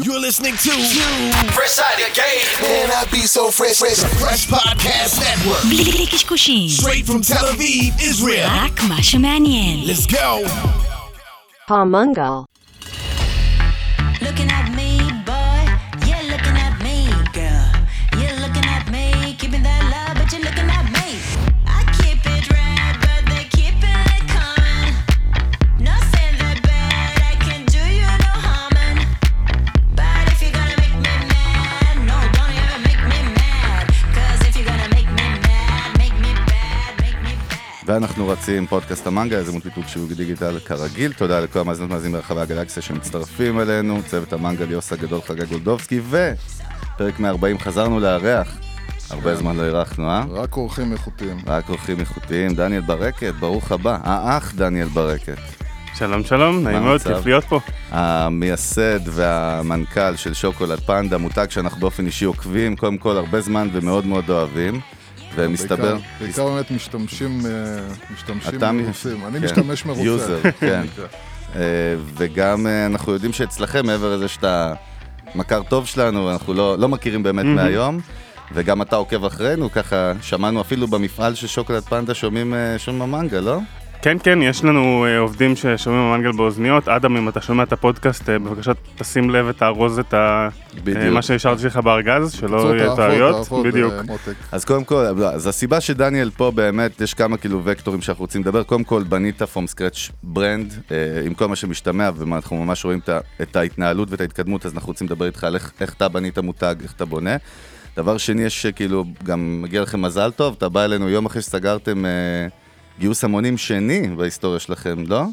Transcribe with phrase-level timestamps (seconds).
[0.00, 0.70] You're listening to
[1.50, 2.62] Fresh Out of Game.
[2.62, 3.78] Man, I be so fresh.
[3.78, 5.60] Fresh, fresh Podcast Network.
[6.70, 8.46] Straight from Tel Aviv, Israel.
[9.88, 10.44] Let's go.
[11.68, 12.46] Pamungal.
[37.88, 41.12] ואנחנו רצים פודקאסט המנגה, איזה מולטיטוג שיווק דיגיטל כרגיל.
[41.12, 47.18] תודה לכל המאזינות מאזינים ברחבי הגלקסיה שמצטרפים אלינו, צוות המנגה ליוס הגדול חגי גולדובסקי, ופרק
[47.18, 48.58] 140 חזרנו לארח.
[49.10, 50.24] הרבה זמן לא אירחנו, אה?
[50.30, 51.36] רק אורחים איכותיים.
[51.46, 53.98] רק אורחים איכותיים, דניאל ברקת, ברוך הבא.
[54.02, 55.38] האח דניאל ברקת.
[55.94, 57.02] שלום שלום, נעים מאוד?
[57.02, 57.60] כיף להיות פה.
[57.90, 64.06] המייסד והמנכ"ל של שוקולד פנדה, מותג שאנחנו באופן אישי עוקבים, קודם כל הרבה זמן ומאוד
[64.06, 64.80] מאוד אוהבים.
[65.34, 65.96] ומסתבר...
[66.20, 69.24] בעיקר- באמת משתמשים אה, מרוצים.
[69.26, 70.02] אני כן, משתמש מרוצה.
[70.02, 70.82] user, כן.
[71.56, 71.60] אה,
[72.16, 74.74] וגם אה, אנחנו יודעים שאצלכם, מעבר לזה שאתה
[75.34, 78.00] מכר טוב שלנו, אנחנו לא, לא מכירים באמת מהיום,
[78.54, 83.58] וגם אתה עוקב אחרינו, ככה שמענו אפילו במפעל של שוקולד פנדה שומעים שומעים המנגל, לא?
[84.02, 86.88] כן, כן, יש לנו אה, עובדים ששומעים המנגל באוזניות.
[86.88, 90.48] אדם, אם אתה שומע את הפודקאסט, אה, בבקשה תשים לב ותארוז את ה...
[90.74, 90.96] בדיוק.
[90.96, 93.48] אה, מה שהשארתי לך בארגז, שלא האחות, טעויות.
[93.64, 93.92] בדיוק.
[94.06, 94.32] מותק.
[94.52, 98.42] אז קודם כל, לא, אז הסיבה שדניאל פה באמת, יש כמה כאילו וקטורים שאנחנו רוצים
[98.42, 98.62] לדבר.
[98.62, 100.74] קודם כל, בנית from scratch ברנד,
[101.26, 103.00] עם כל מה שמשתמע, ואנחנו ממש רואים
[103.42, 106.74] את ההתנהלות ואת ההתקדמות, אז אנחנו רוצים לדבר איתך על איך, איך אתה בנית מותג,
[106.82, 107.36] איך אתה בונה.
[107.96, 112.06] דבר שני, יש כאילו, גם מגיע לכם מזל טוב, אתה בא אלינו יום אחרי שסגרתם
[112.06, 112.10] אה,
[112.98, 115.24] גיוס המונים שני בהיסטוריה שלכם, לא?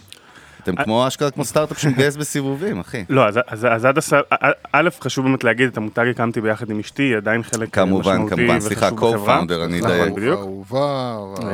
[0.64, 3.04] אתם כמו אשכרה כמו סטארט-אפ שמגייס בסיבובים, אחי.
[3.10, 4.22] לא, אז, אז, אז עד הסף,
[4.72, 8.14] א', חשוב באמת להגיד, את המותג הקמתי ביחד עם אשתי, היא עדיין חלק אה, כמובן,
[8.14, 10.14] משמעותי כמובן, סליחה, co-founder, אני נכון, אדייק.
[10.14, 10.40] בדיוק.
[10.40, 11.50] אהובה, אה,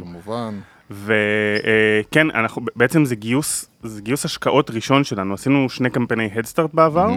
[0.00, 0.54] כמובן.
[0.90, 5.34] וכן, אנחנו, בעצם זה גיוס, זה גיוס השקעות ראשון שלנו.
[5.34, 7.08] עשינו שני קמפייני הדסטארט בעבר,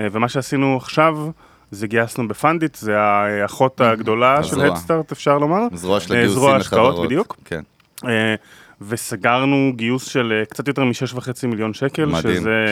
[0.00, 1.30] אה, ומה שעשינו עכשיו,
[1.70, 4.60] זה גייסנו בפנדיט, זה האחות הגדולה של.
[4.60, 5.62] הדסטארט, אפשר לומר.
[5.72, 6.88] זרוע של אה, הגיוסים זרוע לחברות.
[6.88, 7.36] השקעות, בדיוק.
[7.44, 7.60] כן.
[8.04, 8.34] אה,
[8.80, 12.36] וסגרנו גיוס של אה, קצת יותר מ-6.5 מיליון שקל, מדהים.
[12.36, 12.64] שזה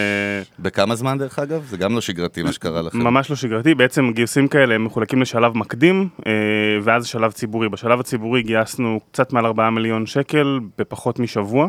[0.58, 1.64] בכמה זמן דרך אגב?
[1.70, 2.98] זה גם לא שגרתי מה שקרה לכם.
[2.98, 3.74] ממש לא שגרתי.
[3.74, 6.32] בעצם גיוסים כאלה הם מחולקים לשלב מקדים, אה,
[6.82, 7.68] ואז שלב ציבורי.
[7.68, 11.68] בשלב הציבורי גייסנו קצת מעל 4 מיליון שקל בפחות משבוע.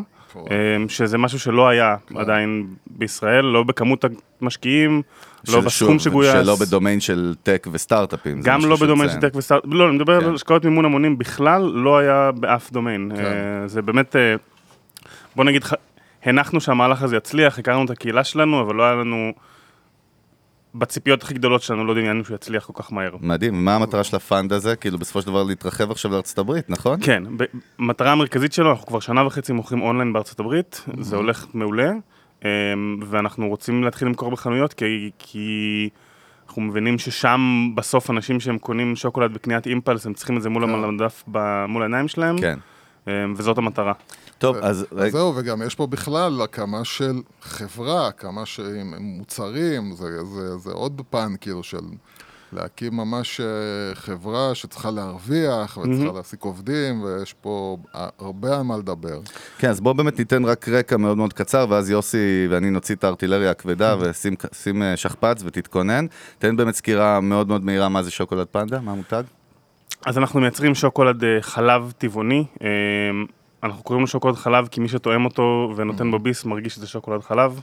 [0.51, 0.55] אה,
[0.87, 4.05] שזה משהו שלא היה עדיין בישראל, לא בכמות
[4.41, 5.01] המשקיעים,
[5.47, 6.31] לא בסכום שגויס.
[6.31, 8.41] שלא בדומיין של טק וסטארט-אפים.
[8.41, 9.19] גם לא בדומיין של.
[9.19, 10.27] טק הדסטארט, לא, אני מדבר כן.
[10.27, 13.11] על השקעות מימון המונים בכלל, לא היה באף דומיין.
[13.15, 13.25] כן.
[13.25, 14.35] אה, זה באמת, אה,
[15.35, 15.63] בוא נגיד,
[16.23, 19.33] הנחנו שהמהלך הזה יצליח, הכרנו את הקהילה שלנו, אבל לא היה לנו,
[20.77, 23.15] בציפיות הכי גדולות שלנו, לא דמיינו שהוא יצליח כל כך מהר.
[23.21, 24.75] מדהים, מה המטרה של ה fund הזה?
[24.75, 26.99] כאילו בסופו של דבר להתרחב עכשיו לארצות הברית, נכון?
[27.01, 27.23] כן,
[27.79, 31.91] המטרה המרכזית שלו, אנחנו כבר שנה וחצי מוכרים אונליין בארצות הברית, זה הולך מעולה,
[32.45, 32.49] אמ,
[33.05, 35.89] ואנחנו רוצים להתחיל למכור בחנויות, כי, כי
[36.47, 40.63] אנחנו מבינים ששם בסוף אנשים שהם קונים שוקולד בקניית אימפלס, הם צריכים את זה מול
[40.63, 42.59] המדף, ב- מול העיניים שלהם, כן.
[43.07, 43.93] אמ, וזאת המטרה.
[44.37, 49.91] טוב, אז אז רגע, זהו, וגם יש פה בכלל הקמה של חברה, הקמה של מוצרים,
[49.91, 51.79] זה, זה, זה עוד פן כאילו של
[52.53, 57.77] להקים ממש אה, חברה שצריכה להרוויח וצריכה להעסיק עובדים, ויש פה
[58.19, 59.19] הרבה על מה לדבר.
[59.57, 63.03] כן, אז בואו באמת ניתן רק רקע מאוד מאוד קצר, ואז יוסי ואני נוציא את
[63.03, 66.05] הארטילריה הכבדה ושים שים, אה, שכפ"ץ ותתכונן.
[66.37, 69.23] תן באמת סקירה מאוד מאוד מהירה מה זה שוקולד פנדה, מה המותג?
[70.05, 72.45] אז אנחנו מייצרים שוקולד אה, חלב טבעוני.
[73.65, 76.87] אה, אנחנו קוראים לו שוקולד חלב כי מי שטועם אותו ונותן בו ביס מרגיש שזה
[76.87, 77.61] שוקולד חלב.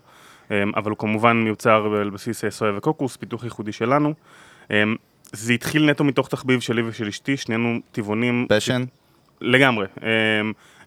[0.51, 4.15] אה, אבל הוא כמובן מיוצר על בסיס אה, סויה וקוקוס, פיתוח ייחודי שלנו.
[4.71, 4.83] אה,
[5.33, 8.47] זה התחיל נטו מתוך תחביב שלי ושל אשתי, שנינו טבעונים.
[8.49, 8.85] פשן?
[9.41, 9.87] לגמרי.
[10.03, 10.09] אה,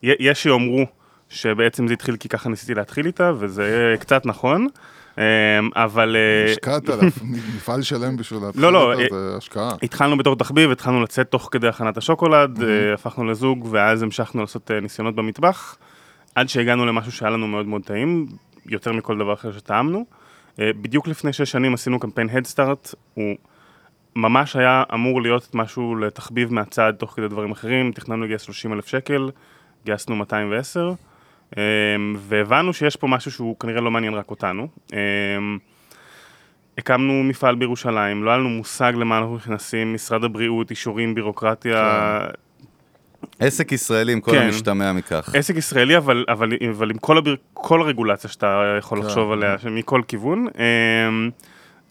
[0.03, 0.85] י- יש שיאמרו
[1.29, 4.67] שבעצם זה התחיל כי ככה ניסיתי להתחיל איתה, וזה קצת נכון.
[5.19, 6.15] אה, אבל...
[6.15, 7.09] אה, השקעת עליו,
[7.55, 9.71] מפעל שלם בשביל להתחיל לא, לא, אותו, זה השקעה.
[9.83, 14.71] התחלנו בתור תחביב, התחלנו לצאת תוך כדי הכנת השוקולד, אה, הפכנו לזוג, ואז המשכנו לעשות
[14.71, 15.77] אה, ניסיונות במטבח,
[16.35, 18.27] עד שהגענו למשהו שהיה לנו מאוד מאוד טעים,
[18.65, 20.05] יותר מכל דבר אחר שטעמנו.
[20.59, 23.35] אה, בדיוק לפני שש שנים עשינו קמפיין הדסטארט, הוא
[24.15, 28.87] ממש היה אמור להיות משהו לתחביב מהצד תוך כדי דברים אחרים, תכננו לגייס 30 אלף
[28.87, 29.29] שקל,
[29.85, 30.93] גייסנו 210, אה,
[32.19, 34.67] והבנו שיש פה משהו שהוא כנראה לא מעניין רק אותנו.
[34.93, 34.99] אה,
[36.77, 42.19] הקמנו מפעל בירושלים, לא היה לנו מושג למה אנחנו נכנסים, משרד הבריאות, אישורים, בירוקרטיה,
[43.39, 44.41] עסק ישראלי עם כל כן.
[44.41, 45.35] המשתמע מכך.
[45.35, 49.07] עסק ישראלי, אבל, אבל, אבל עם כל, הביר, כל הרגולציה שאתה יכול כן.
[49.07, 50.47] לחשוב עליה, מכל כיוון.
[50.47, 51.29] אמ,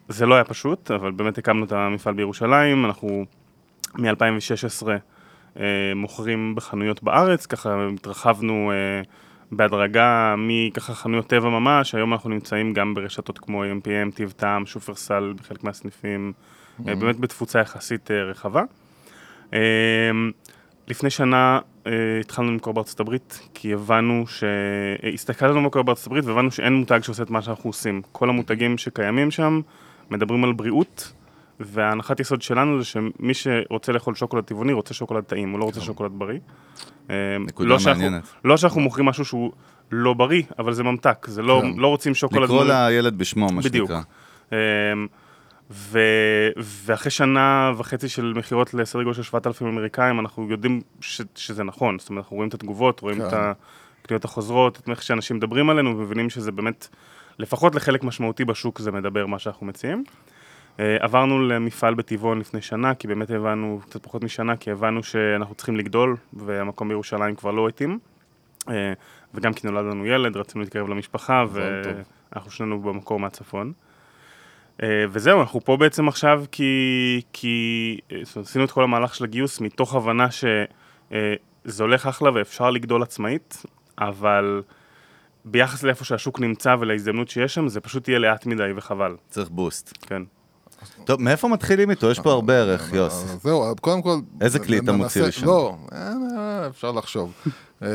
[0.09, 3.25] זה לא היה פשוט, אבל באמת הקמנו את המפעל בירושלים, אנחנו
[3.99, 4.87] מ-2016
[5.61, 5.65] אה,
[5.97, 9.03] מוכרים בחנויות בארץ, ככה התרחבנו אה,
[9.53, 15.33] בהדרגה מככה חנויות טבע ממש, היום אנחנו נמצאים גם ברשתות כמו AMPM, טיב טעם, שופרסל
[15.37, 16.33] בחלק מהסניפים,
[16.89, 18.63] אה, באמת בתפוצה יחסית אה, רחבה.
[19.55, 19.61] אה,
[20.89, 21.59] לפני שנה
[22.21, 24.45] התחלנו למכור בארצות הברית, כי הבנו ש...
[25.15, 28.03] הסתכלנו מה קורה בארצות הברית והבנו שאין מותג שעושה את מה שאנחנו עושים.
[28.13, 29.61] כל המותגים שקיימים שם
[30.11, 31.13] מדברים על בריאות,
[31.61, 35.81] וההנחת יסוד שלנו זה שמי שרוצה לאכול שוקולד טבעוני רוצה שוקולד טעים, הוא לא רוצה
[35.81, 36.39] שוקולד בריא.
[37.11, 38.25] אה, נקודה לא שאנחנו- מעניינת.
[38.45, 39.53] לא שאנחנו מוכרים משהו שהוא
[39.93, 41.81] לא בריא, אבל זה ממתק, זה לא, כן.
[41.81, 42.43] לא רוצים שוקולד...
[42.43, 42.65] לקרוא.
[42.65, 43.91] לילד בשמו, מה בדיוק.
[43.91, 44.03] שנקרא.
[44.53, 45.07] אמ,
[45.71, 45.99] ו...
[46.57, 51.21] ואחרי שנה וחצי של מכירות לסדר גודל של 7,000 אמריקאים, אנחנו יודעים ש...
[51.35, 51.99] שזה נכון.
[51.99, 53.27] זאת אומרת, אנחנו רואים את התגובות, רואים כן.
[53.27, 53.57] את
[54.05, 56.89] הקניות החוזרות, את איך שאנשים מדברים עלינו, ומבינים שזה באמת,
[57.39, 60.05] לפחות לחלק משמעותי בשוק זה מדבר מה שאנחנו מציעים.
[60.81, 65.55] אה, עברנו למפעל בטבעון לפני שנה, כי באמת הבנו, קצת פחות משנה, כי הבנו שאנחנו
[65.55, 67.99] צריכים לגדול, והמקום בירושלים כבר לא התאים.
[68.69, 68.93] אה,
[69.35, 71.45] וגם כי נולד לנו ילד, רצינו להתקרב למשפחה.
[71.53, 73.73] ואנחנו שנינו במקור מהצפון.
[74.83, 77.99] אה, וזהו, אנחנו פה בעצם עכשיו כי, כי
[78.41, 83.63] עשינו את כל המהלך של הגיוס מתוך הבנה שזה הולך אחלה ואפשר לגדול עצמאית,
[83.99, 84.63] אבל
[85.45, 89.99] ביחס לאיפה שהשוק נמצא ולהזדמנות שיש שם, זה פשוט יהיה לאט מדי וחבל, צריך boost.
[90.07, 90.23] כן.
[91.05, 92.11] טוב, מאיפה מתחילים איתו?
[92.11, 93.25] יש פה הרבה ערך, יוס.
[93.43, 94.19] זהו, קודם כל...
[94.41, 95.47] איזה כלי אתה מוציא לשם?
[95.47, 97.33] לא, אה, אה, אפשר לחשוב.
[97.83, 97.89] אה,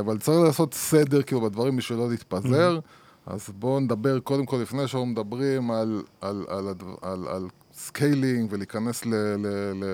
[0.00, 2.78] אבל צריך לעשות סדר כאילו בדברים בשביל לא להתפזר.
[3.26, 9.06] אז בואו נדבר קודם כל, לפני שאנחנו מדברים על, על, על, על, על scaling ולהיכנס
[9.06, 9.84] ל, ל, ל,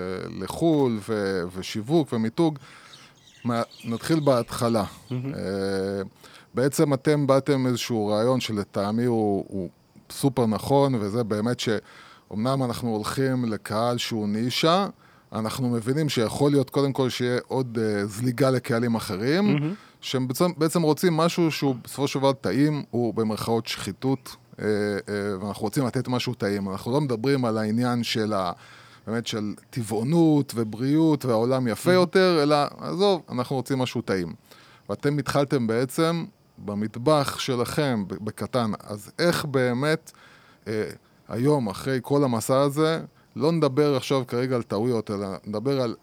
[0.43, 2.59] לחו"ל ו, ושיווק ומיתוג,
[3.85, 4.83] נתחיל בהתחלה.
[5.11, 5.17] אה,
[6.53, 9.69] בעצם אתם באתם איזשהו רעיון שלטעמי הוא, הוא
[10.09, 11.59] סופר נכון, וזה באמת
[12.27, 14.87] שאומנם אנחנו הולכים לקהל שהוא נישה,
[15.33, 19.75] אנחנו מבינים שיכול להיות קודם כל שיהיה עוד uh, זליגה לקהלים אחרים, mm-hmm.
[20.01, 24.61] שהם בעצם, בעצם רוצים משהו שהוא בסופו של דבר טעים, הוא במרכאות שחיתות, uh, uh,
[25.41, 26.69] ואנחנו רוצים לתת משהו טעים.
[26.69, 28.51] אנחנו לא מדברים על העניין של ה...
[29.07, 34.33] באמת של טבעונות ובריאות והעולם יפה יותר, אלא עזוב, אנחנו רוצים משהו טעים.
[34.89, 36.25] ואתם התחלתם בעצם
[36.57, 38.71] במטבח שלכם, בקטן.
[38.83, 40.11] אז איך באמת
[41.29, 43.01] היום, אחרי כל המסע הזה,
[43.35, 45.95] לא נדבר עכשיו כרגע על טעויות, אלא נדבר על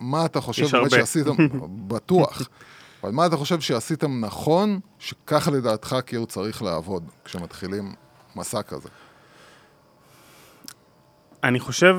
[0.00, 0.90] מה אתה חושב באמת.
[0.90, 1.34] שעשיתם,
[1.88, 2.42] בטוח,
[3.02, 7.94] אבל מה אתה חושב שעשיתם נכון, שככה לדעתך כאילו צריך לעבוד כשמתחילים
[8.36, 8.88] מסע כזה.
[11.44, 11.96] אני חושב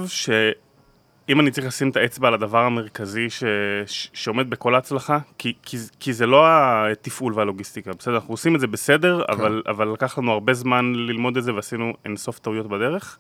[1.28, 3.44] שאם אני צריך לשים את האצבע על הדבר המרכזי ש...
[3.86, 4.10] ש...
[4.14, 5.78] שעומד בכל ההצלחה, כי, כי...
[6.00, 6.46] כי זה לא
[6.92, 8.16] התפעול והלוגיסטיקה, בסדר?
[8.16, 9.34] אנחנו עושים את זה בסדר, כן.
[9.34, 13.18] אבל, אבל לקח לנו הרבה זמן ללמוד את זה ועשינו אינסוף טעויות בדרך.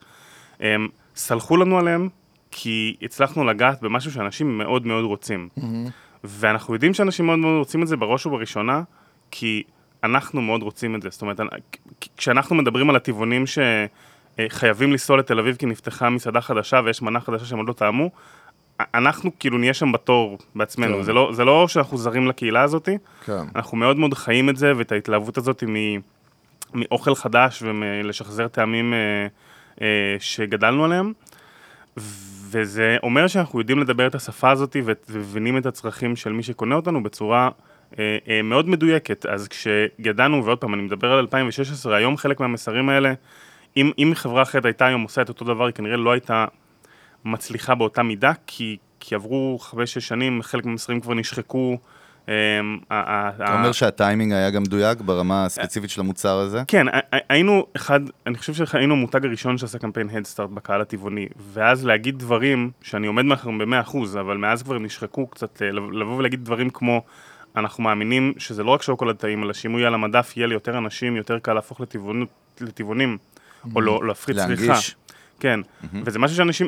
[0.59, 2.09] הם, סלחו לנו עליהם,
[2.51, 5.49] כי הצלחנו לגעת במשהו שאנשים מאוד מאוד רוצים.
[6.23, 8.81] ואנחנו יודעים שאנשים מאוד מאוד רוצים את זה בראש ובראשונה,
[9.31, 9.63] כי
[10.03, 11.09] אנחנו מאוד רוצים את זה.
[11.11, 11.39] זאת אומרת,
[12.17, 13.43] כשאנחנו מדברים על הטבעונים
[14.41, 18.09] שחייבים לנסוע לתל אביב כי נפתחה מסעדה חדשה ויש מנה חדשה שהם עוד לא טעמו,
[18.79, 20.97] אנחנו כאילו נהיה שם בתור בעצמנו.
[20.97, 21.03] כן.
[21.03, 22.89] זה לא, זה לא שאנחנו זרים לקהילה הזאת,
[23.25, 23.43] כן.
[23.55, 25.99] אנחנו מאוד מאוד חיים את זה ואת ההתלהבות הזאת מ,
[26.73, 29.27] מאוכל חדש ומלשחזר טעמים אה,
[29.81, 31.13] אה, שגדלנו עליהם.
[32.49, 34.75] וזה אומר שאנחנו יודעים לדבר את השפה הזאת
[35.09, 37.49] ומבינים את הצרכים של מי שקונה אותנו בצורה
[37.99, 39.25] אה, אה, מאוד מדויקת.
[39.25, 43.13] אז כשגדלנו, ועוד פעם, אני מדבר על 2016, היום חלק מהמסרים האלה,
[43.77, 46.45] אם, אם חברה אחרת הייתה היום עושה את אותו דבר, היא כנראה לא הייתה
[47.25, 51.77] מצליחה באותה מידה, כי, כי עברו חמש-שש שנים, חלק מהמסרים כבר נשחקו.
[52.27, 52.31] ה-
[53.35, 56.63] אתה אומר שהטיימינג היה גם מדויק ברמה הספציפית של המוצר הזה?
[56.67, 61.27] כן, הי- הי- היינו אחד, אני חושב שהיינו המותג הראשון שעשה קמפיין הדסטארט בקהל הטבעוני,
[61.53, 65.91] ואז להגיד דברים שאני עומד מאחוריהם במאה אחוז, אבל מאז כבר נשחקו קצת, אה, לב-
[65.91, 67.01] לבוא ולהגיד דברים כמו,
[67.55, 70.77] אנחנו מאמינים שזה לא רק שוקולד טעים, אלא שאם הוא יהיה על המדף, יהיה ליותר
[70.77, 71.81] אנשים, יותר קל להפוך
[72.61, 73.17] לטבעונים,
[73.75, 74.65] או לא- להפחית צריכה.
[74.65, 74.95] להנגיש.
[75.39, 75.59] כן,
[76.05, 76.67] וזה משהו שאנשים,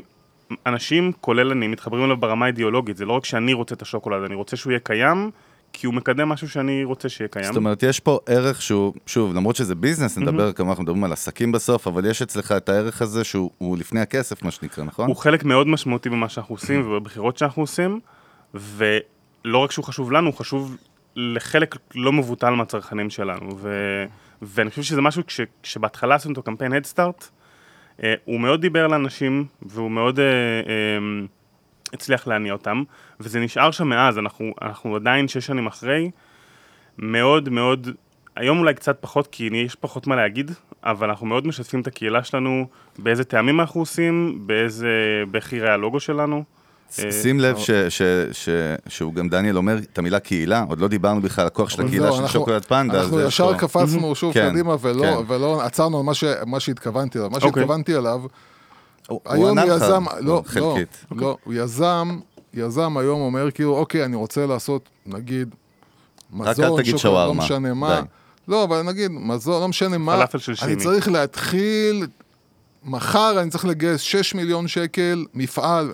[0.66, 4.36] אנשים, כולל אני, מתחברים אליו ברמה האידיאולוגית, זה לא רק שאני רוצה את השוקולד, אני
[4.36, 5.32] רוצה שהוא יהיה קיים,
[5.74, 7.46] כי הוא מקדם משהו שאני רוצה שיהיה קיים.
[7.46, 11.12] זאת אומרת, יש פה ערך שהוא, שוב, למרות שזה ביזנס, נדבר, כמובן, אנחנו מדברים על
[11.12, 15.08] עסקים בסוף, אבל יש אצלך את הערך הזה שהוא הוא לפני הכסף, מה שנקרא, נכון?
[15.08, 18.00] הוא חלק מאוד משמעותי במה שאנחנו עושים ובבחירות שאנחנו עושים,
[18.54, 20.77] ולא רק שהוא חשוב לנו, הוא חשוב
[21.16, 23.58] לחלק לא מבוטל מהצרכנים שלנו.
[23.58, 23.70] ו...
[24.41, 25.41] ואני חושב שזה משהו, כש...
[25.63, 27.29] כשבהתחלה עשינו את הקמפיין הדסטארט,
[28.03, 31.25] אה, הוא מאוד דיבר לאנשים, והוא מאוד אה, אה,
[31.94, 32.84] הצליח להניע אותם,
[33.20, 36.12] וזה נשאר שם מאז, אנחנו, אנחנו עדיין שש שנים אחרי,
[36.98, 37.89] מאוד מאוד
[38.36, 40.51] היום אולי קצת פחות, כי יש פחות מה להגיד,
[40.84, 42.67] אבל אנחנו מאוד משתפים את הקהילה שלנו,
[43.00, 46.44] באיזה טעמים אנחנו עושים, באיזה, באיך יראה הלוגו שלנו.
[47.00, 48.01] אה, שים לב ש- ש-
[48.32, 48.50] ש-
[48.88, 52.12] שהוא גם דניאל אומר את המילה קהילה, עוד לא דיברנו בכלל על הכוח של הקהילה
[52.12, 53.01] זהו, של שוקולד פנדה.
[53.01, 55.34] אנחנו ישר קפצנו שוב כן, קדימה, ולא- כן.
[55.34, 57.29] ולא עצרנו על מה ש- מה שהתכוונתי אליו.
[57.29, 57.50] מה אוקיי.
[57.50, 58.22] שהתכוונתי אליו,
[59.25, 60.77] היום יזם, לא, לא.
[61.12, 62.20] לא, הוא יזם,
[62.53, 65.56] יזם היום אומר כאילו, אוקיי, אני רוצה לעשות, נגיד,
[66.34, 66.53] מזון,
[66.86, 68.01] שוקולד, לא משנה מה.
[68.48, 70.15] לא, אבל נגיד, מזון, לא משנה מה.
[70.15, 70.75] פלאפל של אני.
[70.75, 72.08] צריך להתחיל,
[72.86, 75.94] מחר אני צריך לגייס 6 מיליון שקל, מפעל.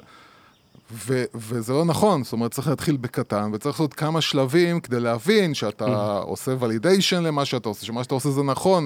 [0.94, 5.54] ו- וזה לא נכון, זאת אומרת, צריך להתחיל בקטן, וצריך לעשות כמה שלבים כדי להבין
[5.54, 5.86] שאתה
[6.24, 8.86] עושה ולידיישן למה שאתה עושה, שמה שאתה עושה זה נכון.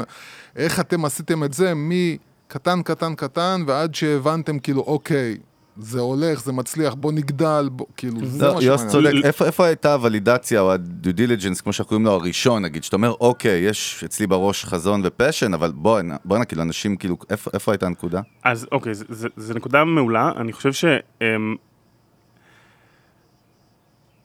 [0.56, 5.38] איך אתם עשיתם את זה מקטן, קטן, קטן, ועד שהבנתם, כאילו, אוקיי,
[5.80, 8.90] זה הולך, זה מצליח, בוא נגדל, בוא, כאילו, זה לא, מה יוס שמעניין.
[9.12, 12.96] צודק, איפה- איפה הייתה הוולידציה או ה-due diligence, כמו שאנחנו קוראים לו, הראשון, נגיד, שאתה
[12.96, 17.72] אומר, אוקיי, יש אצלי בראש חזון ופשן, אבל בוא, בוא כאילו, אנשים, כאילו, איפה- איפה
[17.72, 18.22] הייתה הנקודה?
[18.44, 18.94] אז אוקיי,
[19.38, 20.86] זו נקודה מעולה, אני חושב ש...
[21.22, 21.56] אמ,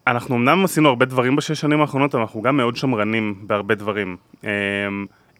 [0.06, 4.16] אנחנו אמנם עשינו הרבה דברים בשש שנים האחרונות, אבל אנחנו גם מאוד שמרנים בהרבה דברים.
[4.44, 4.49] אמ,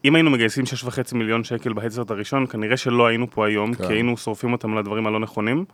[0.05, 3.87] אם היינו מגייסים 6.5 מיליון שקל בהדסרט הראשון, כנראה שלא היינו פה היום, כן.
[3.87, 5.65] כי היינו שורפים אותם לדברים הלא נכונים.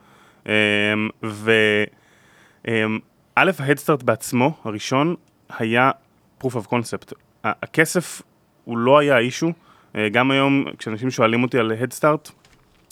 [0.45, 0.51] אמ,
[1.23, 1.51] ו...
[2.67, 2.99] אמ,
[3.35, 5.15] א', ההדסטארט בעצמו, הראשון,
[5.59, 5.91] היה
[6.43, 7.13] proof of concept.
[7.43, 8.21] הכסף
[8.63, 9.51] הוא לא היה האישו.
[9.95, 12.29] אה, גם היום, כשאנשים שואלים אותי על הדסטארט,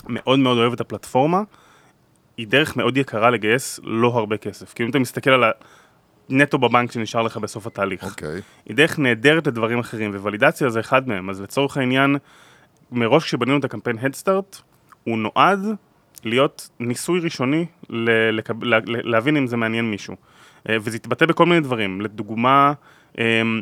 [0.10, 1.42] מאוד מאוד אוהב את הפלטפורמה.
[2.38, 4.74] היא דרך מאוד יקרה לגייס לא הרבה כסף.
[4.74, 5.44] כי אם אתה מסתכל על
[6.30, 8.04] הנטו בבנק שנשאר לך בסוף התהליך.
[8.04, 8.42] אוקיי.
[8.66, 11.30] היא דרך נהדרת לדברים אחרים, וולידציה זה אחד מהם.
[11.30, 12.16] אז לצורך העניין,
[12.92, 14.58] מראש כשבנינו את הקמפיין הדסטארט,
[15.04, 15.60] הוא נועד
[16.24, 20.16] להיות ניסוי ראשוני ל- לקב- לה- להבין אם זה מעניין מישהו.
[20.70, 22.02] אה, וזה התבטא בכל מיני דברים.
[22.02, 22.74] לדוגמה,
[23.18, 23.62] אמ,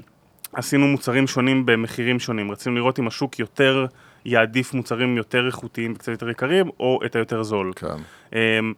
[0.54, 2.52] עשינו מוצרים שונים במחירים שונים.
[2.52, 3.86] רצינו לראות אם השוק יותר
[4.26, 7.72] יעדיף מוצרים יותר איכותיים וקצת יותר יקרים, או את היותר זול.
[7.76, 7.88] כן.
[8.34, 8.74] אמ,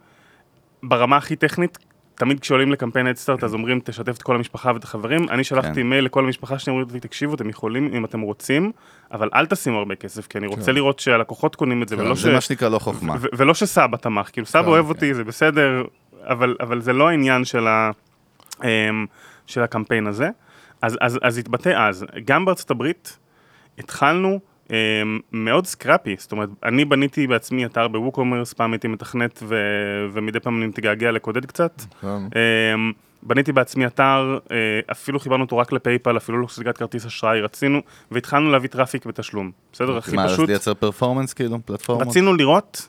[0.83, 1.77] ברמה הכי טכנית,
[2.17, 5.29] תמיד כשעולים לקמפיין הדסטארט אז אומרים תשתף את כל המשפחה ואת החברים.
[5.29, 5.81] אני שלחתי כן.
[5.81, 8.71] מייל לכל המשפחה שלי, אומרים לי תקשיבו, אתם יכולים אם אתם רוצים,
[9.11, 12.19] אבל אל תשימו הרבה כסף, כי אני רוצה לראות שהלקוחות קונים את זה, ולא ש...
[12.19, 13.15] זה מה שנקרא לא חוכמה.
[13.37, 14.89] ולא שסבא תמך, כאילו סבא כן, אוהב כן.
[14.89, 15.83] אותי, זה בסדר,
[16.23, 17.67] אבל, זה לא העניין של,
[18.63, 19.05] אמ,
[19.55, 20.29] הקמפיין הזה.
[20.81, 22.05] אז, התבטא אז.
[22.25, 23.17] גם בארצות הברית
[23.77, 24.39] התחלנו
[25.31, 29.55] מאוד סקראפי, זאת אומרת, אני בניתי בעצמי אתר בווקומרס, פעם הייתי מתכנת ו,
[30.13, 31.81] ומדי פעם אני מתגעגע לקודד קצת.
[32.01, 32.07] כן.
[32.07, 32.91] אמ,
[33.23, 34.57] בניתי בעצמי אתר, אה,
[34.91, 37.81] אפילו חיברנו אותו רק ל PayPal, אפילו לא סליקת כרטיס אשראי, רצינו,
[38.11, 39.51] והתחלנו להביא traffic בתשלום.
[39.73, 39.97] בסדר?
[39.97, 40.49] הכי מה, אז פשוט.
[40.49, 42.07] לייצר performance, כאילו, פלטפורמות?
[42.07, 42.87] רצינו לראות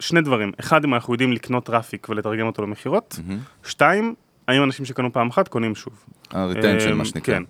[0.00, 0.52] שני דברים.
[0.60, 3.18] אחד, אם אנחנו יודעים לקנות traffic ולתרגם אותו למכירות.
[3.64, 4.14] שתיים,
[4.48, 6.04] האם אנשים שקנו פעם אחת קונים שוב.
[6.30, 7.34] ה retention, אמ, מה שנקרא.
[7.34, 7.42] כן.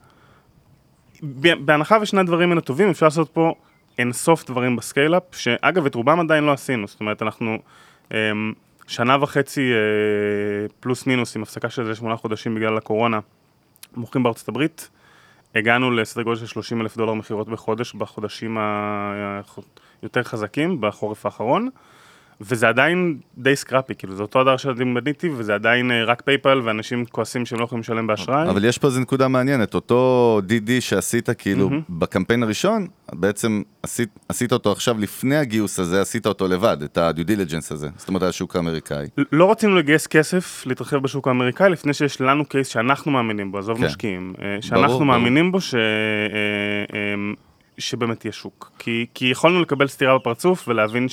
[1.64, 3.54] בהנחה ושני הדברים האלה טובים, אפשר לעשות פה
[3.98, 6.86] אינסוף דברים ב scale-up, שאגב, את רובם עדיין לא עשינו.
[6.86, 7.58] זאת אומרת, אנחנו
[8.12, 8.52] אמ,
[8.86, 13.18] שנה וחצי אה, פלוס מינוס, עם הפסקה של איזה שמונה חודשים בגלל הקורונה,
[13.96, 14.90] מוכרים בארצות הברית.
[15.54, 18.58] הגענו לסדר גודל של 30 אלף דולר מכירות בחודש בחודשים
[20.02, 21.68] היותר חזקים, בחורף האחרון.
[22.40, 27.04] וזה עדיין די scrappy, כאילו זה אתר שאני בניתי, וזה עדיין אה, רק PayPal, ואנשים
[27.04, 28.48] כועסים שהם לא יכולים לשלם באשראי.
[28.48, 34.52] אבל יש פה איזו נקודה מעניינת, אותו DD שעשית כאילו בקמפיין הראשון, בעצם עשית, עשית
[34.52, 38.28] אותו עכשיו לפני הגיוס הזה, עשית אותו לבד, את ה-due diligence הזה, זאת אומרת, על
[38.28, 39.06] השוק האמריקאי.
[39.32, 43.78] לא רצינו לגייס כסף, להתרחב בשוק האמריקאי, לפני שיש לנו קייס שאנחנו מאמינים בו, עזוב
[43.78, 43.84] כן.
[43.84, 45.04] משקיעים, אה, שאנחנו ברור.
[45.04, 45.74] מאמינים בו ש...
[45.74, 45.80] אה,
[46.94, 47.14] אה,
[47.78, 48.72] שבאמת יהיה שוק.
[48.78, 51.08] כי, כי יכולנו לקבל סטירה בפרצוף ולהבין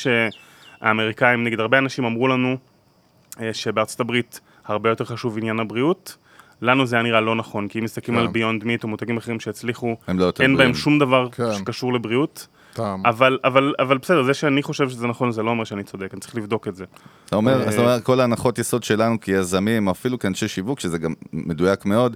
[0.79, 2.57] שהאמריקאים, נגיד הרבה אנשים אמרו לנו
[3.41, 6.17] אה, שבארצות הברית הרבה יותר חשוב עניין הבריאות.
[6.61, 8.25] לנו זה היה נראה לא נכון, כי אם מסתכלים כן.
[8.25, 10.57] על ביונד מיט או מותגים אחרים שהצליחו, לא אין בריאים.
[10.57, 11.53] בהם שום דבר כן.
[11.53, 12.47] שקשור לבריאות.
[12.73, 13.05] טעם.
[13.05, 16.21] אבל, אבל, אבל בסדר, זה שאני חושב שזה נכון, זה לא אומר שאני צודק, אני
[16.21, 16.85] צריך לבדוק את זה.
[17.25, 20.97] אתה אומר, אה, זאת אומרת, כל ההנחות יסוד שלנו כיזמים, או אפילו כאנשי שיווק, שזה
[20.97, 22.15] גם מדויק מאוד,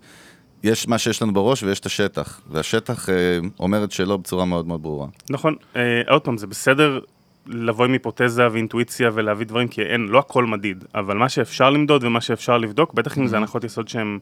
[0.64, 3.14] יש מה שיש לנו בראש ויש את השטח, והשטח אה,
[3.60, 5.08] אומר את שלו בצורה מאוד מאוד ברורה.
[5.30, 7.00] נכון, אה, עוד פעם, זה בסדר
[7.48, 12.04] לבוא עם היפותזה ואינטואיציה ולהביא דברים, כי אין, לא הכל מדיד, אבל מה שאפשר למדוד
[12.04, 14.20] ומה שאפשר לבדוק, בטח אם זה הנחות יסוד שהן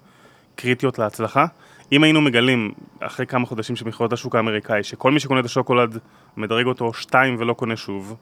[0.56, 1.46] קריטיות להצלחה.
[1.92, 5.98] אם היינו מגלים, אחרי כמה חודשים של מכירות השוק האמריקאי, שכל מי שקונה את השוקולד
[6.38, 8.16] מדרג אותו שתיים ולא קונה שוב,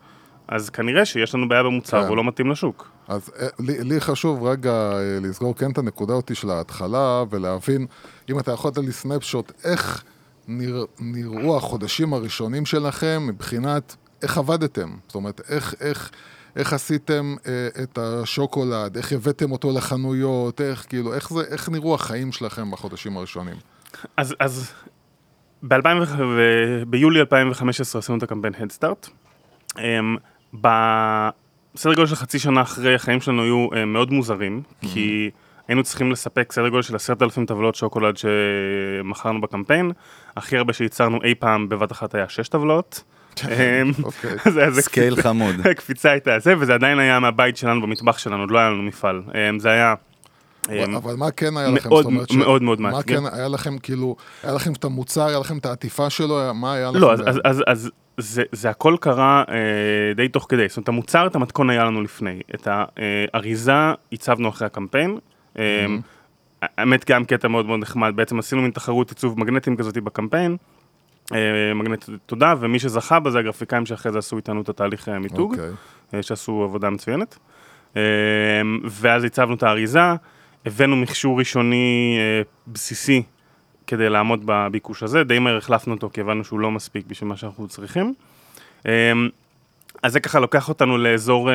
[0.48, 2.06] אז כנראה שיש לנו בעיה במוצר כן.
[2.06, 2.90] והוא לא מתאים לשוק.
[3.08, 7.86] אז אה, לי, לי חשוב רגע אה, לסגור כן את הנקודה אותי של ההתחלה ולהבין,
[8.30, 10.04] אם אתה יכול לתת לי סנפשוט, איך
[10.48, 14.90] נרא, נראו החודשים הראשונים שלכם מבחינת איך עבדתם?
[15.08, 16.12] זאת אומרת, איך, איך,
[16.56, 21.96] איך עשיתם אה, את השוקולד, איך הבאתם אותו לחנויות, איך, כאילו, איך, זה, איך נראו
[21.96, 23.56] החיים שלכם בחודשים הראשונים?
[24.18, 24.72] אז, אז
[25.64, 25.88] ב-2000
[26.20, 29.10] ו- ביולי 2015 עשינו את הקמפיין Headstart.
[29.80, 30.18] אמ,
[30.54, 35.30] בסדר גודל של חצי שנה אחרי החיים שלנו היו אה, מאוד מוזרים, כי
[35.68, 39.92] היינו צריכים לספק סדר גודל של עשרת אלפים טבלות שוקולד שמכרנו בקמפיין.
[40.38, 43.04] הכי הרבה שייצרנו אי פעם בבת אחת היה שש טבלות.
[43.46, 44.72] אמ, אוקיי.
[44.82, 45.56] scale חמוד.
[45.78, 49.22] קפיצה הייתה זה, וזה עדיין היה מהבית שלנו במטבח שלנו, עוד לא היה לנו מפעל.
[49.36, 49.96] אמ, זה היה...
[50.72, 51.90] אמ, אבל מה כן היה לכם?
[51.90, 53.18] מאוד, זאת מאוד, מאוד מה מאתגר.
[53.18, 56.92] כן היה לכם, כאילו, היה לכם את המוצר, היה לכם את העטיפה שלו, מה היה
[56.92, 57.00] לכם?
[57.00, 57.14] לא,
[57.68, 60.68] אז, זה, זה הכל קרה אה, די תוך כדי.
[60.68, 62.42] זאת אומרת, המוצר, את המתכון היה לנו לפני.
[62.56, 63.74] את האריזה
[64.12, 65.18] הצבנו אחרי הקמפיין.
[65.60, 65.86] אה,
[66.62, 68.14] האמת, גם קטע מאוד מאוד נחמד.
[68.16, 70.58] בעצם עשינו מין תחרות עיצוב מגנטים כזאת בקמפיין.
[71.34, 75.54] אה, מגנט תודה, ומי שזכה בזה, הגרפיקאים שאחרי זה עשו איתנו את התהליך אה, מיתוג.
[75.54, 75.70] אוקיי.
[76.14, 77.38] אה, שעשו עבודה מצוינת.
[78.84, 80.02] ואז הצבנו את האריזה,
[80.66, 82.18] הבאנו מכשור ראשוני
[82.68, 83.24] בסיסי
[83.88, 87.38] כדי לעמוד בביקוש הזה, די מהר החלפנו אותו כי הבנו שהוא לא מספיק בשביל מה
[87.38, 88.14] שאנחנו צריכים.
[90.04, 91.50] אז זה ככה לוקח אותנו לאזור,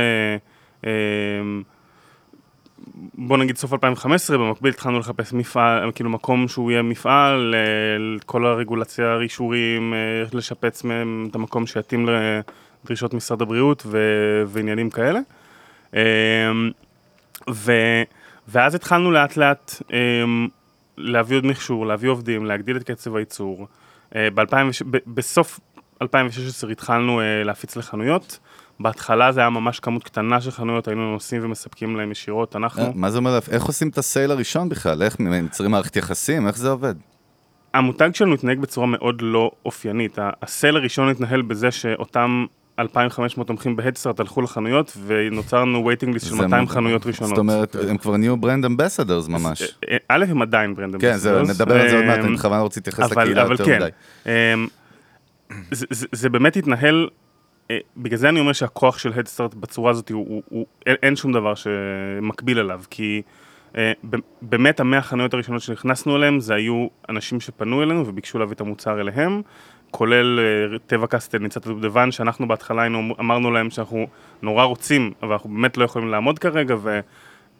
[3.15, 8.47] בוא נגיד סוף 2015, במקביל התחלנו לחפש מפעל, כאילו מקום שהוא יהיה מפעל, אה, כל
[8.47, 9.99] הרגולציה, אישורים, אה,
[10.33, 12.09] לשפץ מהם את המקום שיתאים
[12.85, 15.21] לדרישות משרד הבריאות ו- ועניינים כאלה.
[15.97, 16.03] אה,
[17.51, 17.73] ו,
[18.49, 19.99] ואז התחלנו לאט לאט אה,
[20.99, 23.67] להביא עוד מכשור, להביא עובדים, להגדיל את קצב הייצור.
[24.17, 25.61] אה, ב-2000, ב- בסוף
[26.03, 28.39] 2016 התחלנו להפיץ לחנויות.
[28.81, 32.83] בהתחלה זה היה ממש כמות קטנה של חנויות, היינו נוסעים ומספקים להם ישירות, אנחנו...
[32.83, 33.39] אה, מה זה אומר?
[33.51, 35.03] איך עושים את הסייל הראשון בכלל?
[35.03, 36.47] איך מייצרים מערכת יחסים?
[36.47, 36.95] איך זה עובד?
[37.75, 40.19] המותג שלנו התנהג בצורה מאוד לא אופיינית.
[40.19, 42.45] ה- הסל הראשון התנהל בזה שאותם
[42.79, 47.29] 2,500 תומכים בהדסטארט הלכו לחנויות ונוצר לנו waiting list של זה 200 מ- חנויות ראשונות.
[47.31, 49.63] זאת אומרת, הם כבר נהיו brand ambassadors ממש.
[49.91, 51.61] אה, א', הם עדיין brand כן, זהו, ambassadors.
[51.61, 53.89] נדבר על זה עוד מעט, אני בכוונה רוצה להתייחס לקהילה יותר כן, מדי.
[54.27, 54.67] אמ,
[56.13, 57.22] זה, באמת התנהל, אה,
[57.97, 61.33] בגלל זה אני אומר שהכוח של הדסטארט בצורה הזאת, הוא, הוא, הוא, אין, אין שום
[61.33, 63.23] דבר שמקביל אליו, כי
[63.77, 68.55] אה, ב- באמת המאה חנויות הראשונות שנכנסנו אליהם, זה היו אנשים שפנו אלינו וביקשו להביא
[68.55, 69.43] את המוצר אליהם,
[69.91, 74.07] כולל אה, טבע קסטל, ניצת הדובדבן, שאנחנו בהתחלה היינו, אמרנו להם שאנחנו
[74.43, 77.01] נורא רוצים, אבל אנחנו באמת לא יכולים לעמוד כרגע, ו...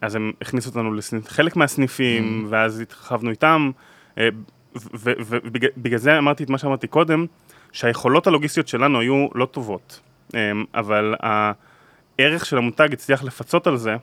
[0.01, 3.71] אז הם הכניסו אותנו לחלק מהסניפים, ואז התרחבנו איתם,
[4.17, 4.29] אה,
[4.75, 7.25] ובגלל זה אמרתי את מה שאמרתי קודם,
[7.73, 9.99] שהיכולות הלוגיסטיות שלנו היו לא טובות,
[10.35, 13.95] אה, אבל הערך של המותג הצליח לפצות על זה,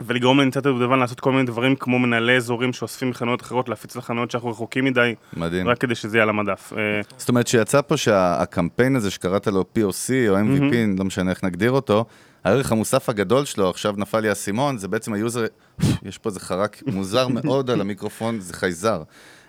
[0.00, 4.30] ולגרום לניצת הדובדבן לעשות כל מיני דברים כמו מנהלי אזורים שאוספים מחנויות אחרות, להפיץ לחנויות
[4.30, 5.68] שאנחנו רחוקים מדי, מדהים.
[5.68, 6.72] רק כדי שזה יהיה על המדף.
[6.76, 11.44] אה, זאת אומרת שיצא פה שהקמפיין הזה שקראת לו POC או MVP, לא משנה איך
[11.44, 12.04] נגדיר אותו,
[12.44, 15.44] הערך המוסף הגדול שלו, עכשיו נפל לי האסימון, זה בעצם ה user,
[16.08, 19.02] יש פה איזה חרק מוזר מאוד על המיקרופון, זה חייזר.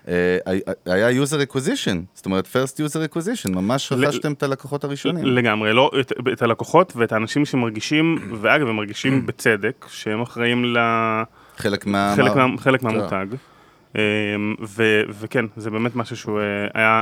[0.08, 0.38] אה,
[0.86, 5.26] היה user acquisition, זאת אומרת first user acquisition, ממש רכשתם את הלקוחות הראשונים.
[5.26, 10.78] לגמרי, לא את, את הלקוחות ואת האנשים שמרגישים, ואגב, הם מרגישים בצדק, שהם אחראים ל...
[11.58, 12.14] חלק מה...
[12.16, 13.26] חלק, מה- מה, חלק מהמותג.
[13.96, 14.02] אמ,
[14.68, 17.02] ו, וכן, זה באמת משהו שהוא אה, היה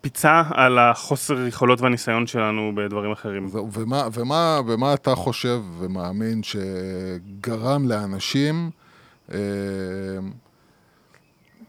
[0.00, 3.48] פיצה על החוסר יכולות והניסיון שלנו בדברים אחרים.
[3.48, 8.70] זהו, ומה, ומה, ומה אתה חושב ומאמין שגרם לאנשים,
[9.32, 9.38] אה,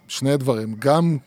[0.08, 1.18] שני דברים, גם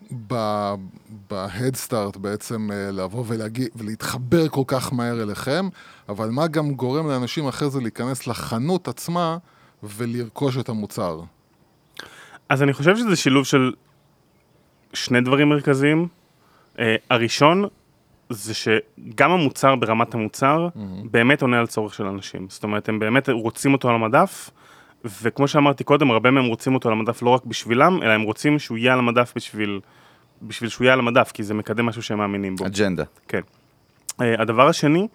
[1.30, 5.68] בהדסטארט בעצם אה, לבוא ולהגיע, ולהתחבר כל כך מהר אליכם,
[6.08, 9.36] אבל מה גם גורם לאנשים אחרי זה להיכנס לחנות עצמה
[9.82, 11.20] ולרכוש את המוצר?
[12.48, 13.72] אז אני חושב שזה שילוב של
[14.92, 16.08] שני דברים מרכזיים.
[16.76, 17.64] Uh, הראשון
[18.30, 20.68] זה שגם המוצר ברמת המוצר
[21.10, 22.46] באמת עונה על צורך של אנשים.
[22.48, 24.50] זאת אומרת, הם באמת רוצים אותו על המדף,
[25.04, 28.58] וכמו שאמרתי קודם, הרבה מהם רוצים אותו על המדף לא רק בשבילם, אלא הם רוצים
[28.58, 29.80] שהוא יהיה על המדף בשביל,
[30.42, 32.66] בשביל שהוא יהיה על המדף, כי זה מקדם משהו שהם מאמינים בו.
[32.66, 33.04] אג'נדה.
[33.28, 33.40] כן.
[34.10, 35.08] Uh, הדבר השני,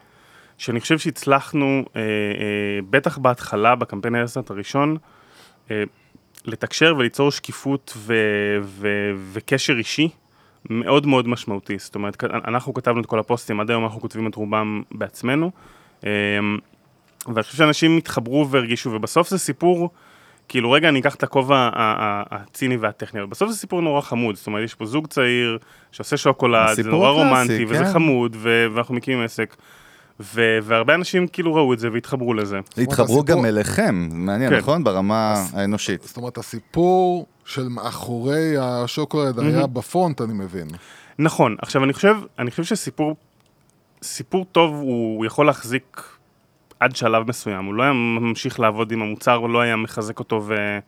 [0.57, 1.95] שאני חושב שהצלחנו, uh, uh,
[2.89, 4.97] בטח בהתחלה, בקמפיין הארסטארט הראשון,
[5.67, 5.71] uh,
[6.45, 10.09] לתקשר וליצור שקיפות ו- ו- וקשר אישי
[10.69, 11.77] מאוד מאוד משמעותי.
[11.77, 15.51] זאת אומרת, אנחנו כתבנו את כל הפוסטים, עד היום אנחנו כותבים את רובם בעצמנו.
[16.03, 16.09] אמ,
[17.27, 19.89] ואני חושב שאנשים התחברו והרגישו, ובסוף זה סיפור,
[20.47, 21.69] כאילו רגע אני אקח את הכובע
[22.31, 25.57] הציני והטכני, אבל בסוף זה סיפור נורא חמוד, זאת אומרת יש פה זוג צעיר
[25.91, 27.93] שעושה שוקולד, זה נורא רומנטי, וזה כן.
[27.93, 29.55] חמוד, ו- ואנחנו מקימים עסק.
[30.19, 32.59] ו- והרבה אנשים כאילו ראו את זה והתחברו לזה.
[32.77, 34.57] התחברו הסיפור- גם אליכם, מעניין, כן.
[34.57, 34.83] נכון?
[34.83, 36.01] ברמה האנושית.
[36.03, 40.67] זאת אומרת, הסיפור של מאחורי השוקולד היה בפרונט, אני מבין.
[41.19, 43.15] נכון, עכשיו אני חושב, אני חושב שסיפור,
[44.03, 46.01] סיפור טוב הוא יכול להחזיק
[46.83, 50.43] עד שלב מסוים, הוא לא היה ממשיך לעבוד עם המוצר, הוא לא היה מחזק אותו
[50.45, 50.79] ו,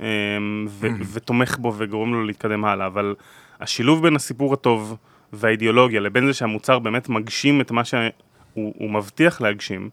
[0.00, 3.14] אמ, ו- ותומך בו וגורם לו להתקדם הלאה, אבל
[3.60, 4.96] השילוב בין הסיפור הטוב
[5.32, 8.10] והאידיאולוגיה לבין זה שהמוצר באמת מגשים את מה שהוא
[8.54, 9.90] הוא מבטיח להגשים,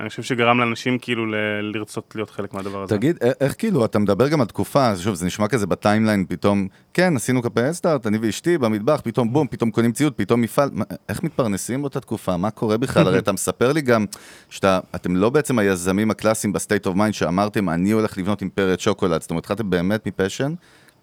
[0.00, 1.34] אני חושב שגרם לאנשים כאילו ל-
[1.74, 2.96] לרצות להיות חלק מהדבר הזה.
[2.96, 7.16] תגיד, איך כאילו, אתה מדבר גם על תקופה, שוב, זה נשמע כזה בטיימליין, פתאום, כן,
[7.16, 11.22] עשינו קמפיין סטארט, אני ואשתי במטבח, פתאום בום, פתאום קונים ציוד, פתאום מפעל, מה- איך
[11.22, 12.36] מתפרנסים באותה תקופה?
[12.36, 13.06] מה קורה בכלל?
[13.08, 14.04] הרי אתה מספר לי גם
[14.50, 19.20] שאתם לא בעצם היזמים הקלאסיים ב state of mind שאמרתם, אני הולך לבנות אימפריית שוקולד,
[19.20, 20.54] זאת אומרת, התחלתם באמת מ passion,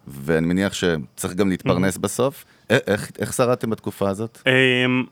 [0.06, 2.44] ואני מניח שצריך גם להתפרנס בסוף.
[2.72, 4.38] א- איך- איך שרדתם בתקופה הזאת?
[4.46, 5.04] אמ,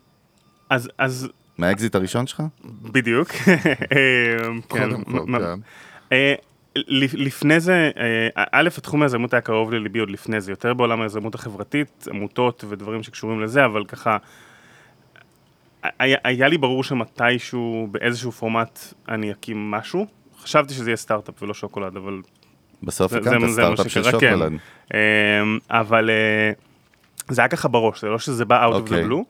[0.70, 2.42] אז, אז מהאקזיט הראשון שלך?
[2.82, 3.28] בדיוק.
[3.32, 5.60] כן, קודם כל, מ- מ- כן.
[6.12, 6.34] אה,
[7.14, 11.34] לפני זה, אה, א', התחום היזמות היה קרוב לליבי עוד לפני זה, יותר בעולם היזמות
[11.34, 14.16] החברתית, עמותות ודברים שקשורים לזה, אבל ככה,
[15.98, 20.06] היה, היה לי ברור שמתישהו, באיזשהו פורמט, אני אקים משהו.
[20.42, 22.20] חשבתי שזה יהיה סטארט-אפ ולא שוקולד, אבל
[22.82, 24.10] בסוף הקמת סטארט-אפ של כן.
[24.10, 24.52] שוקולד.
[24.94, 26.52] אמ, אבל אה,
[27.28, 29.04] זה היה ככה בראש, זה לא שזה בא out of אוקיי.
[29.04, 29.22] the blue, אמ,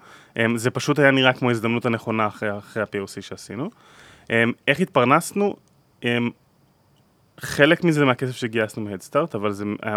[0.57, 3.71] זה פשוט היה נראה כמו ההזדמנות הנכונה אחרי, אחרי ה-POC שעשינו.
[4.31, 5.57] אמ, איך התפרנסנו?
[6.05, 6.31] אמ,
[7.41, 9.97] חלק מזה מהכסף שגייסנו מהדסטארט, אבל זה היה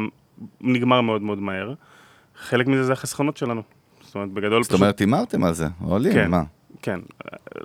[0.62, 1.74] נגמר מאוד מאוד מהר.
[2.38, 3.62] חלק מזה זה החסכונות שלנו.
[4.02, 6.32] זאת אומרת, בגדול זאת אומרת, הימרתם על זה, עולים, כן.
[6.32, 6.44] מה?
[6.82, 7.00] כן.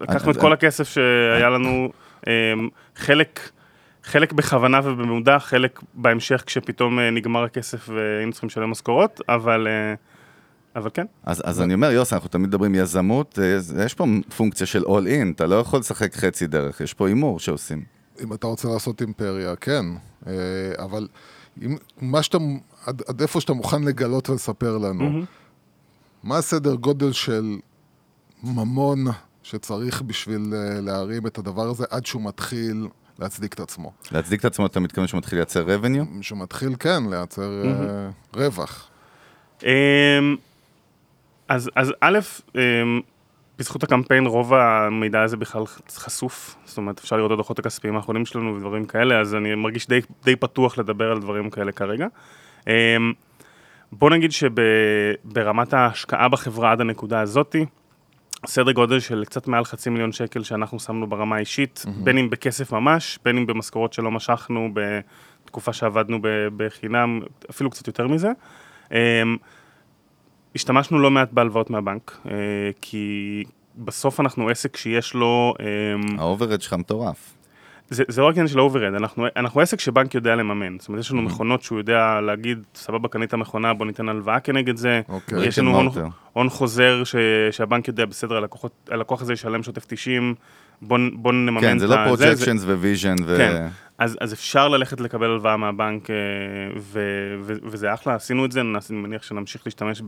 [0.00, 1.92] לקחנו את כל הכסף שהיה לנו,
[2.26, 3.50] אמ, חלק,
[4.04, 9.94] חלק בכוונה ובמודע, חלק בהמשך כשפתאום אה, נגמר הכסף והיינו צריכים לשלם משכורות, אבל, אה,
[10.76, 11.06] אבל כן.
[11.24, 14.06] אז, אז אני אומר, יוס, אנחנו תמיד מדברים יזמות, אה, יש פה
[14.36, 17.84] פונקציה של all in, אתה לא יכול לשחק חצי דרך, יש פה הימור שעושים.
[18.22, 19.84] אם אתה רוצה לעשות אימפריה, כן.
[20.26, 20.32] אה,
[20.78, 21.08] אבל
[21.62, 22.38] אם, מה שאתה,
[22.86, 25.20] עד, עד איפה שאתה מוכן לגלות ולספר לנו,
[26.22, 27.56] מה הסדר גודל של
[28.42, 29.04] ממון
[29.42, 33.92] שצריך בשביל אה, להרים את הדבר הזה עד שהוא מתחיל להצדיק את עצמו?
[34.12, 36.22] להצדיק את עצמו, אתה מתכוון שהוא מתחיל לייצר revenue?
[36.22, 38.88] שהוא מתחיל, כן, לייצר אה, רווח.
[39.62, 39.68] אמ,
[41.50, 42.18] אז, אז א',
[42.54, 43.00] אמ,
[43.58, 48.26] בזכות הקמפיין רוב המידע הזה בכלל חשוף, זאת אומרת אפשר לראות את הדוחות הכספיים האחרונים
[48.26, 52.06] שלנו ודברים כאלה, אז אני מרגיש די, די פתוח לדבר על דברים כאלה כרגע.
[52.66, 52.72] אמ,
[53.92, 57.66] בוא נגיד שברמת ההשקעה בחברה עד הנקודה הזאתי,
[58.46, 62.04] סדר גודל של קצת מעל חצי מיליון שקל שאנחנו שמנו ברמה האישית, mm-hmm.
[62.04, 64.70] בין אם בכסף ממש, בין אם במשכורות שלא משכנו
[65.44, 66.18] בתקופה שעבדנו
[66.56, 68.30] בחינם, אפילו קצת יותר מזה.
[70.54, 72.32] השתמשנו לא מעט בהלוואות מהבנק, אה,
[72.80, 73.44] כי
[73.78, 75.54] בסוף אנחנו עסק שיש לו...
[75.60, 77.34] אמ, ה overhead שלך מטורף.
[77.90, 80.76] זה, זה לא רק עניין של overhead, אנחנו, אנחנו עסק שבנק יודע לממן.
[80.78, 84.76] זאת אומרת, יש לנו מכונות שהוא יודע להגיד, סבבה, קנית מכונה, בוא ניתן הלוואה כנגד
[84.76, 85.00] זה.
[85.08, 85.46] אוקיי.
[85.46, 85.88] יש לנו הון.
[86.32, 87.16] הון חוזר ש,
[87.50, 90.34] שהבנק יודע, בסדר, הלקוחות, הלקוח הזה ישלם שוטף 90,
[90.82, 93.36] בוא, בוא נממן כן, את לא ה- זה- projections vision ו...
[93.36, 93.66] כן,
[94.00, 96.16] אז, אז אפשר ללכת לקבל הלוואה מהבנק, אה,
[96.78, 97.00] ו,
[97.42, 100.02] ו, וזה אחלה, עשינו את זה, אני מניח שנמשיך להשתמש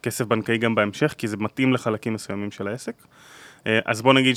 [0.00, 2.94] בכסף בנקאי גם בהמשך, כי זה מתאים לחלקים מסוימים של העסק.
[3.66, 4.34] אה, אז בוא נגיד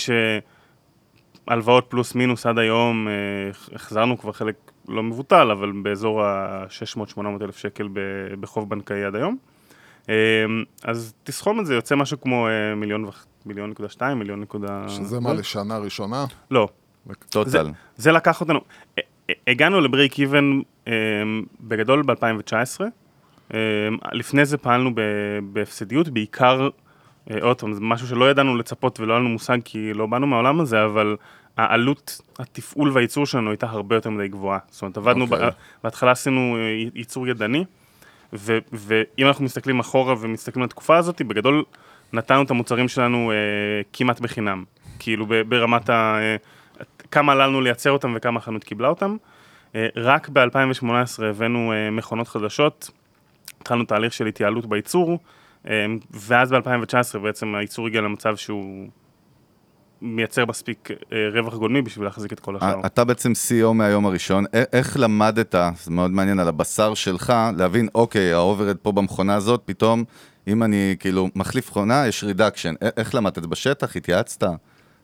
[1.48, 3.14] שהלוואות פלוס מינוס עד היום, אה,
[3.76, 4.56] החזרנו כבר חלק
[4.88, 7.88] לא מבוטל, אבל באזור ה-600-800 אלף שקל
[8.40, 9.38] בחוב בנקאי עד היום.
[10.84, 14.84] אז תסכום את זה, יוצא משהו כמו מיליון וח- מיליון נקודה שתיים, מיליון נקודה...
[14.90, 16.26] שזה מה, לשנה ראשונה?
[16.52, 16.68] לא,
[17.30, 17.70] טוטל.
[17.98, 18.60] זה לקח אותנו,
[19.48, 20.94] הגענו לבריק איבן אה,
[21.60, 22.82] בגדול ב-2019,
[23.54, 23.60] אה,
[24.12, 24.92] לפני זה פעלנו
[25.54, 26.70] בהפסדיות, בעיקר,
[27.42, 30.60] עוד פעם, זה משהו שלא ידענו לצפות ולא היה לנו מושג כי לא באנו מהעולם
[30.60, 31.16] הזה, אבל
[31.58, 34.60] העלות, התפעול והייצור שלנו הייתה הרבה יותר מדי גבוהה.
[34.70, 35.48] זאת אומרת, עבדנו, אוקיי.
[35.48, 35.52] ב-
[35.84, 36.58] בהתחלה עשינו
[36.96, 37.66] ייצור ידני,
[38.34, 41.64] ו- ואם אנחנו מסתכלים אחורה ומסתכלים על התקופה הזאת, בגדול
[42.14, 43.36] נתנו את המוצרים שלנו אה,
[43.94, 44.64] כמעט בחינם.
[45.00, 46.18] כאילו ברמת ה...
[46.22, 46.36] אה,
[47.12, 49.18] כמה עלה לנו לייצר אותם וכמה החנות קיבלה אותם.
[49.76, 52.90] אה, רק ב-2018 הבאנו אה, מכונות חדשות,
[53.62, 55.20] התחלנו תהליך של התייעלות בייצור,
[55.68, 58.88] אה, ואז ב-2019 בעצם הייצור הגיע למצב שהוא
[60.02, 60.90] מייצר מספיק
[61.34, 62.82] רווח גולמי בשביל להחזיק את כל השאר.
[62.86, 68.34] אתה בעצם CEO מהיום הראשון, איך למדת, זה מאוד מעניין על הבשר שלך, להבין, אוקיי,
[68.34, 70.04] ה overhead פה במכונה הזאת, פתאום,
[70.48, 72.74] אם אני כאילו מחליף מכונה, יש reduction.
[72.98, 73.96] איך למדת בשטח?
[73.96, 74.44] התייעצת?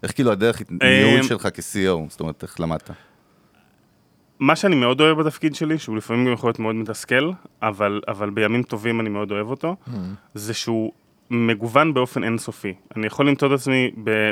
[0.04, 2.10] איך כאילו הדרך ניהול שלך כ-CEO?
[2.10, 2.90] זאת אומרת, איך למדת?
[4.40, 7.32] מה שאני מאוד אוהב בתפקיד שלי, שהוא לפעמים גם יכול להיות מאוד מתסכל,
[7.62, 9.76] אבל, אבל בימים טובים אני מאוד אוהב אותו,
[10.34, 10.92] זה שהוא
[11.30, 12.74] מגוון באופן אינסופי.
[12.96, 14.32] אני יכול למצוא את עצמי ב...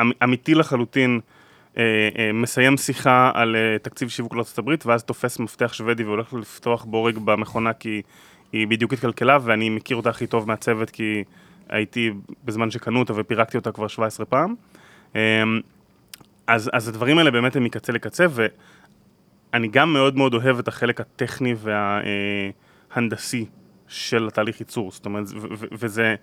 [0.00, 1.20] אמ- אמיתי לחלוטין,
[1.78, 6.84] אה, אה, מסיים שיחה על אה, תקציב שיווק לארה"ב, ואז תופס מפתח שוודי והולך לפתוח
[6.84, 8.02] בורג במכונה כי
[8.52, 11.24] היא בדיוק התקלקלה, ואני מכיר אותה הכי טוב מהצוות כי
[11.70, 12.10] הייתי
[12.44, 14.54] בזמן שקנו אותה ופירקתי אותה כבר 17 פעם.
[15.16, 15.42] אה,
[16.46, 18.26] אז, אז הדברים האלה באמת הם מקצה לקצה,
[19.54, 21.54] אני גם מאוד מאוד אוהב את החלק הטכני
[22.90, 23.46] וההנדסי
[23.88, 25.24] של התהליך ייצור, זאת אומרת,
[25.72, 26.14] וזה,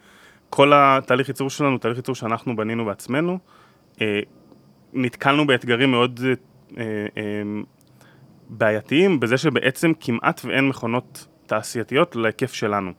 [0.49, 3.39] כל התהליך ייצור שלנו, תהליך ייצור שאנחנו בנינו בעצמנו,
[4.01, 4.19] אה,
[4.93, 6.19] נתקלנו באתגרים מאוד
[6.77, 6.83] אה,
[7.17, 7.23] אה,
[8.49, 12.91] בעייתיים בזה שבעצם כמעט ואין מכונות תעשייתיות להיקף שלנו.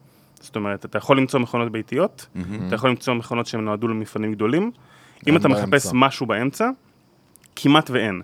[0.42, 2.26] זאת אומרת, אתה יכול למצוא מכונות ביתיות,
[2.66, 4.70] אתה יכול למצוא מכונות שהן נועדו למפעלים גדולים.
[5.26, 5.66] אם אתה באמצע.
[5.66, 6.70] מחפש משהו באמצע,
[7.56, 8.22] כמעט ואין.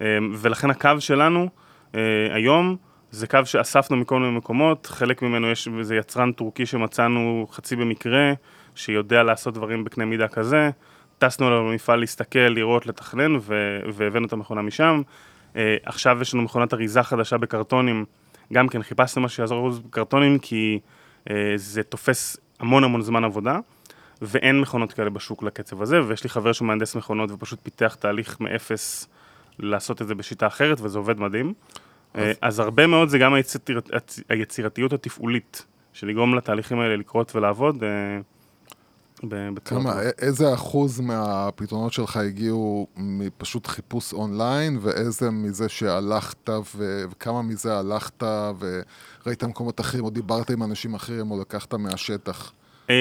[0.00, 1.48] אה, ולכן הקו שלנו
[1.94, 2.00] אה,
[2.30, 2.76] היום
[3.10, 8.32] זה קו שאספנו מכל מיני מקומות, חלק ממנו יש איזה יצרן טורקי שמצאנו חצי במקרה,
[8.74, 10.70] שיודע לעשות דברים בקנה מידה כזה.
[11.18, 15.02] טסנו אליו למפעל להסתכל, לראות, לתכנן, ו- והבאנו את המכונה משם.
[15.56, 18.04] אה, עכשיו יש לנו מכונת אריזה חדשה בקרטונים,
[18.52, 20.78] גם כן חיפשנו משהו שיעזור לנו בקרטונים, כי
[21.56, 23.58] זה תופס המון המון זמן עבודה,
[24.22, 28.40] ואין מכונות כאלה בשוק לקצב הזה, ויש לי חבר שהוא מהנדס מכונות ופשוט פיתח תהליך
[28.40, 29.08] מאפס
[29.58, 31.54] לעשות את זה בשיטה אחרת, וזה עובד מדהים.
[32.16, 33.80] אה, אז הרבה מאוד זה גם היציר...
[34.28, 37.88] היצירתיות התפעולית, של לגרום לתהליכים האלה לקרות ולעבוד אה,
[39.64, 47.78] כמה, איזה אחוז מהפתרונות שלך הגיעו מפשוט חיפוש אונליין, ואיזה מזה שהלכת, ו- וכמה מזה
[47.78, 48.22] הלכת,
[48.58, 52.52] וראית מקומות אחרים, או דיברת עם אנשים אחרים, או לקחת מהשטח?
[52.90, 52.94] אמ,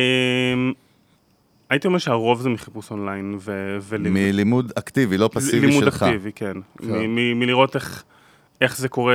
[1.69, 3.77] הייתי אומר שהרוב זה מחיפוש אונליין ו...
[3.81, 6.03] ולימוד- מלימוד אקטיבי, לא פסיבי לימוד שלך.
[6.03, 6.53] אקטיבי, כן.
[6.77, 6.87] כן.
[6.87, 8.03] מ- מ- מלראות איך,
[8.61, 9.13] איך זה קורה.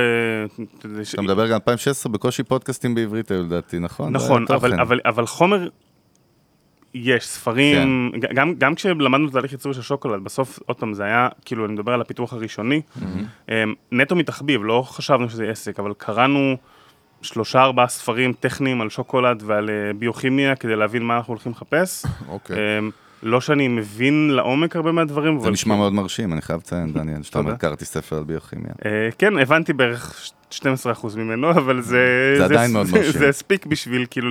[1.13, 4.13] אתה מדבר גם 2016, בקושי פודקאסטים בעברית היו לדעתי, נכון?
[4.13, 4.79] נכון, אבל.
[4.79, 5.67] אבל, אבל חומר,
[6.93, 8.33] יש ספרים, כן.
[8.33, 11.73] גם, גם כשלמדנו את תהליך ייצור של שוקולד, בסוף, עוד פעם, זה היה, כאילו, אני
[11.73, 12.81] מדבר על הפיתוח הראשוני,
[13.49, 13.53] אמ,
[13.91, 16.55] נטו מתחביב, לא חשבנו שזה עסק, אבל קראנו
[17.21, 22.05] שלושה ארבעה ספרים טכניים על שוקולד ועל אה, ביוכימיה כדי להבין מה אנחנו הולכים לחפש.
[22.29, 22.57] אוקיי.
[22.79, 22.89] אמ,
[23.23, 25.51] לא שאני מבין לעומק הרבה מהדברים, זה אבל...
[25.53, 27.55] נשמע מאוד מרשים, אני חייב לציין, דניאל, שאתה אומר.
[27.55, 28.71] קראתי ספר על ביוכימיה.
[28.85, 30.55] אה, כן, הבנתי בערך 12%
[31.15, 32.33] ממנו, אבל זה...
[32.37, 33.11] זה עדיין מאוד זה- מרשים.
[33.11, 34.29] זה הספיק בשביל כאילו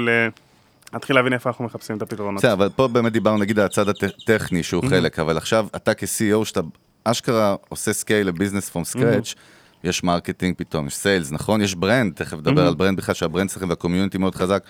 [0.93, 2.39] ל- להתחיל להבין איפה אנחנו מחפשים את הפתרונות.
[2.41, 6.45] בסדר, אבל פה באמת דיברנו נגיד על הצד הטכני שהוא חלק, אבל עכשיו אתה כ-CEO
[6.45, 6.61] שאתה
[7.05, 9.35] אשכרה עושה scale ל business from scratch,
[9.85, 11.63] יש marketing פתאום, יש sales, נכון?
[11.63, 14.63] יש brand, תכף נדבר על brand בכלל שה brand שלכם וה community מאוד חזק.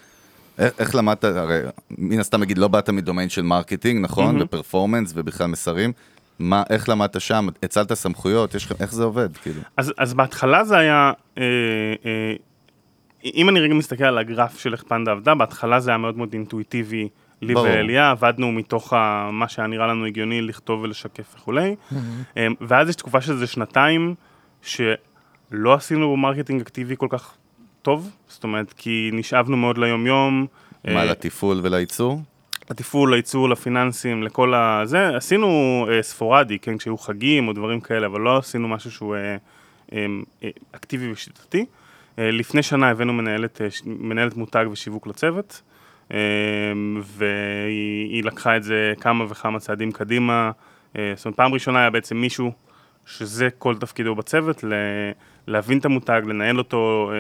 [0.59, 4.43] איך איך למדת, הרי מן הסתם נגיד לא באת מדומיין של marketing, נכון?
[4.43, 5.93] ו performance ובכלל מסרים.
[6.39, 7.49] מה, איך למדת שם?
[7.63, 8.55] האצלת סמכויות?
[8.55, 9.37] יש, איך זה עובד?
[9.37, 9.61] כאילו.
[9.77, 11.43] אז, אז בהתחלה זה היה, אה,
[12.05, 12.33] אה,
[13.25, 16.33] אם אני רגע מסתכל על הגרף של איך פנדה עבדה, בהתחלה זה היה מאוד מאוד
[16.33, 17.09] אינטואיטיבי,
[17.43, 17.67] לי ברור.
[17.67, 21.77] ואליה, עבדנו מתוך ה, מה שהיה נראה לנו הגיוני לכתוב ולשקף וכולי,
[22.37, 24.15] אה, ואז יש תקופה של איזה שנתיים,
[24.63, 27.35] שלא עשינו marketing אקטיבי כל כך
[27.83, 30.47] טוב, זאת אומרת, כי נשאבנו מאוד ליומיום.
[30.85, 32.21] מה, אה, לתפעול ולייצור?
[32.71, 34.83] לתפעול, לייצור, לפיננסים, לכל ה...
[34.85, 35.49] זה, עשינו
[35.91, 39.37] אה, ספורדי, כן, כשהיו חגים או דברים כאלה, אבל לא עשינו משהו שהוא אה,
[39.93, 40.07] אה,
[40.45, 41.65] אה, אקטיבי ושיטתי.
[42.19, 45.63] אה, לפני שנה הבאנו מנהלת, אה, מנהלת מותג ושיווק לצוות,
[46.13, 46.19] אה,
[47.03, 50.51] והיא היא לקחה את זה כמה וכמה צעדים קדימה.
[50.95, 52.53] זאת אומרת, פעם ראשונה היה בעצם מישהו
[53.07, 54.65] שזה כל תפקידו בצוות,
[55.47, 57.13] להבין את המותג, לנהל אותו.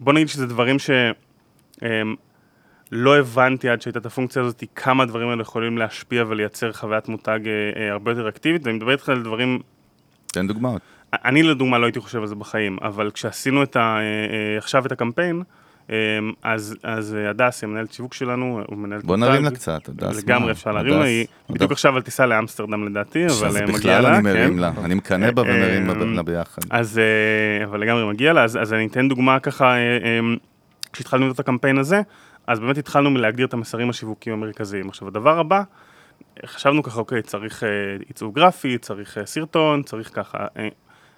[0.00, 0.90] בוא נגיד שזה דברים ש...
[1.82, 2.02] אה,
[2.92, 7.40] לא הבנתי עד שהייתה את הפונקציה הזאת, כמה הדברים האלה יכולים להשפיע ולייצר חוויית מותג
[7.90, 9.58] הרבה יותר אקטיבית, ואני מדבר איתך על דברים,
[10.26, 10.82] תן דוגמאות.
[11.12, 14.86] אני לדוגמה לא הייתי חושב על זה בחיים, אבל כשעשינו את ה, אה, אה, עכשיו
[14.86, 15.42] את הקמפיין,
[15.90, 15.96] אה,
[16.42, 20.24] אז, אז הדס, היא המנהלת שיווק שלנו, הוא מנהלת בוא נרים לה קצת, הדס.
[20.24, 20.52] לגמרי מה?
[20.52, 21.56] אפשר להרים לה, היא הדס.
[21.56, 24.58] בדיוק עכשיו על טיסה לאמסטרדם לדעתי, אבל מגיע בכלל לה, אני מרים כן.
[24.58, 26.62] לה, אני מקנא בה ומרים לה ביחד.
[26.70, 27.00] אז,
[27.64, 29.74] אבל לגמרי מגיע לה, אז, אז אני אתן דוגמה ככה,
[30.92, 32.00] כשהתחלנו את הקמפיין הזה,
[32.46, 34.88] אז באמת התחלנו מלהגדיר את המסרים השיווקיים המרכזיים.
[34.88, 35.62] עכשיו, הדבר הבא,
[36.46, 37.62] חשבנו ככה, אוקיי, צריך
[38.08, 40.38] עיצוב גרפי, צריך סרטון, צריך ככה.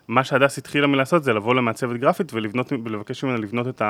[0.09, 3.83] מה שהדס התחילה מלעשות זה לבוא למעצבת גרפית ולבנות, ולבקש ממנה לבנות את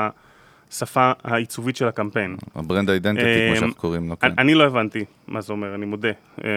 [0.71, 2.37] השפה העיצובית של הקמפיין.
[2.55, 4.33] ה brand identity, כמו אה, שאנחנו קוראים לו, כן.
[4.39, 6.11] אני, לא הבנתי מה זה אומר, אני מודה.
[6.45, 6.51] אה,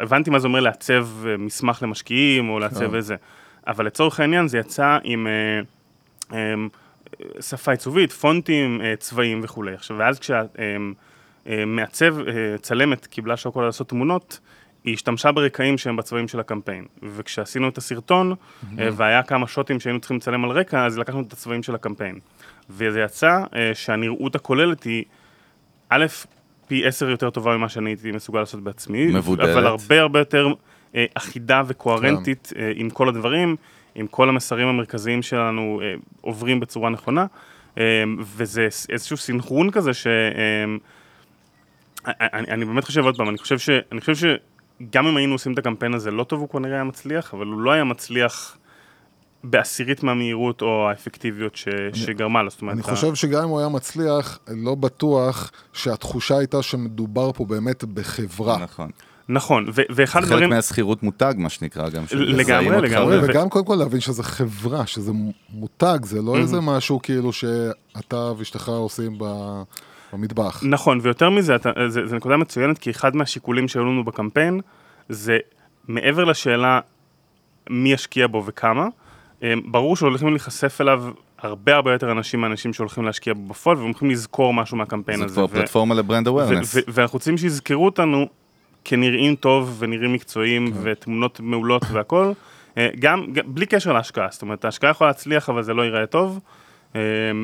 [0.00, 3.16] הבנתי מה זה אומר לעצב אה, מסמך למשקיעים או לעצב איזה,
[3.66, 5.60] אבל לצורך העניין זה יצא עם אה,
[6.38, 6.54] אה,
[7.40, 9.74] שפה עיצובית, פונטים, אה, צבעים וכולי.
[9.74, 10.20] עכשיו, ואז
[11.46, 12.16] כשהמעצב,
[12.62, 14.40] צלמת, קיבלה שוקולד לעשות תמונות,
[14.84, 16.84] היא השתמשה ברקעים שהם בצבעים של הקמפיין.
[17.02, 18.34] וכשעשינו את הסרטון,
[18.78, 22.18] אה, והיה כמה שוטים שהיינו צריכים לצלם על רקע, אז לקחנו את הצבעים של הקמפיין.
[22.70, 25.04] וזה יצא אה, שהנראות הכוללת היא
[25.88, 26.06] א',
[26.66, 29.06] פי עשר יותר טובה ממה שאני הייתי מסוגל לעשות בעצמי.
[29.06, 29.48] מבודרת.
[29.48, 30.48] אבל הרבה הרבה יותר
[30.94, 33.56] אה, אחידה וקוהרנטית אה, עם כל הדברים,
[33.94, 35.80] עם כל המסרים המרכזיים שלנו
[36.20, 37.26] עוברים בצורה נכונה.
[38.20, 40.06] וזה איזשהו סינכרון כזה ש...
[42.06, 44.14] אני, אני באמת חושב עוד פעם, אני חושב, ש, אני חושב
[44.90, 47.60] שגם אם היינו עושים את הקמפיין הזה לא טוב, הוא כנראה היה מצליח, אבל הוא
[47.60, 48.56] לא היה מצליח
[49.44, 53.58] בעשירית מהמהירות או האפקטיביות ש, שגרמה לו, זאת אומרת, אני ה- חושב שגם אם הוא
[53.60, 58.58] היה מצליח, לא בטוח שהתחושה הייתה שמדובר פה באמת בחברה.
[58.58, 58.90] נכון.
[59.28, 62.02] נכון, ו- ואחד חלק הדברים, מהשכירות מותג, מה שנקרא, גם.
[62.12, 63.18] לגמרי, לגמרי.
[63.18, 65.12] ו- וגם קודם כל להבין שזה חברה, שזה
[65.50, 69.62] מותג, זה לא איזה משהו כאילו שאתה ואשתך עושים ב-
[70.12, 70.62] במטבח.
[70.64, 71.56] נכון, ויותר מזה,
[71.88, 74.60] זה נקודה מצוינת, כי אחד מהשיקולים שהיו לנו בקמפיין,
[75.08, 75.38] זה
[75.88, 76.80] מעבר לשאלה
[77.70, 78.88] מי ישקיע בו וכמה,
[79.42, 81.04] אה, ברור שהולכים להיחשף אליו
[81.38, 85.24] הרבה הרבה יותר אנשים מהאנשים שהולכים להשקיע בו בפועל, והם הולכים לזכור משהו מהקמפיין זה
[85.24, 85.34] הזה.
[85.34, 86.76] כבר ו- פלטפורמה לברנד אווירנס.
[86.88, 88.28] ואנחנו רוצים שיזכרו אותנו
[88.84, 92.32] כנראים טוב ונראים מקצועיים ותמונות מעולות והכל,
[92.78, 96.40] אה, גם, בלי קשר להשקעה, זאת אומרת ההשקעה יכולה להצליח אבל זה לא ייראה טוב,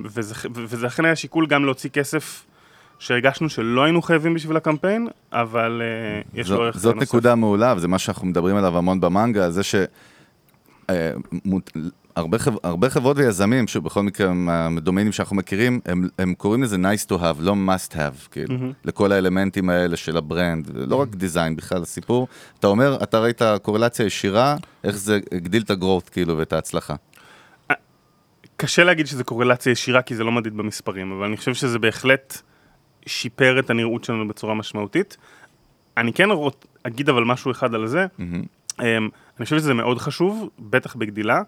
[0.05, 2.45] וזה, וזה אכן היה שיקול גם להוציא כסף
[2.99, 7.09] שהרגשנו שלא היינו חייבים בשביל הקמפיין, אבל אה, יש לו ערך זאת נוסף.
[7.09, 9.75] נקודה מעולה, וזה מה שאנחנו מדברים עליו המון במנגל, זה ש...
[10.91, 11.11] אה,
[11.45, 11.73] מות-
[12.17, 12.53] הרבה, חב...
[12.63, 17.07] הרבה חברות ויזמים, שוב, בכל מקרה, הם הדומיינים שאנחנו מכירים, הם, הם קוראים לזה nice
[17.11, 18.75] to have, לא must have, כאילו, mm-hmm.
[18.85, 22.29] לכל האלמנטים האלה של ה brand, לא רק design, בכלל הסיפור.
[22.59, 26.95] אתה אומר, אתה ראית קורלציה ישירה, איך זה הגדיל את ה growth, כאילו, ואת ההצלחה.
[28.57, 32.39] קשה להגיד שזה קורלציה ישירה כי זה לא מדיד במספרים, אבל אני חושב שזה בהחלט
[33.09, 35.17] שיפר את הנראות שלנו בצורה משמעותית.
[35.97, 38.39] אני כן רוצ- אגיד אבל משהו אחד על זה, אמ,
[39.39, 41.41] אני חושב שזה מאוד חשוב, בטח בגדילה,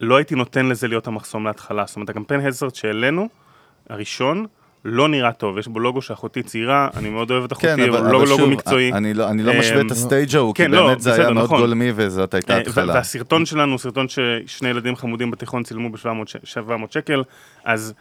[0.00, 3.28] לא הייתי נותן לזה להיות המחסום להתחלה, זאת אומרת הקמפיין הדסרט שהעלינו,
[3.90, 4.46] הראשון,
[4.84, 7.88] לא נראה טוב, יש בו לוגו שאחותי צעירה, אני מאוד אוהב את אחותי, כן, אבל
[7.88, 8.92] הוא אבל לא שוב, לוגו מקצועי.
[8.92, 11.22] אני לא, אני לא משווה את אמ, הסטייג' ההוא, כי כן, לא, באמת זה בסדר,
[11.24, 11.60] היה מאוד נכון.
[11.60, 12.94] גולמי וזאת הייתה אה, התחלה.
[12.94, 17.22] והסרטון שלנו הוא סרטון ששני ילדים חמודים בתיכון צילמו ב-700 שקל,
[17.64, 17.94] אז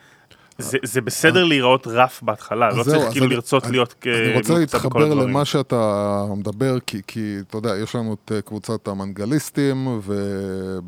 [0.57, 4.37] זה, זה בסדר להיראות רף בהתחלה, לא צריך כאילו אני- לרצות אני- להיות כ- אני
[4.37, 5.13] רוצה להתחבר.
[5.13, 6.05] למה שאתה
[6.37, 9.87] מדבר, כי, כי אתה יודע, יש לנו את אה, קבוצת המנגליסטים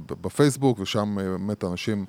[0.10, 2.06] ובפייסבוק, ושם אה, באמת אנשים,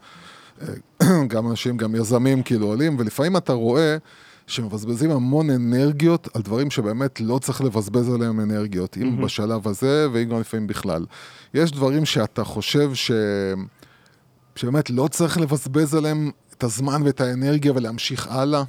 [0.63, 0.67] אה,
[1.33, 3.97] גם אנשים, גם יזמים כאילו עולים, ולפעמים אתה רואה
[4.47, 10.29] שמבזבזים המון אנרגיות על דברים שבאמת לא צריך לבזבז עליהם אנרגיות, אם בשלב הזה ואם
[10.29, 11.05] גם לפעמים בכלל.
[11.55, 13.11] יש דברים שאתה חושב ש...
[14.57, 18.63] שבאמת לא צריך לבזבז עליהם את הזמן ואת האנרגיה ולהמשיך הלאה.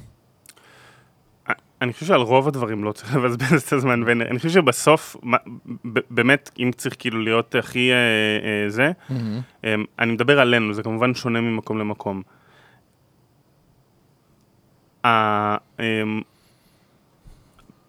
[1.82, 5.16] אני חושב שעל רוב הדברים לא צריך לבזבז את הזמן, ואני חושב שבסוף,
[6.10, 8.92] באמת, אם צריך כאילו להיות הכי אה, אה, זה,
[9.64, 12.22] אה, אני מדבר עלינו, זה כמובן שונה ממקום למקום.
[15.04, 16.20] ה- אמ,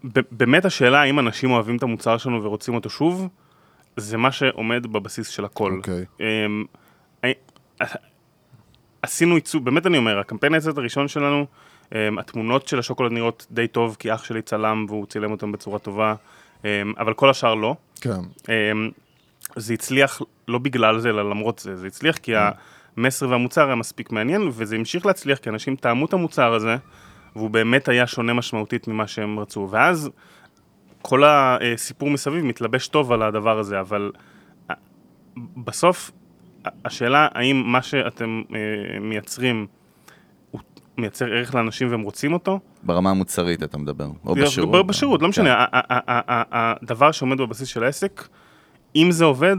[0.04, 3.28] ב- באמת השאלה האם אנשים אוהבים את המוצר שלנו ורוצים אותו שוב,
[3.96, 5.76] זה מה שעומד בבסיס של הכל.
[5.78, 6.04] אוקיי.
[6.20, 6.64] אמ,
[7.24, 7.32] אה,
[9.08, 11.46] עשינו עיצוב, באמת אני אומר, הקמפיין היצאת הראשון שלנו,
[11.90, 15.78] um, התמונות של השוקולד נראות די טוב, כי אח שלי צלם והוא צילם אותם בצורה
[15.78, 16.14] טובה,
[16.62, 16.64] um,
[16.98, 17.76] אבל כל השאר לא.
[18.00, 18.20] כן.
[18.42, 18.48] Um,
[19.56, 22.32] זה הצליח לא בגלל זה, אלא למרות זה, זה הצליח כי
[22.96, 26.76] המסר והמוצר היה מספיק מעניין, וזה המשיך להצליח כי אנשים טעמו את המוצר הזה,
[27.36, 29.68] והוא באמת היה שונה משמעותית ממה שהם רצו.
[29.70, 30.10] ואז
[31.02, 34.12] כל הסיפור מסביב מתלבש טוב על הדבר הזה, אבל
[34.70, 34.74] אה,
[35.56, 36.10] בסוף
[36.84, 39.66] השאלה האם מה שאתם אה, מייצרים
[40.50, 40.60] הוא
[40.98, 42.60] מייצר ערך לאנשים והם רוצים אותו?
[42.82, 44.86] ברמה המוצרית אתה מדבר, או בשירות.
[44.86, 45.28] בשירות, לא כן.
[45.28, 45.64] משנה.
[46.52, 48.28] הדבר שעומד בבסיס של העסק,
[48.96, 49.56] אם זה עובד,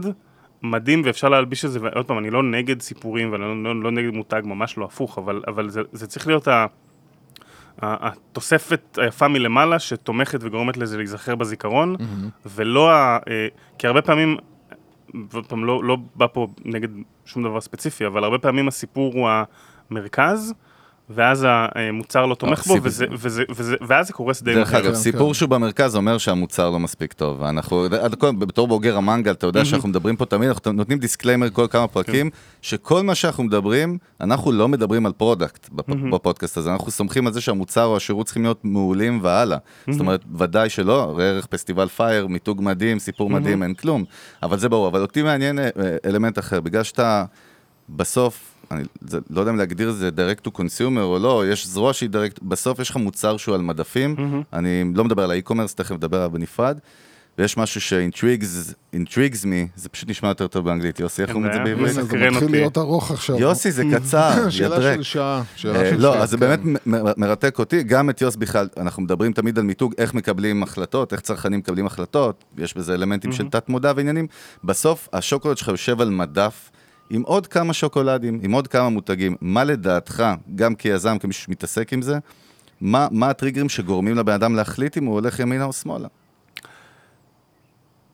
[0.62, 3.90] מדהים ואפשר להלביש את זה, ועוד פעם, אני לא נגד סיפורים ואני לא, לא, לא
[3.90, 6.66] נגד מותג, ממש לא הפוך, אבל, אבל זה, זה צריך להיות ה,
[7.82, 11.96] ה, התוספת היפה מלמעלה שתומכת וגורמת לזה להיזכר בזיכרון,
[12.46, 13.18] ולא ה...
[13.28, 14.36] אה, כי הרבה פעמים,
[15.30, 16.88] ועוד פעם, לא, לא בא פה נגד
[17.24, 19.28] שום דבר ספציפי, אבל הרבה פעמים הסיפור הוא
[19.90, 20.54] המרכז.
[21.14, 24.74] ואז המוצר לא תומך בו, וזה, וזה, וזה, ואז זה קורס די דרך.
[24.74, 25.34] אגב, כן, סיפור כן.
[25.34, 27.42] שהוא במרכז אומר שהמוצר לא מספיק טוב.
[27.42, 27.86] אנחנו,
[28.38, 32.30] בתור בוגר המנגל, אתה יודע שאנחנו מדברים פה תמיד, אנחנו נותנים disclaimer כל כמה פרקים,
[32.62, 37.32] שכל מה שאנחנו מדברים, אנחנו לא מדברים על product בפ- בפודקאסט הזה, אנחנו סומכים על
[37.32, 39.58] זה שהמוצר או השירות צריכים להיות מעולים והלאה.
[39.90, 44.04] זאת אומרת, ודאי שלא, ראה ערך פסטיבל פייר, מיתוג מדהים, סיפור מדהים, אין כלום.
[44.42, 47.24] אבל זה ברור, אבל אותי מעניין אה, אה, אלמנט אחר, בגלל שאתה
[47.88, 51.66] בסוף, אני זה, לא יודע אם להגדיר את זה direct to consumer או לא, יש
[51.66, 54.56] זרוע שהיא direct, בסוף יש לך מוצר שהוא על מדפים, mm-hmm.
[54.56, 56.78] אני לא מדבר על האי-קומרס, תכף נדבר עליו בנפרד,
[57.38, 61.56] ויש משהו ש-intrigues intrigues me, זה פשוט נשמע יותר טוב באנגלית, יוסי, איך אומרים את
[61.56, 61.64] זה.
[61.64, 61.94] בעברית?
[61.94, 62.50] זה מתחיל.
[62.50, 63.38] להיות ארוך עכשיו.
[63.38, 64.96] יוסי, זה קצר, שאלה ידרק.
[64.96, 65.42] של שעה.
[65.56, 66.36] שאלה אה, של לא, שעה, אז זה.
[66.36, 66.60] באמת
[67.16, 71.20] מרתק אותי, גם את יוס בכלל, אנחנו מדברים תמיד על מיתוג, איך מקבלים החלטות, איך
[71.20, 74.26] צרכנים מקבלים החלטות, יש בזה אלמנטים של תת מודע ועניינים.
[74.64, 76.70] בסוף, השוקולד שלך יושב על מדף
[77.10, 79.36] עם עוד כמה שוקולדים, עם עוד כמה מותגים.
[79.40, 82.18] מה לדעתך, גם כיזם, כמישהו שמתעסק עם זה,
[82.80, 86.08] מה, מה הטריגרים שגורמים לבן אדם להחליט אם הוא הולך ימינה או שמאלה?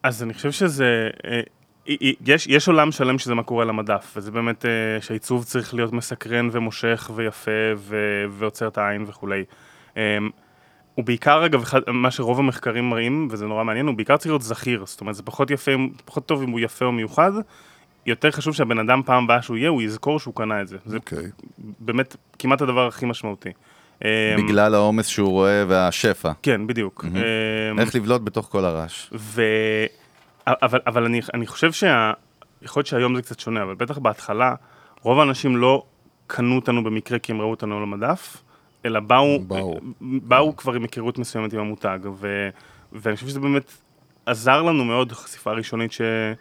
[0.03, 1.41] אז אני חושב שזה, אה,
[2.25, 5.93] יש, יש עולם שלם שזה מה קורה על המדף, וזה באמת אה, שהעיצוב צריך להיות
[5.93, 7.95] מסקרן ומושך ויפה ו,
[8.29, 9.43] ועוצר את העין וכולי.
[9.97, 10.17] אה,
[10.95, 14.85] הוא בעיקר, אגב, מה שרוב המחקרים מראים, וזה נורא מעניין, הוא בעיקר צריך להיות זכיר,
[14.85, 15.71] זאת אומרת, זה פחות יפה,
[16.05, 17.31] פחות טוב אם הוא יפה או מיוחד,
[18.07, 20.77] יותר חשוב שהבן אדם פעם הבאה שהוא יהיה, הוא יזכור שהוא קנה את זה.
[20.85, 21.23] זה אוקיי.
[21.79, 23.49] באמת כמעט הדבר הכי משמעותי.
[24.05, 26.31] אה, בגלל העומס שהוא רואה והשפע.
[26.41, 27.05] כן, בדיוק.
[27.15, 29.09] אה, איך לבלוט בתוך כל הרעש.
[29.13, 29.41] ו...
[30.47, 32.11] אבל, אבל אני, אני חושב שה...
[32.61, 34.55] יכול להיות שהיום זה קצת שונה, אבל בטח בהתחלה,
[35.01, 35.83] רוב האנשים לא
[36.27, 38.43] קנו אותנו במקרה כי הם ראו אותנו על המדף,
[38.85, 39.79] אלא באו, באו.
[40.01, 42.49] באו כבר עם היכרות מסוימת עם המותג, ו,
[42.91, 43.73] ואני חושב שזה באמת
[44.25, 46.33] עזר לנו מאוד, החשיפה הראשונית ש, אמ,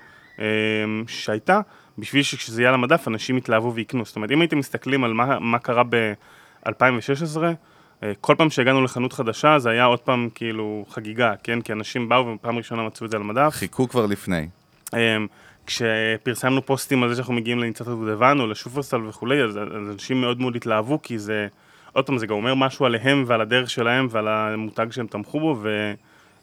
[1.07, 1.61] שהייתה,
[1.99, 4.05] בשביל שכשזה יהיה על המדף, אנשים יתלהבו ויקנו.
[4.05, 7.43] זאת אומרת, אם הייתם מסתכלים על מה, מה קרה ב-2016,
[8.03, 11.61] אה, כל פעם שהגענו לחנות חדשה, זה היה עוד פעם כאילו חגיגה, כן?
[11.61, 13.53] כי אנשים באו ופעם ראשונה מצאו את זה על המדף.
[13.53, 14.49] חיכו כבר לפני.
[14.95, 15.27] אמ,
[15.67, 20.41] כשפרסמנו פוסטים על זה שאנחנו מגיעים לניצת הדובדבן או לשופרסל וכולי, אז, אז אנשים מאוד
[20.41, 21.47] מאוד התלהבו, כי זה,
[21.93, 25.57] עוד פעם, זה גם אומר משהו עליהם ועל הדרך שלהם ועל המותג שהם תמכו בו
[25.63, 25.95] ו, אמ,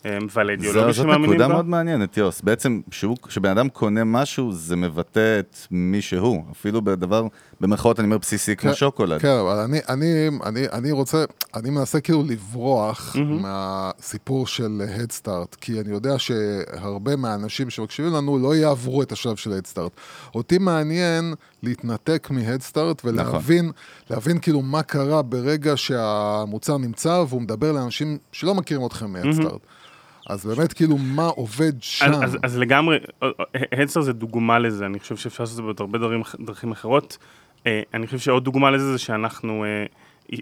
[0.05, 1.53] ועל האידיאולוגיה זו- זאת שמאמינים נקודה בה.
[1.53, 2.41] מאוד מעניינת, יוס.
[2.41, 2.81] בעצם,
[3.27, 6.43] כשבן אדם קונה משהו, זה מבטא את מי שהוא.
[6.51, 7.27] אפילו בדבר,
[7.61, 9.21] במרכאות אני אומר בסיסי כמו כן, שוקולד.
[9.21, 10.05] כן, אבל אני, אני,
[10.45, 11.23] אני, אני רוצה,
[11.55, 18.55] אני מנסה כאילו לברוח מהסיפור של הדסטארט, כי אני יודע שהרבה מהאנשים שמקשיבים לנו לא
[18.55, 19.91] יעברו את השלב של הדסטארט.
[20.35, 21.33] אותי מעניין
[21.63, 23.71] להתנתק מהדסטארט ולהבין,
[24.09, 29.61] להבין כאילו מה קרה ברגע שהמוצר נמצא והוא מדבר לאנשים שלא מכירים אתכם מהדסטארט.
[30.27, 32.05] אז באמת כאילו מה עובד שם.
[32.05, 32.97] אז, אז, אז לגמרי,
[33.71, 37.17] הדסטר זה דוגמה לזה, אני חושב שאפשר לעשות את זה בעוד הרבה דברים, דרכים אחרות.
[37.67, 39.85] אה, אני חושב שעוד דוגמה לזה זה שאנחנו, אה,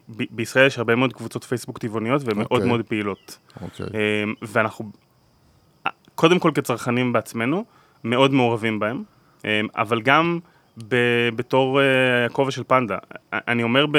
[0.08, 2.68] בישראל יש הרבה מאוד קבוצות פייסבוק טבעוניות והן מאוד אוקיי.
[2.68, 3.38] מאוד פעילות.
[3.62, 3.86] אוקיי.
[3.94, 4.92] אה, ואנחנו,
[6.16, 7.66] קודם כל כצרכנים בעצמנו,
[8.04, 9.04] מאוד מעורבים בהם,
[9.46, 10.40] אה, אבל גם
[10.88, 12.98] ב- בתור אה, הכובע של פנדה.
[13.34, 13.98] אני אומר ב...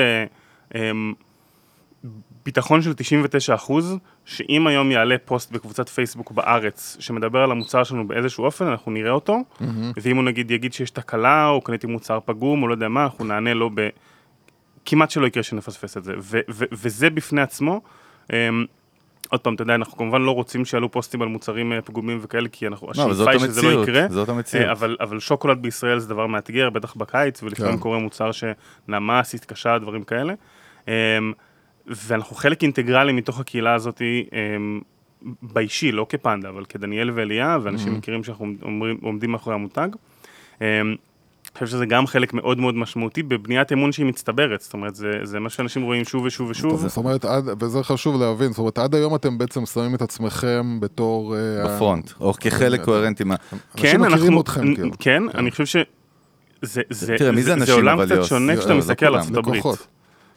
[2.44, 8.08] ביטחון של 99 אחוז, שאם היום יעלה פוסט בקבוצת פייסבוק בארץ שמדבר על המוצר שלנו
[8.08, 9.38] באיזשהו אופן, אנחנו נראה אותו,
[10.02, 13.24] ואם הוא נגיד יגיד שיש תקלה, או קניתי מוצר פגום, או לא יודע מה, אנחנו
[13.24, 13.88] נענה לו ב...
[14.84, 16.12] כמעט שלא יקרה שנפספס את זה.
[16.18, 17.80] ו- ו- וזה בפני עצמו,
[18.32, 18.64] אמ,
[19.30, 22.48] עוד פעם, אתה יודע, אנחנו כמובן לא רוצים שיעלו פוסטים על מוצרים אה, פגומים וכאלה,
[22.48, 24.06] כי אנחנו, לא, השאיפה היא שזה לא יקרה.
[24.08, 24.66] זאת המציאות.
[24.66, 27.78] אה, אבל, אבל שוקולד בישראל זה דבר מאתגר, בטח בקיץ, ולפעמים כן.
[27.78, 30.34] קורה מוצר שנמס, התקשה, דברים כאלה.
[30.88, 30.92] אמ,
[31.86, 34.80] ואנחנו חלק אינטגרלי מתוך הקהילה הזאת אמ,
[35.42, 39.88] באישי, לא כפנדה, אבל כדניאל ואליה, ואנשים מכירים שאנחנו אומרים, עומדים מאחורי המותג.
[40.60, 40.66] אמ,
[41.52, 45.10] אני חושב שזה גם חלק מאוד מאוד משמעותי בבניית אמון שהיא מצטברת, זאת אומרת, זה,
[45.22, 46.88] זה מה שאנשים רואים שוב ושוב ושוב.
[46.88, 50.80] זאת אומרת, עד, וזה חשוב להבין, זאת אומרת, עד היום אתם בעצם שמים את עצמכם
[50.80, 51.36] בתור...
[51.36, 53.34] אה, ב front, או כחלק קוהרנטי מה...
[53.74, 54.90] אנשים מכירים אתכם, כאילו.
[54.98, 55.76] כן, אני חושב ש...
[56.62, 58.24] זה, זה, תראה, מי זה אנשים, עולם קצת?
[58.24, 59.14] שונה לא, כשאתה לא מסתכל על.
[59.14, 59.64] ארצות הברית.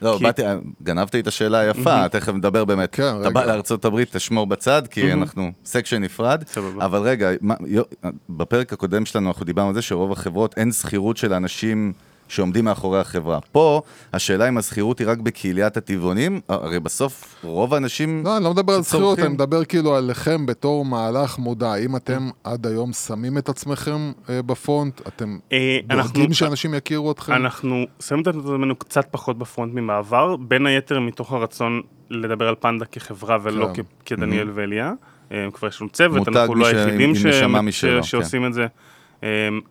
[0.02, 0.42] לא, כי- באתי,
[0.82, 2.88] גנבת לי את השאלה היפה, תכף נדבר באמת.
[2.94, 3.30] כן, אתה רגע.
[3.30, 6.44] בא לארצות הברית, תשמור בצד, כי אנחנו section נפרד.
[6.46, 6.84] סבבה.
[6.84, 7.82] אבל רגע, מה- יו-
[8.28, 11.92] בפרק הקודם שלנו אנחנו דיברנו על זה שרוב החברות אין שכירות של אנשים
[12.28, 13.38] שעומדים מאחורי החברה.
[13.52, 18.22] פה, השאלה אם השכירות היא רק בקהיליית הטבעונים, הרי בסוף רוב האנשים...
[18.24, 18.82] לא, אני לא מדבר על.
[18.82, 21.72] שכירות, אני מדבר כאילו עליכם בתור מהלך מודע.
[21.72, 25.00] האם אתם עד היום שמים את עצמכם אה, בפרונט?
[25.08, 27.32] אתם אה, אנחנו- דואגים שאנשים יכירו אתכם?
[27.32, 32.84] אנחנו שמים את עצמנו קצת פחות בפרונט ממעבר, בין היתר מתוך הרצון לדבר על פנדה
[32.84, 33.82] כחברה ולא כן.
[33.82, 34.92] כ- כדניאל ואליה.
[35.32, 38.02] אה, כבר יש לנו צוות, מותג אנחנו לא היחידים כן.
[38.02, 38.66] שעושים את זה.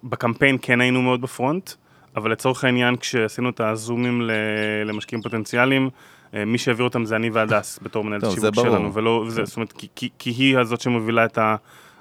[0.03, 1.69] בקמפיין כן היינו מאוד בפרונט,
[2.15, 4.21] אבל לצורך העניין כשעשינו את הזומים
[4.85, 5.89] למשקיעים פוטנציאליים,
[6.33, 8.55] אה, מי שהעביר אותם זה אני והדס בתור מנהלת זה השיווק.
[8.55, 11.39] שלנו, ולא, וזה, זאת אומרת, כי, כי, כי היא הזאת שמובילה את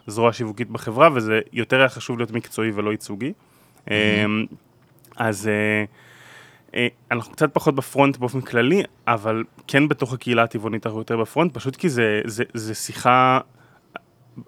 [0.08, 3.32] הזרוע השיווקית בחברה, וזה יותר היה חשוב להיות מקצועי ולא ייצוגי.
[3.90, 4.24] אה,
[5.16, 5.50] אז
[6.74, 11.54] אה, אנחנו קצת פחות בפרונט באופן כללי, אבל כן בתוך הקהילה הטבעונית אנחנו יותר בפרונט,
[11.54, 13.40] פשוט כי זה, זה, זה שיחה,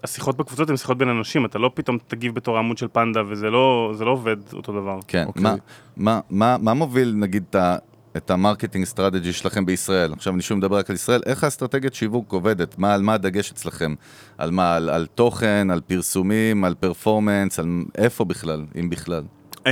[0.03, 3.49] השיחות בקבוצות הן שיחות בין אנשים, אתה לא פתאום תגיב בתור העמוד של פנדה, וזה
[3.49, 4.99] לא, זה לא עובד אותו דבר.
[5.07, 5.43] כן, אוקיי.
[5.43, 5.55] מה,
[5.97, 7.77] מה, מה, מה מוביל נגיד את ה...
[8.17, 10.13] את ה marketing strategy שלכם בישראל.
[10.13, 12.77] עכשיו אני שוב מדבר רק על ישראל, איך האסטרטגיית שיווק עובדת?
[12.77, 13.93] מה, על מה הדגש אצלכם?
[14.37, 14.75] על מה?
[14.75, 17.65] על, על תוכן, על פרסומים, על performance, על
[17.97, 19.23] איפה בכלל, אם בכלל?
[19.67, 19.71] אמ,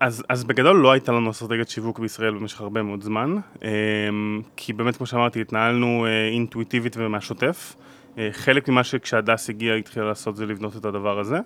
[0.00, 4.72] אז, אז בגדול לא הייתה לנו אסטרטגיית שיווק בישראל במשך הרבה מאוד זמן, אמ, כי
[4.72, 7.76] באמת כמו שאמרתי התנהלנו אה, אינטואיטיבית ומהשוטף.
[8.18, 11.38] אה, חלק ממה שכשהדס הגיע התחילה לעשות זה לבנות את הדבר הזה.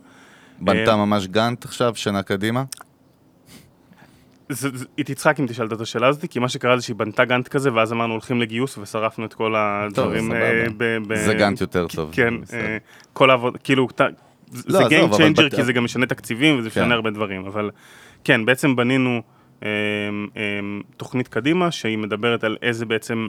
[0.61, 2.64] בנתה אה, ממש גאנט עכשיו, שנה קדימה?
[4.49, 7.25] זה, זה, היא תצחק אם תשאל את השאלה הזאת, כי מה שקרה זה שהיא בנתה
[7.25, 10.33] גאנט כזה, ואז אמרנו הולכים לגיוס ושרפנו את כל הדברים.
[10.33, 11.14] סבבה.
[11.14, 12.11] אה, זה גאנט יותר טוב.
[12.12, 12.35] כן,
[13.12, 13.89] כל העבוד, כאילו,
[14.51, 16.81] זה לא, Game Changer כי זה גם משנה תקציבים וזה כן.
[16.81, 17.71] משנה הרבה דברים, אבל
[18.25, 19.23] כן, בעצם בנינו
[20.97, 23.29] תוכנית קדימה שהיא מדברת על איזה בעצם,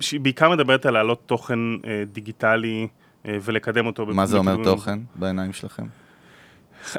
[0.00, 2.86] שהיא בעיקר מדברת על להעלות תוכן אה, דיגיטלי
[3.26, 4.06] אה, ולקדם אותו.
[4.06, 5.84] מה זה אומר תוכן בעיניים שלכם?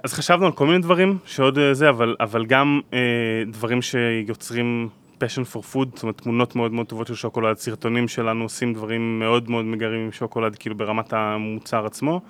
[0.04, 3.00] אז חשבנו על כל מיני דברים שעוד אה, זה, אבל, אבל גם אה,
[3.48, 4.90] דברים שיוצרים
[5.20, 9.20] passion for food, זאת אומרת תמונות מאוד מאוד טובות של שוקולד, סרטונים שלנו עושים דברים
[9.20, 12.22] מאוד מאוד מגרים עם שוקולד, כאילו ברמת המוצר עצמו,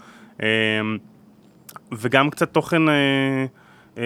[0.43, 0.47] אה,
[1.91, 3.45] וגם קצת תוכן אה,
[3.97, 4.03] אה,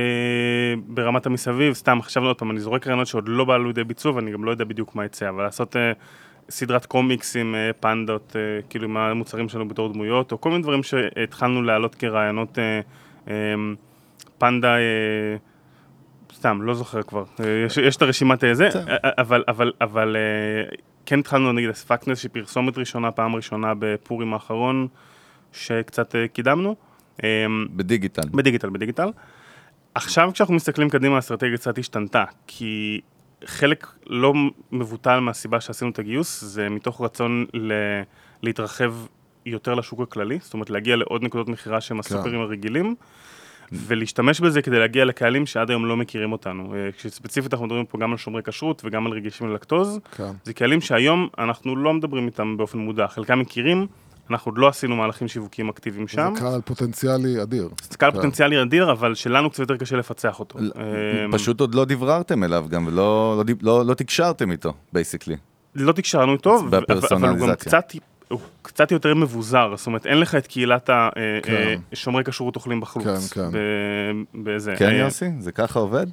[0.88, 4.32] ברמת המסביב, סתם חשבנו עוד פעם, אני זורק רעיונות שעוד לא באו לידי ביצוע ואני
[4.32, 5.92] גם לא יודע בדיוק מה יצא, אבל לעשות אה,
[6.50, 10.64] סדרת קומיקס עם אה, פנדות, אה, כאילו עם המוצרים שלנו בתור דמויות, או כל מיני
[10.64, 12.60] דברים שהתחלנו להעלות כרעיונות
[13.28, 13.34] אה,
[14.38, 14.76] פנדה,
[16.34, 17.24] סתם, לא זוכר כבר,
[17.66, 18.92] יש, יש את הרשימת זה, בסדר.
[18.92, 20.16] אה, אבל, אבל, אבל
[21.06, 24.88] כן התחלנו נגיד הספקנו איזושהי פרסומת ראשונה, פעם ראשונה בפורים האחרון,
[25.52, 26.76] שקצת קידמנו.
[27.24, 28.30] אה, בדיגיטל.
[28.32, 29.10] בדיגיטל, בדיגיטל.
[29.96, 33.02] עכשיו כשאנחנו מסתכלים קדימה, האסטרטגיה קצת השתנתה, כי
[33.46, 34.34] חלק לא
[34.72, 37.74] מבוטל מהסיבה שעשינו את הגיוס, זה מתוך רצון ל...
[38.44, 38.94] להתרחב
[39.46, 42.96] יותר לשוק הכללי, זאת אומרת להגיע לעוד נקודות מכירה שהם הסופרים הרגילים,
[43.72, 46.76] ולהשתמש בזה כדי להגיע לקהלים שעד היום לא מכירים אותנו.
[46.76, 50.32] אה, כשספציפית אנחנו מדברים פה גם על שומרי כשרות וגם על רגישים ללקטוז, כן.
[50.44, 53.88] זה קהלים שהיום אנחנו לא מדברים איתם באופן מודע, חלקם מכירים,
[54.32, 56.32] אנחנו עוד לא עשינו מהלכים שיווקיים אקטיביים שם.
[56.36, 57.70] זה קהל פוטנציאלי אדיר.
[57.90, 58.18] זה קהל כן.
[58.18, 60.60] פוטנציאלי אדיר, אבל שלנו קצת יותר קשה לפצח אותו.
[60.60, 65.36] אמ, פשוט עוד לא דיברתם אליו גם, ולא לא לא- לא תקשרתם איתו, basically.
[65.76, 66.84] לא תקשרנו איתו, אבל
[67.30, 67.56] הוא גם.
[67.56, 67.94] קצת,
[68.28, 70.90] הוא קצת יותר מבוזר, זאת אומרת, אין לך את קהילת
[71.44, 71.80] כן.
[71.94, 73.34] השומרי כשרות אוכלים בחוץ.
[73.34, 73.50] כן, כן.
[73.52, 74.74] ב- בזה.
[74.78, 75.26] כן, אה, יוסי?
[75.40, 76.08] זה ככה עובד?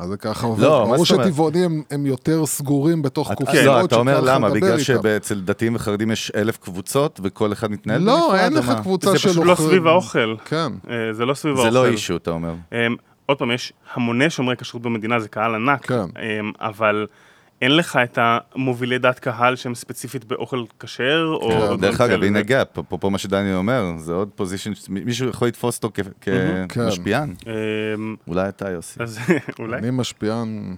[0.00, 0.62] מה זה ככה עובד?
[0.64, 1.26] לא, מה ברור זאת אומרת?
[1.26, 4.50] שטבעונים הם- יותר סגורים בתוך קופסאות לא, אתה אומר למה?
[4.50, 4.78] בגלל.
[4.80, 8.72] שאצל דתיים וחרדים יש אלף קבוצות וכל אחד מתנהל לא, אין לך?
[8.82, 10.36] קבוצה זה של פשוט לא סביב האוכל.
[10.44, 10.72] כן.
[10.90, 11.70] אה, זה לא סביב האוכל.
[11.70, 12.52] זה לא issue, אתה אומר.
[12.72, 12.78] אמ,
[13.26, 15.94] עוד פעם, יש המוני שומרי כשרות במדינה, זה קהל ענק, כן.
[15.94, 17.06] אמ, אבל
[17.60, 21.50] אין לך את המובילי דעת קהל שהם ספציפית באוכל כשר, או...
[21.50, 21.80] כן.
[21.80, 22.22] דרך אגב.
[22.22, 26.66] הנה gap, אפרופו מה שדניאל אומר, זה עוד position, מישהו יכול לתפוס אותו כ- כן.
[26.68, 27.34] כמשפיען.
[27.46, 29.02] אמ, אולי אתה, יוסי.
[29.02, 29.18] אז
[29.58, 29.76] אולי.
[29.78, 30.76] אני משפיען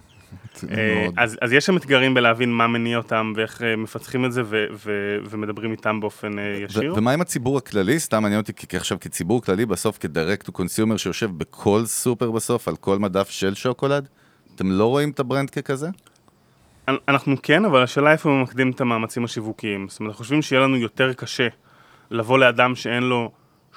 [0.70, 1.06] אה.
[1.16, 4.66] אז, אז יש שם אתגרים בלהבין מה מניע אותם ואיך אה, מפצחים את זה ו-
[4.72, 6.92] ו- ומדברים איתם באופן אה, ישיר.
[6.92, 7.98] ו- ומה עם הציבור הכללי?
[8.00, 12.30] סתם מעניין אותי, כי עכשיו כציבור כללי, בסוף כ direct to consumer שיושב בכל סופר
[12.30, 14.08] בסוף, על כל מדף של שוקולד,
[14.54, 15.88] אתם לא רואים את ה brand ככזה?
[16.88, 19.86] אנ- אנחנו כן, אבל השאלה איפה ממקדים את המאמצים השיווקיים.
[19.88, 21.48] זאת אומרת, אנחנו חושבים שיהיה לנו יותר קשה
[22.10, 23.30] לבוא לאדם שאין לו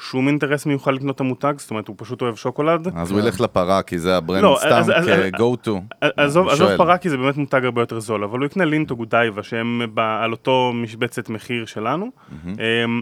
[0.10, 2.88] שום אינטרס מיוחד לקנות את המותג, זאת אומרת, הוא פשוט אוהב שוקולד.
[2.96, 5.72] אז הוא ילך לפרה, כי זה ה brand לא, סתם אז- אז- כ go to.
[6.18, 6.78] עזוב, עזוב.
[6.78, 9.82] פרה כי זה באמת מותג הרבה יותר זול, אבל הוא יקנה לינט או גודייבה שהם
[9.98, 12.12] על אותו משבצת מחיר שלנו.
[12.46, 13.02] אמ,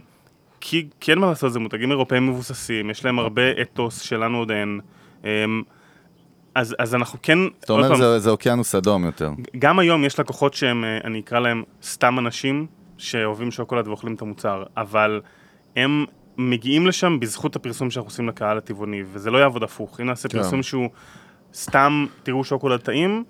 [0.61, 4.51] כי, כי אין מה לעשות, זה מותגים אירופאים מבוססים, יש להם הרבה אתוס שלנו עוד
[4.51, 4.79] אין.
[6.55, 9.29] אז, אז אנחנו כן, אתה אומר פעם, זה- זה אוקיינוס אדום יותר.
[9.59, 14.21] גם היום יש לקוחות שהם, אה, אני אקרא להם סתם אנשים שאוהבים שוקולד ואוכלים את
[14.21, 15.21] המוצר, אבל
[15.75, 16.05] הם
[16.37, 19.99] מגיעים לשם בזכות הפרסום שאנחנו עושים לקהל הטבעוני, וזה לא יעבוד הפוך.
[19.99, 20.37] אם נעשה כן.
[20.37, 20.89] פרסום שהוא
[21.53, 23.23] סתם, תראו שוקולד טעים,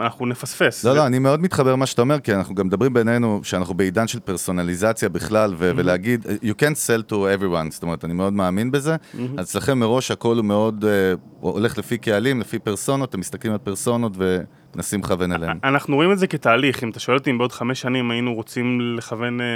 [0.00, 0.84] אנחנו נפספס.
[0.84, 4.06] לא, לא, אני מאוד מתחבר למה שאתה אומר, כי אנחנו גם מדברים בינינו שאנחנו בעידן
[4.06, 8.96] של פרסונליזציה בכלל, ולהגיד, you can't sell to everyone, זאת אומרת, אני מאוד מאמין בזה.
[9.36, 13.58] אז אצלכם מראש הכל הוא מאוד, אה, הולך לפי קהלים, לפי פרסונות, אתם מסתכלים על
[13.58, 15.58] פרסונות ומנסים לכוון אליהם.
[15.64, 18.96] אנחנו רואים את זה כתהליך, אם אתה שואל אותי אם בעוד חמש שנים היינו רוצים
[18.96, 19.46] לכוון אה,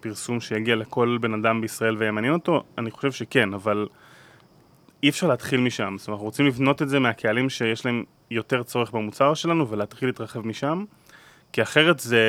[0.00, 3.86] פרסום שיגיע לכל בן אדם בישראל וימעניין אותו, אני חושב שכן, אבל
[5.02, 5.94] אי אפשר להתחיל משם.
[5.98, 8.04] זאת אומרת, אנחנו רוצים לבנות את זה מהקהלים שיש להם
[8.34, 10.84] יותר צורך במוצר שלנו ולהתחיל להתרחב משם,
[11.52, 12.20] כי אחרת זה,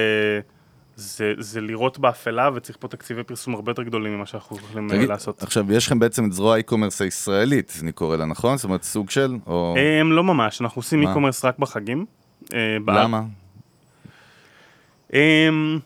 [0.95, 4.95] זה, זה לראות באפלה וצריך פה תקציבי פרסום הרבה יותר גדולים ממה שאנחנו יכולים אה,
[4.95, 5.43] תגיד, לעשות.
[5.43, 8.57] עכשיו, יש לכם בעצם את זרוע האי-קומרס הישראלית, אני קורא לה, נכון?
[8.57, 9.75] זאת אומרת, סוג של, או...
[10.01, 12.05] הם לא ממש, אנחנו עושים e-commerce רק בחגים.
[12.53, 12.77] אה.
[12.87, 13.21] למה?
[15.13, 15.79] אמ,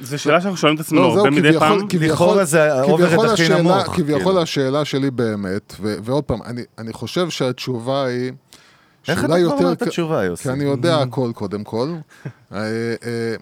[0.00, 1.88] זו שאלה שאנחנו שואלים את עצמנו לא, זהו, הרבה מדי כביכול- פעם.
[1.88, 4.42] כביכול- לכאורה זה ה overhead כביכול הכי השאלה- נמוך, כביכול כאילו.
[4.42, 8.32] השאלה שלי באמת, ו- ועוד פעם, אני- אני חושב שהתשובה היא...
[9.08, 10.42] איך אתה כבר יותר אומר את התשובה, יוסי?
[10.42, 11.88] כי אני יודע הכל קודם כל.
[12.52, 12.58] אה,
[13.04, 13.34] אה,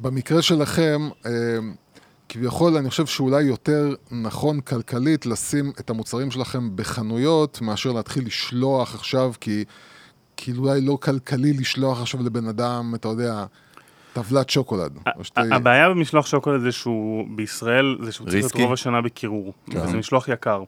[0.00, 1.30] במקרה שלכם, אה,
[2.28, 8.94] כביכול אני חושב שאולי יותר נכון כלכלית לשים את המוצרים שלכם בחנויות, מאשר להתחיל לשלוח
[8.94, 9.64] עכשיו, כי
[10.36, 13.44] כאילו אולי לא כלכלי לשלוח עכשיו לבן אדם, אתה יודע,
[14.12, 14.98] טבלת שוקולד.
[15.22, 18.54] שתי- הבעיה במשלוח שוקולד זה שהוא בישראל, זה שהוא צריך להיות.
[18.54, 19.54] רוב השנה בקירור.
[19.68, 20.62] וזה משלוח יקר.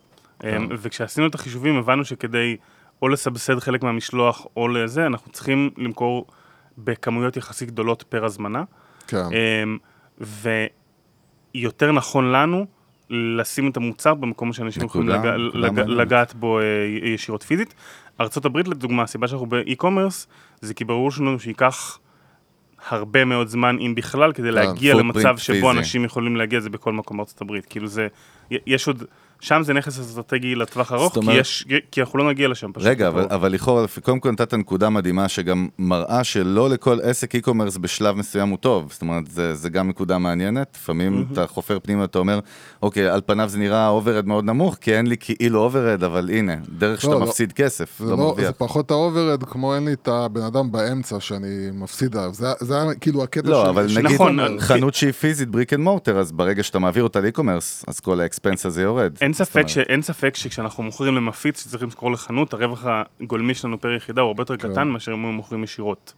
[0.44, 2.56] אמ, וכשעשינו את החישובים הבנו שכדי
[3.02, 6.26] או לסבסד חלק מהמשלוח או לזה, אנחנו צריכים למכור
[6.78, 8.64] בכמויות יחסית גדולות פר הזמנה.
[9.06, 9.16] כן.
[9.16, 9.78] אמ,
[11.54, 12.66] יותר נכון לנו
[13.10, 15.88] לשים את המוצר במקום שאנשים יכולים לג, מעניינת.
[15.88, 16.64] לגעת בו אה,
[17.02, 17.74] ישירות פיזית.
[18.20, 20.26] ארה"ב לדוגמה, הסיבה שאנחנו באי-קומרס,
[20.60, 21.98] זה כי ברור שלנו שייקח
[22.88, 25.78] הרבה מאוד זמן, אם בכלל, כדי להגיע footprint למצב שבו פיזי.
[25.78, 27.66] אנשים יכולים להגיע לזה בכל מקום בארצות הברית.
[27.66, 28.08] כאילו זה,
[28.50, 29.04] יש עוד,
[29.42, 32.72] שם זה נכס אסטרטגי לטווח ארוך, זאת כי, אומרת- יש, כי אנחנו לא נגיע לשם
[32.72, 32.88] פשוט.
[32.88, 37.78] רגע, אבל, אבל לכאורה, קודם כל נתת נקודה מדהימה שגם מראה שלא לכל עסק e-commerce
[37.80, 38.92] בשלב מסוים הוא טוב.
[38.92, 40.76] זאת אומרת, זה, זה גם נקודה מעניינת.
[40.82, 42.38] לפעמים אתה חופר פנימה, אתה אומר,
[42.82, 46.54] אוקיי, על פניו זה נראה overhead מאוד נמוך, כי אין לי כאילו overhead, אבל הנה,
[46.78, 47.26] דרך שאתה לא, לא.
[47.26, 48.46] מפסיד כסף, זה, לא לא, מרוויח.
[48.46, 52.34] זה פחות ה overhead, כמו אין לי את הבן אדם באמצע שאני מפסיד עליו.
[52.34, 53.68] זה, זה היה כאילו הקטע לא, של...
[53.68, 54.60] אבל של נגיד נכון, e-commerce.
[54.60, 58.20] חנות שהיא פיזית brick and mortar, אז ברגע שאתה מעביר אותה ל e-commerce, אז כל
[58.20, 59.12] ה expense הזה יורד.
[59.32, 63.92] אין ספק, ש, אין ספק שכשאנחנו מוכרים למפיץ שצריך למכור לחנות, הרווח הגולמי שלנו פר
[63.92, 64.72] יחידה הוא הרבה יותר כן.
[64.72, 66.12] קטן מאשר אם היו מוכרים ישירות.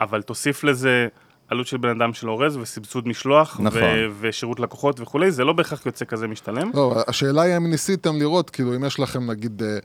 [0.00, 1.08] אבל תוסיף לזה
[1.48, 3.82] עלות של בן אדם של אורז וסבסוד משלוח, נכון.
[3.82, 6.70] ו- ושירות לקוחות וכולי, זה לא בהכרח יוצא כזה משתלם.
[6.74, 9.78] לא, השאלה היא אם ניסיתם לראות, כאילו, אם יש לכם נגיד אה,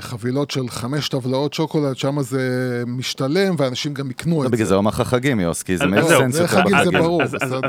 [0.00, 2.42] חבילות של חמש טבלאות שוקולד, שם זה
[2.86, 4.68] משתלם, ואנשים גם יקנו לא, את בגלל זה.
[4.68, 6.84] זה הוא אמר לך חגים, יוס, כי זה אז- מייק סנס זה יותר חגים, זה
[6.84, 7.00] בחגים.
[7.02, 7.22] ברור.
[7.22, 7.60] אז, בסדר.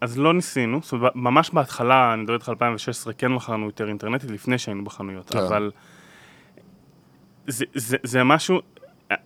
[0.00, 3.88] אז, לא ניסינו, זאת אומרת, ממש בהתחלה, אני מדבר איתך על 2016, כן מכרנו יותר
[3.88, 5.38] אינטרנטית לפני שהיינו בחנויות, כן.
[5.38, 5.70] אבל
[7.46, 8.58] זה, זה, זה משהו,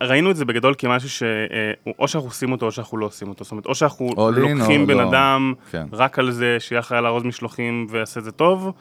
[0.02, 3.50] ראינו את זה בגדול כמשהו שאו שאנחנו עושים אותו או שאנחנו לא עושים אותו, זאת
[3.50, 5.08] אומרת, או שאנחנו לוקחים בן לא.
[5.10, 5.86] אדם כן.
[5.92, 8.72] רק על זה שיהיה אחראי לארוז משלוחים ויעשה את זה טוב,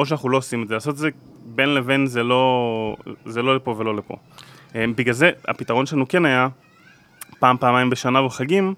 [0.00, 1.08] או שאנחנו לא עושים את זה, לעשות את זה
[1.44, 4.16] בין לבין זה לא, זה לא לפה ולא לפה.
[4.74, 6.48] אה, בגלל זה הפתרון שלנו כן היה
[7.38, 8.74] פעם, פעמיים בשנה בחגים,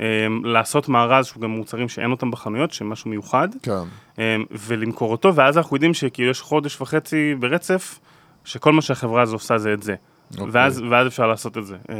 [0.00, 3.72] אה, לעשות מארז שהוא גם מוצרים שאין אותם בחנויות, שהם משהו מיוחד, כן.
[4.18, 7.98] אה, ולמכור אותו, ואז אנחנו יודעים שכאילו יש חודש וחצי ברצף,
[8.44, 9.94] שכל מה שהחברה הזו עושה זה את זה.
[10.30, 10.46] אוקיי.
[10.50, 11.76] ואז, ואז אפשר לעשות את זה.
[11.90, 11.96] אה,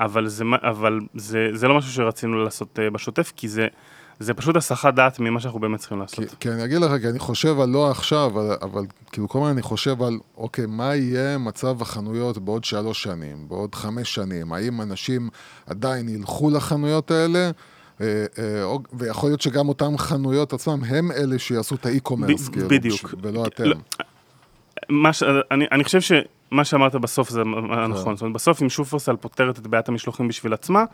[0.00, 3.66] אבל, זה, אבל זה, זה לא משהו שרצינו לעשות בשוטף, כי זה,
[4.20, 6.18] זה פשוט הסחת דעת ממה שאנחנו באמת צריכים לעשות.
[6.18, 9.38] כי, כי אני אגיד לך, כי אני חושב על לא עכשיו, אבל, אבל כאילו כל
[9.38, 14.52] הזמן אני חושב על, אוקיי, מה יהיה מצב החנויות בעוד שלוש שנים, בעוד חמש שנים?
[14.52, 15.28] האם אנשים
[15.66, 17.50] עדיין ילכו לחנויות האלה?
[18.00, 23.14] אה, אה, ויכול להיות שגם אותן חנויות עצמם הם אלה שיעשו את האי-קומרס, כאילו, בדיוק.
[23.22, 23.64] ולא אתם.
[23.64, 23.76] לא,
[24.88, 25.22] מה ש...
[25.50, 27.90] אני, אני חושב שמה שאמרת בסוף זה כן.
[27.90, 28.16] נכון.
[28.16, 30.84] זאת אומרת, בסוף אם שופרסל פותרת את בעיית המשלוחים בשביל עצמה,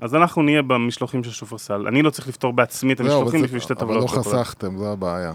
[0.00, 1.86] אז אנחנו נהיה במשלוחים של שופרסל.
[1.88, 4.02] אני לא צריך לפתור בעצמי את אבל המשלוחים זה- בשביל שתי אבל טבלות.
[4.02, 4.26] לא שוקולד.
[4.42, 5.32] חסכתם, זו הבעיה.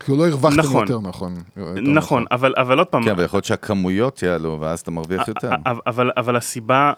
[0.00, 0.82] כאילו לא הרווחתם נכון.
[0.88, 1.34] יותר נכון.
[1.56, 5.50] יותר נכון, אבל, אבל עוד פעם, כן, ויכול להיות שהכמויות יעלו, ואז אתה מרוויח יותר.
[5.66, 6.92] אבל, אבל, אבל הסיבה,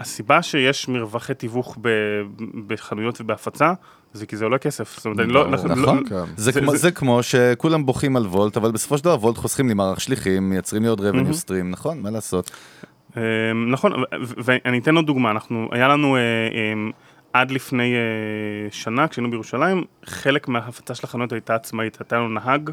[0.00, 1.88] הסיבה שיש מרווחי תיווך ב,
[2.66, 3.72] בחנויות ובהפצה,
[4.12, 4.96] זה כי זה עולה כסף.
[4.96, 5.50] זאת אומרת, אני לא...
[5.50, 6.14] לא- נכון, כן.
[6.36, 9.36] זה זה- כמו- זה- זה כמו שכולם בוכים על וולט, אבל בסופו של דבר וולט
[9.38, 12.50] חוסכים לי מערך שליחים, מייצרים לי עוד revenue stream, נכון, מה לעשות?
[13.16, 13.22] אה,
[13.66, 16.90] נכון, ואני אתן עוד דוגמה, אנחנו, היה לנו אה, אה,
[17.32, 22.70] עד לפני אה, שנה, כשהיינו בירושלים, חלק מההפצה של החנויות הייתה עצמאית, הייתה לנו נהג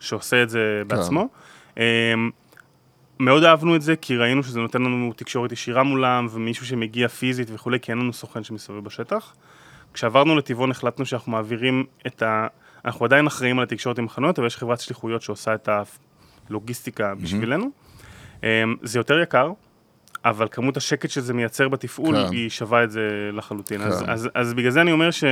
[0.00, 1.28] שעושה את זה בעצמו.
[1.78, 2.14] אה,
[3.20, 7.48] מאוד אהבנו את זה, כי ראינו שזה נותן לנו תקשורת ישירה מולם, ומישהו שמגיע פיזית
[7.52, 9.34] וכולי, כי אין לנו סוכן שמסתובב בשטח.
[9.94, 12.46] כשעברנו לטבעון החלטנו שאנחנו מעבירים את ה...
[12.84, 15.68] אנחנו עדיין אחראים על התקשורת עם החנויות, אבל יש חברת שליחויות שעושה את
[16.48, 17.70] הלוגיסטיקה בשבילנו.
[18.42, 18.48] אמ,
[18.82, 19.52] זה יותר יקר,
[20.24, 22.32] אבל כמות השקט שזה מייצר בתפעול, כן.
[22.32, 23.80] היא שווה את זה לחלוטין.
[23.82, 24.10] אז, כן.
[24.10, 25.24] אז, אז בגלל זה אני אומר ש...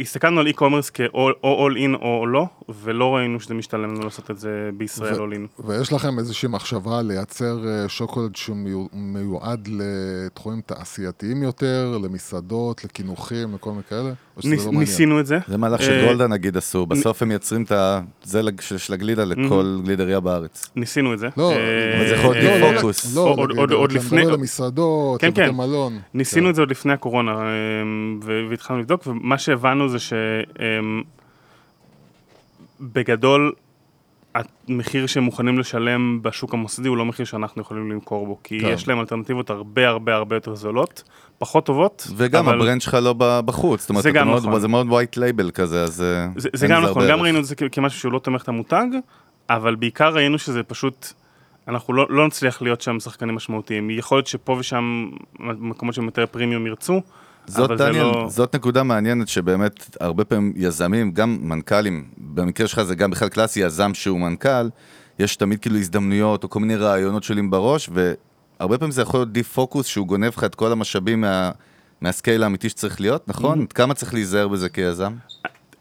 [0.00, 1.08] הסתכלנו על e-commerce כאו
[1.44, 2.46] או all in או לא,
[2.82, 5.62] ולא ראינו שזה משתלם לנו לעשות את זה בישראל all in.
[5.66, 13.82] ויש לכם איזושהי מחשבה לייצר אה, שוקולד שמיועד לתחומים תעשייתיים יותר, למסעדות, לקינוחים, לכל מיני
[13.88, 14.02] כאלה?
[14.02, 14.50] לא?
[14.72, 15.38] ניסינו את זה.
[15.48, 18.00] זה מהלך אה, שגולדה נגיד עשו, בסוף הם מייצרים את ה...
[18.22, 20.70] זה לג- של הגלידה לכל גלידריה בארץ.
[20.76, 21.28] ניסינו את זה.
[21.36, 23.16] לא, אה, אבל זה יכול להיות מפוקוס.
[23.16, 25.54] לא, עוד- נגיד, עוד- עוד אתה לפני- מדבר על מסעדות, כן, לבתי כן.
[25.54, 25.98] מלון.
[26.14, 26.50] ניסינו כן.
[26.50, 27.32] את זה עוד לפני הקורונה,
[28.50, 29.98] והתחלנו לבדוק, ומה שהבנו זה
[32.80, 33.52] שבגדול,
[34.34, 38.66] המחיר שהם מוכנים לשלם בשוק המוסדי הוא לא מחיר שאנחנו יכולים למכור בו, כי כן.
[38.68, 41.02] יש להם אלטרנטיבות הרבה הרבה הרבה יותר זולות,
[41.38, 44.60] פחות טובות, וגם אבל ה brand שלך לא בחוץ, זאת אומרת, זה גם מאוד- נכון.
[44.60, 47.20] זה מאוד white label כזה, אז אה, זה, זה גם לזה נכון, גם.
[47.20, 48.86] ראינו את זה כמשהו שהוא לא תומך את המותג,
[49.50, 51.12] אבל בעיקר ראינו שזה פשוט,
[51.68, 53.90] אנחנו לא, לא נצליח להיות שם שחקנים משמעותיים.
[53.90, 55.08] יכול להיות שפה ושם
[55.40, 57.00] מקומות שהם יותר פרימיום ירצו,
[57.46, 58.26] זאת, דניאל, לא...
[58.28, 63.60] זאת נקודה מעניינת שבאמת הרבה פעמים יזמים, גם מנכ"לים, במקרה שלך זה גם בכלל קלאסי,
[63.60, 64.68] יזם שהוא מנכ"ל,
[65.18, 69.32] יש תמיד כאילו הזדמנויות או כל מיני רעיונות שעולים בראש, והרבה פעמים זה יכול להיות
[69.32, 71.50] דיפ פוקוס שהוא גונב לך את כל המשאבים מה,
[72.00, 73.62] מהסקייל האמיתי שצריך להיות, נכון?
[73.62, 73.74] Mm-hmm.
[73.74, 75.12] כמה צריך להיזהר בזה כיזם?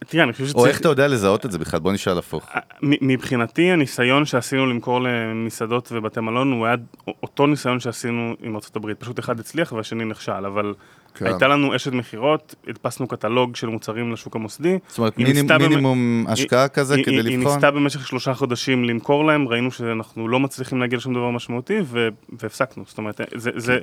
[0.07, 0.67] תראה, אני חושב או שצריך...
[0.67, 1.79] איך אתה יודע לזהות את זה בכלל?
[1.79, 2.49] בוא נשאל הפוך.
[2.83, 6.75] מ- מבחינתי הניסיון שעשינו למכור למסעדות ובתי מלון הוא היה
[7.23, 10.73] אותו ניסיון שעשינו עם ארה"ב, פשוט אחד הצליח והשני נכשל, אבל
[11.15, 11.25] כן.
[11.25, 14.77] הייתה לנו אשת מכירות, הדפסנו קטלוג של מוצרים לשוק המוסדי.
[14.87, 17.53] זאת אומרת, היא מינימ- ניסתה במ- מינימום השקעה כזה היא- כדי היא- היא לבחון?
[17.53, 22.07] ניסתה במשך שלושה חודשים למכור להם, ראינו שאנחנו לא מצליחים להגיע לשום דבר משמעותי ו-
[22.41, 23.51] והפסקנו, זאת אומרת, זה...
[23.55, 23.77] זה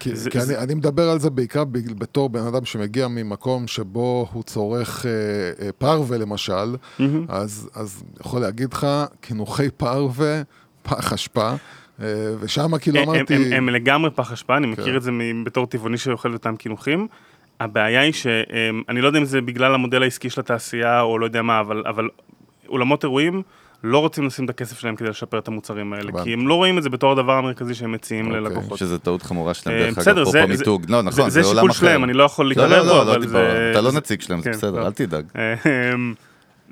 [0.00, 1.64] כי, זה- כי זה- אני, אני מדבר על זה בעיקר
[1.98, 5.10] בתור בן אדם שמגיע ממקום שבו הוא צורך אה,
[5.66, 6.76] אה, פרווה למשל,
[7.28, 8.86] אז, אז יכול להגיד לך,
[9.20, 10.42] קינוחי פרווה,
[10.82, 11.52] פח אשפה,
[12.40, 13.34] ושם כאילו הם- אמרתי...
[13.34, 14.96] הם, הם לגמרי פח אשפה, אני מכיר כן.
[14.96, 15.10] את זה
[15.44, 17.06] בתור טבעוני שאוכל אותם קינוחים.
[17.60, 21.42] הבעיה היא שאני לא יודע אם זה בגלל המודל העסקי של התעשייה או לא יודע
[21.42, 22.08] מה, אבל, אבל
[22.68, 23.42] אולמות אירועים
[23.84, 26.12] לא רוצים לשים את הכסף שלהם כדי לשפר את המוצרים האלה.
[26.24, 28.78] כי הם לא רואים את זה בתור הדבר המרכזי שהם מציעים אוקיי, ללקוחות.
[28.78, 30.84] שזה טעות חמורה שלהם, אה, דרך אגב, זה- אפרופו זה- מיתוג.
[30.88, 31.78] לא, נכון, זה זה עולם שיקול אחר.
[31.80, 33.26] שלהם, אני לא יכול לא, להתערב לא, בו, לא, אבל לא זה...
[33.26, 34.78] דיברנו, אתה לא זה- נציג שלהם, זה כן, בסדר, טוב.
[34.86, 35.24] אל תדאג.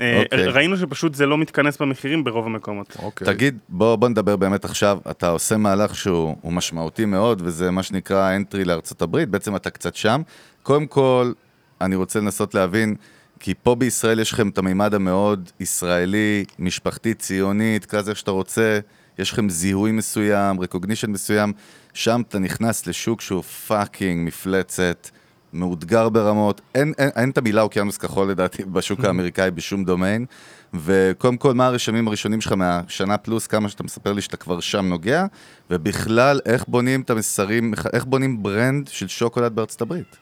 [0.01, 0.47] אה, אוקיי.
[0.47, 2.97] ראינו שפשוט זה לא מתכנס במחירים ברוב המקומות.
[3.03, 3.27] אוקיי.
[3.27, 7.83] תגיד, בוא, בוא נדבר באמת עכשיו, אתה עושה מהלך שהוא הוא משמעותי מאוד, וזה מה
[7.83, 10.23] שנקרא entry לארצות הברית, בעצם אתה קצת שם.
[10.63, 11.33] קודם כל,
[11.81, 12.95] אני רוצה לנסות להבין,
[13.41, 18.31] כי פה בישראל יש לכם את המימד המאוד ישראלי, משפחתי, ציוני, תקרא לזה איך שאתה
[18.31, 18.79] רוצה,
[19.19, 21.53] יש לכם זיהוי מסוים, recognition מסוים,
[21.95, 25.09] שם אתה נכנס לשוק שהוא fucking מפלצת.
[25.53, 30.27] מאותגר ברמות, אין, אין, אין את המילה אוקיינוס כחול לדעתי בשוק האמריקאי בשום דומיין,
[30.75, 34.87] וקודם כל מה הרשמים הראשונים שלך מהשנה פלוס, כמה שאתה מספר לי שאתה כבר שם
[34.87, 35.27] נוגע,
[35.71, 40.17] ובכלל איך בונים את המסרים, איך בונים brand של שוקולד בארצות הברית.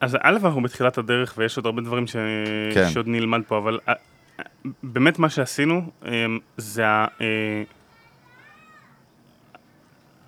[0.00, 2.16] אז א', אנחנו בתחילת הדרך ויש עוד הרבה דברים ש...
[2.74, 2.88] כן.
[2.90, 3.94] שעוד נלמד פה, אבל אה,
[4.40, 4.44] אה,
[4.82, 6.10] באמת מה שעשינו אה,
[6.56, 6.82] זה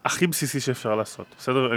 [0.05, 1.73] הכי בסיסי שאפשר לעשות, בסדר?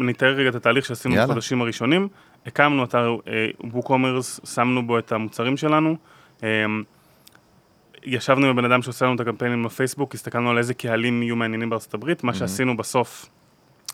[0.00, 1.26] אני אתאר רגע את התהליך שעשינו יאללה.
[1.26, 2.08] בחודשים הראשונים.
[2.46, 3.16] הקמנו אתר
[3.60, 5.96] בוקומרס, שמנו בו את המוצרים שלנו.
[6.42, 6.64] אה,
[8.04, 11.70] ישבנו עם הבן אדם שעושה לנו את הקמפיינים בפייסבוק, הסתכלנו על איזה קהלים יהיו מעניינים
[11.70, 12.24] בארצות הברית.
[12.24, 13.26] מה שעשינו בסוף,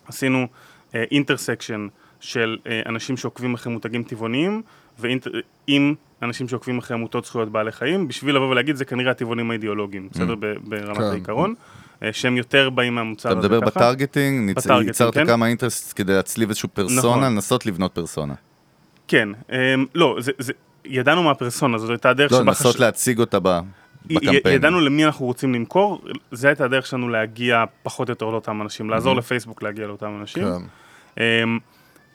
[0.07, 0.47] עשינו
[0.95, 1.89] intersection
[2.21, 4.63] של אה, אנשים שעוקבים אחרי מותגים טבעוניים,
[4.99, 10.09] ועם אנשים שעוקבים אחרי עמותות זכויות בעלי חיים, בשביל לבוא ולהגיד, זה כנראה הטבעונים האידיאולוגיים,
[10.13, 10.35] בסדר?
[10.35, 11.03] ברמת כן.
[11.03, 13.81] העיקרון, אה, שהם יותר באים מהמוצר אתה הזה מדבר ככה.
[13.81, 15.27] ב targeting, ניצ- ב targeting, ייצרת כן.
[15.27, 17.25] כמה interest כדי להצליב איזשהו פרסונה, נכון.
[17.25, 18.35] לנסות לבנות פרסונה.
[19.09, 20.53] כן, אה, לא, זה, זה,
[20.85, 23.61] ידענו מה הפרסונה, זאת הייתה הדרך לא, שבה לנסות חש- להציג אותה ב-
[24.11, 24.55] י- בקמפיין.
[24.55, 28.91] ידענו למי אנחנו רוצים למכור, זו הייתה הדרך שלנו להגיע פחות או יותר לאותם אנשים,
[28.91, 30.45] לעזור לפייסבוק להגיע לאותם אנשים.
[30.45, 31.23] כן.
[31.23, 31.59] אמ,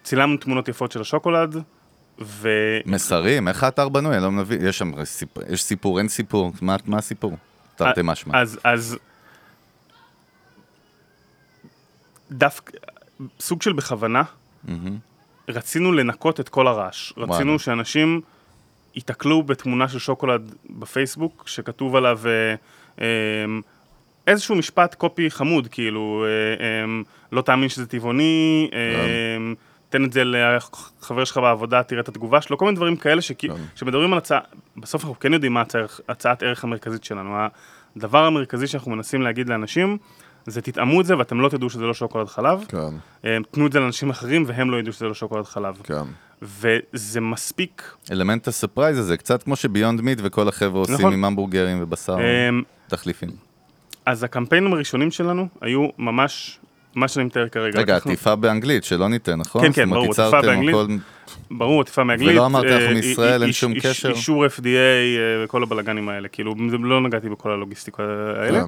[0.04, 1.56] צילמנו תמונות יפות של השוקולד,
[2.22, 2.50] ו...
[2.86, 4.16] מסרים, איך האתר בנוי?
[4.16, 7.38] אני לא מבין, יש שם סיפור, יש סיפור, אין סיפור, מה מה הסיפור?
[7.76, 8.42] תרתי משמע.
[8.42, 8.98] אז, אז...
[12.32, 12.78] דווקא,
[13.40, 14.24] סוג של בכוונה,
[15.50, 17.14] רצינו לנקות את כל הרעש.
[17.18, 18.22] רצינו שאנשים
[18.96, 22.56] ייתקלו בתמונה של שוקולד בפייסבוק, שכתוב עליו אה,
[23.02, 23.06] אה,
[24.28, 27.02] איזשהו משפט קופי חמוד, כאילו, אה, אה,
[27.32, 29.54] לא תאמין שזה טבעוני, אה,
[29.90, 33.56] תן את זה לחבר שלך בעבודה, תראה את התגובה שלו, כל מיני דברים כאלה שכאילו,
[33.76, 34.40] שמדברים על הצעה,
[34.78, 37.36] בסוף אנחנו כן יודעים מה הצע- הצעת ערך המרכזית שלנו.
[37.96, 39.98] הדבר המרכזי שאנחנו מנסים להגיד לאנשים,
[40.46, 42.64] זה תטעמו את זה ואתם לא תדעו שזה לא שוקולד חלב.
[42.68, 42.78] כן,
[43.26, 45.76] אה, תנו את זה לאנשים אחרים והם לא ידעו שזה לא שוקולד חלב.
[45.84, 46.04] כן.
[46.42, 47.84] וזה מספיק.
[48.12, 51.14] אלמנט הסרפרייז הזה, קצת כמו שביונד מיט וכל החבר'ה עושים נכון.
[51.14, 52.16] עם המבורגרים ובשר
[52.50, 53.30] אמ, תחליפים.
[54.06, 56.60] אז הקמפיינים הראשונים שלנו היו ממש,
[56.96, 57.80] מה שאני מתאר כרגע.
[57.80, 59.62] רגע, עטיפה באנגלית, שלא ניתן, נכון?
[59.62, 60.76] כן, כן, ברור, עטיפה באנגלית.
[60.76, 60.88] הכל-
[61.52, 62.32] ברור, עטיפה מאנגלית.
[62.32, 64.10] ולא אמרת, אנחנו אה, מישראל, אין שום קשר?
[64.10, 64.72] אישור FDA אה,
[65.44, 68.04] וכל הבלגנים האלה, כאילו, לא נגעתי בכל הלוגיסטיקה
[68.36, 68.64] האלה.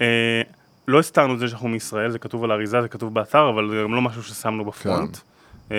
[0.00, 0.42] אה,
[0.88, 3.80] לא הסתרנו את זה שאנחנו מישראל, זה כתוב על האריזה, זה כתוב באתר, אבל זה
[3.82, 5.18] גם לא משהו ששמנו בפרונט.
[5.70, 5.74] אמ,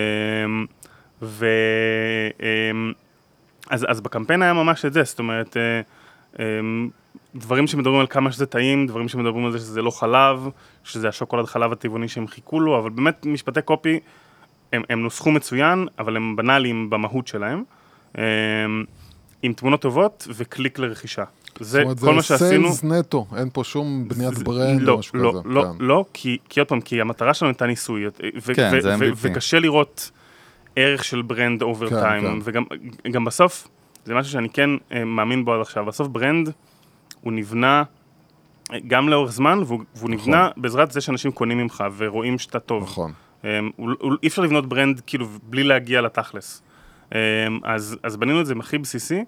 [1.21, 1.45] ו...
[2.39, 2.93] אמ,
[3.69, 5.81] אז, אז בקמפיין היה ממש את זה, זאת אומרת, אה,
[6.39, 6.89] אמ,
[7.35, 10.49] דברים שמדברים על כמה שזה טעים, דברים שמדברים על זה שזה לא חלב,
[10.83, 13.99] שזה השוקולד חלב הטבעוני שהם חיכו לו, אבל באמת משפטי copy,
[14.73, 17.63] הם, הם נוסחו מצוין, אבל הם בנאליים במהות שלהם,
[19.43, 21.23] עם תמונות טובות וקליק לרכישה.
[21.59, 22.49] זה זאת אומרת, כל מה זה שעשינו.
[22.73, 25.49] sales נטו, אין פה שום בניית זה- brand לא, או משהו לא, כזה.
[25.49, 25.69] לא, כן.
[25.85, 28.11] לא, כי, כי עוד פעם, כי המטרה שלנו הייתה ניסוי, ו-
[28.55, 29.15] כן, ו- זה ו- MVP.
[29.17, 30.11] וקשה לראות
[30.75, 32.39] ערך של brand over כן, time, כן.
[32.43, 32.63] וגם
[33.11, 33.67] גם בסוף,
[34.05, 36.51] זה משהו שאני כן אה, מאמין בו עד עכשיו, בסוף brand
[37.21, 37.83] הוא נבנה
[38.73, 42.83] אה, גם לאורך זמן, והוא, והוא נבנה בעזרת זה שאנשים קונים ממך ורואים שאתה טוב.
[42.83, 43.11] נכון.
[43.75, 46.61] הוא- הוא- אי אפשר לבנות brand כאילו בלי להגיע לתכלס.
[47.15, 47.19] אה,
[47.63, 49.23] אז, אז בנינו את זה הכי בסיסי.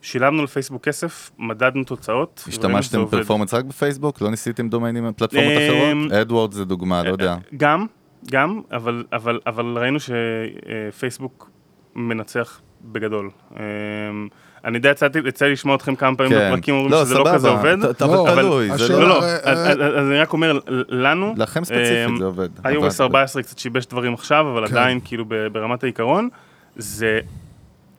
[0.00, 2.44] אה, שילמנו לפייסבוק כסף, מדדנו תוצאות.
[2.48, 3.14] השתמשתם עובד.
[3.18, 4.20] ב performance רק בפייסבוק?
[4.20, 6.12] לא ניסיתם דומיינים בפלטפורמות אמ, אחרות?
[6.12, 7.36] אדוורד זה דוגמה, לא יודע.
[7.56, 7.86] גם,
[8.30, 11.50] גם, אבל, אבל, אבל ראינו שפייסבוק
[11.94, 13.30] מנצח בגדול.
[13.56, 14.28] אמ,
[14.64, 14.92] אני יודע,
[15.26, 16.50] יצא לי לשמוע אתכם כמה פעמים כן.
[16.52, 17.24] בפרקים אומרים לא, שזה לא.
[17.34, 17.92] כזה עובד.
[17.92, 19.00] ת- אבל לא, תלוי, זה לא...
[19.00, 22.48] לא, לא, אה, אז אני רק אומר, לנו, לכם ספציפית זה עובד.
[22.58, 23.00] iOS עבד.
[23.00, 24.76] 14 קצת שיבש דברים עכשיו, אבל כן.
[24.76, 26.28] עדיין כאילו ברמת העיקרון,
[26.76, 27.20] זה,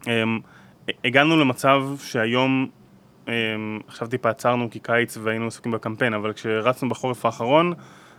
[0.07, 0.39] אמ,
[1.05, 2.67] הגענו למצב שהיום,
[3.87, 7.73] עכשיו טיפה עצרנו כי קיץ והיינו עסוקים בקמפיין, אבל כשרצנו בחורף האחרון,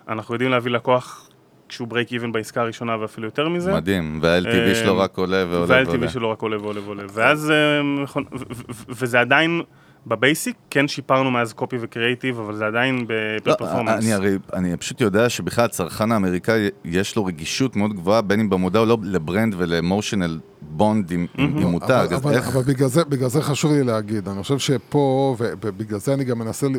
[0.08, 1.28] אנחנו יודעים להביא לקוח
[1.68, 3.74] כשהוא break even בעסקה הראשונה ואפילו יותר מזה.
[3.74, 5.90] מדהים, וה-LTV שלו אמ, רק עולה ועולה ועולה.
[5.90, 7.02] וה-LTV שלו רק עולה ועולה ועולה.
[7.12, 8.42] ואז, ו-
[8.88, 9.62] וזה עדיין,
[10.06, 14.04] ב basic, כן שיפרנו מאז copy ו creative, אבל זה עדיין לא, ב performance.
[14.04, 18.50] אני הרי, אני פשוט יודע שבכלל הצרכן האמריקאי יש לו רגישות מאוד גבוהה, בין אם
[18.50, 20.38] במודע או לא, ל brand ול emotional
[20.76, 22.48] בונד עם עם מותג, אבל, אז אבל, איך...
[22.48, 26.38] אבל בגלל, זה, בגלל זה חשוב לי להגיד, אני חושב שפה, ובגלל זה אני גם
[26.38, 26.78] מנסה, לי-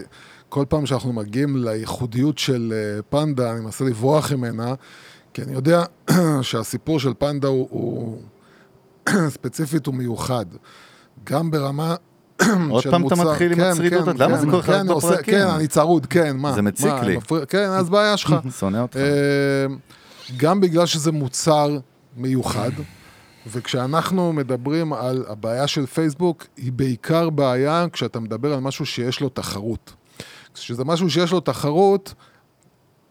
[0.49, 4.73] כל פעם שאנחנו מגיעים לייחודיות של אה, פנדה, אני מנסה לברוח ממנה,
[5.33, 5.83] כי אני יודע
[6.41, 8.21] שהסיפור של פנדה הוא, הוא
[9.35, 10.45] ספציפית הוא מיוחד.
[11.23, 11.95] גם ברמה
[12.69, 14.05] עוד פעם אתה מוצר- מתחיל עם כן, הצרידות?
[14.05, 15.33] כן, למה כן, זה כל כך כן, בפרקים?
[15.33, 16.53] כן, אני צרוד, כן, מה?
[16.53, 17.17] זה מציק מה, לי.
[17.47, 18.35] כן, אז בעיה שלך.
[18.59, 18.97] שונא אותך.
[18.97, 19.65] אה,
[20.37, 21.77] גם בגלל שזה מוצר
[22.17, 22.71] מיוחד,
[23.47, 29.29] וכשאנחנו מדברים על הבעיה של פייסבוק, היא בעיקר בעיה כשאתה מדבר על משהו שיש לו
[29.29, 29.93] תחרות.
[30.53, 32.13] כשזה משהו שיש לו תחרות,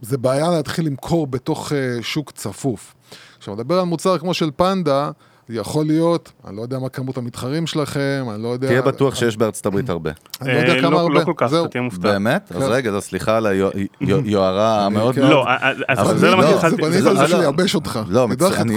[0.01, 2.95] זה בעיה להתחיל למכור בתוך uh, שוק צפוף.
[3.39, 5.11] כשאתה מדבר על מוצר כמו של פנדה,
[5.53, 8.01] יכול להיות, אני לא יודע מה כמות המתחרים שלכם,
[8.35, 8.69] אני לא יודע...
[8.69, 10.11] תהיה בטוח שיש בארצות הברית הרבה.
[10.43, 11.15] אני לא יודע אה, כמה לא- הרבה.
[11.15, 11.53] לא כל כך.
[11.53, 12.03] אתה תהיה מופתע.
[12.13, 12.53] באמת?
[12.55, 12.69] אז כן.
[12.73, 14.53] רגע, לא, סליחה על היוהרה
[14.87, 15.15] המאוד...
[15.15, 15.21] כן.
[15.21, 16.83] לא, אז אבל אז זה זה למה לא, זה שהתחלתי.
[16.85, 17.41] על לא- זה לא.
[17.41, 18.01] לייבש אותך.
[18.09, 18.29] לא,
[18.61, 18.77] אני-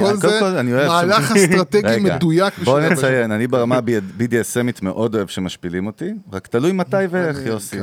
[0.60, 3.80] אני אוהב מהלך אסטרטגי מדויק בוא נציין, אני ברמה
[4.20, 7.78] BDSM ית מאוד אוהב שמשפילים אותי, רק תלוי מתי ואיך, אני- יוסי.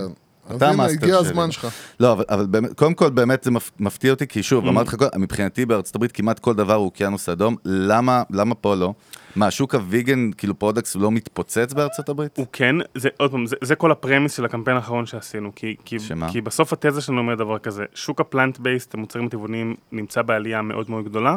[0.52, 1.28] אז אתה הנה, המאסטר הגיע שלי.
[1.28, 1.66] הזמן שלך.
[2.00, 4.42] לא, אבל, אבל באמת, קודם כל באמת זה מפ- מפתיע אותי, כי Mm.
[4.42, 8.54] שוב, אמרתי לך, כל- מבחינתי בארצות הברית כמעט כל דבר הוא אוקיינוס אדום, למה, למה
[8.54, 8.94] פה לא?
[9.36, 12.36] מה, השוק ה vegan, כאילו products, הוא לא מתפוצץ בארצות הברית?
[12.38, 15.76] הוא כן, זה עוד פעם, זה, זה כל ה premise של הקמפיין האחרון שעשינו, כי,
[15.84, 16.28] כי, שמה?
[16.32, 20.62] כי בסוף התזה שלנו אומרת דבר כזה, שוק ה plant based, המוצרים הטבעוניים, נמצא בעלייה
[20.62, 21.36] מאוד מאוד גדולה,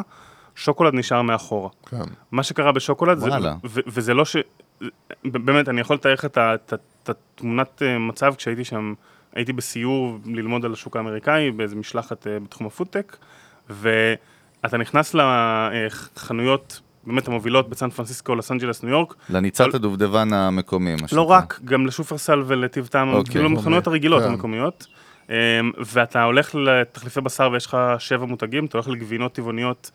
[0.54, 1.68] שוקולד נשאר מאחורה.
[1.90, 1.96] כן.
[2.32, 3.28] מה שקרה בשוקולד, זה.
[3.64, 4.36] ו, וזה לא ש...
[5.24, 8.94] באמת, אני יכול לתאר לך את התמונת אה, מצב כשהייתי שם,
[9.34, 13.16] הייתי בסיור ללמוד על השוק האמריקאי, באיזה משלחת אה, בתחום הפודטק,
[13.70, 21.00] ואתה נכנס לחנויות באמת המובילות בסן פרנסיסקו, לוס אנג'לס, ניו יורק, לניצת הדובדבן המקומי, מה
[21.02, 21.24] לא שנקרא.
[21.24, 23.32] רק, גם לשופרסל ולטיב טעם, אוקיי.
[23.32, 24.28] כאילו למכולות הרגילות כן.
[24.28, 24.86] המקומיות.
[25.30, 25.34] אמ,
[25.78, 29.90] ואתה הולך לתחליפי בשר ויש לך שבע מותגים, אתה הולך לגבינות טבעוניות,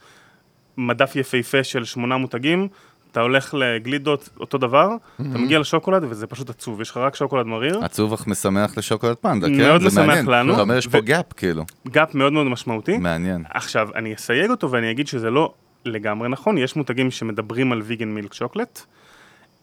[0.78, 2.68] מדף יפהפה של שמונה מותגים,
[3.12, 7.46] אתה הולך לגלידות, אותו דבר, אתה מגיע לשוקולד וזה פשוט עצוב, יש לך רק שוקולד
[7.46, 9.58] מריר, עצוב אך משמח לשוקולד פנדה, כן?
[9.58, 10.26] מאוד משמח מעניין.
[10.26, 10.54] לנו.
[10.54, 11.64] אתה אומר, יש פה ו- gap, כאילו.
[11.88, 12.98] gap מאוד מאוד משמעותי.
[12.98, 13.44] מעניין.
[13.50, 15.54] עכשיו, אני אסייג אותו ואני אגיד שזה לא
[15.86, 18.68] לגמרי נכון, יש מותגים שמדברים על vegan milk chocolate,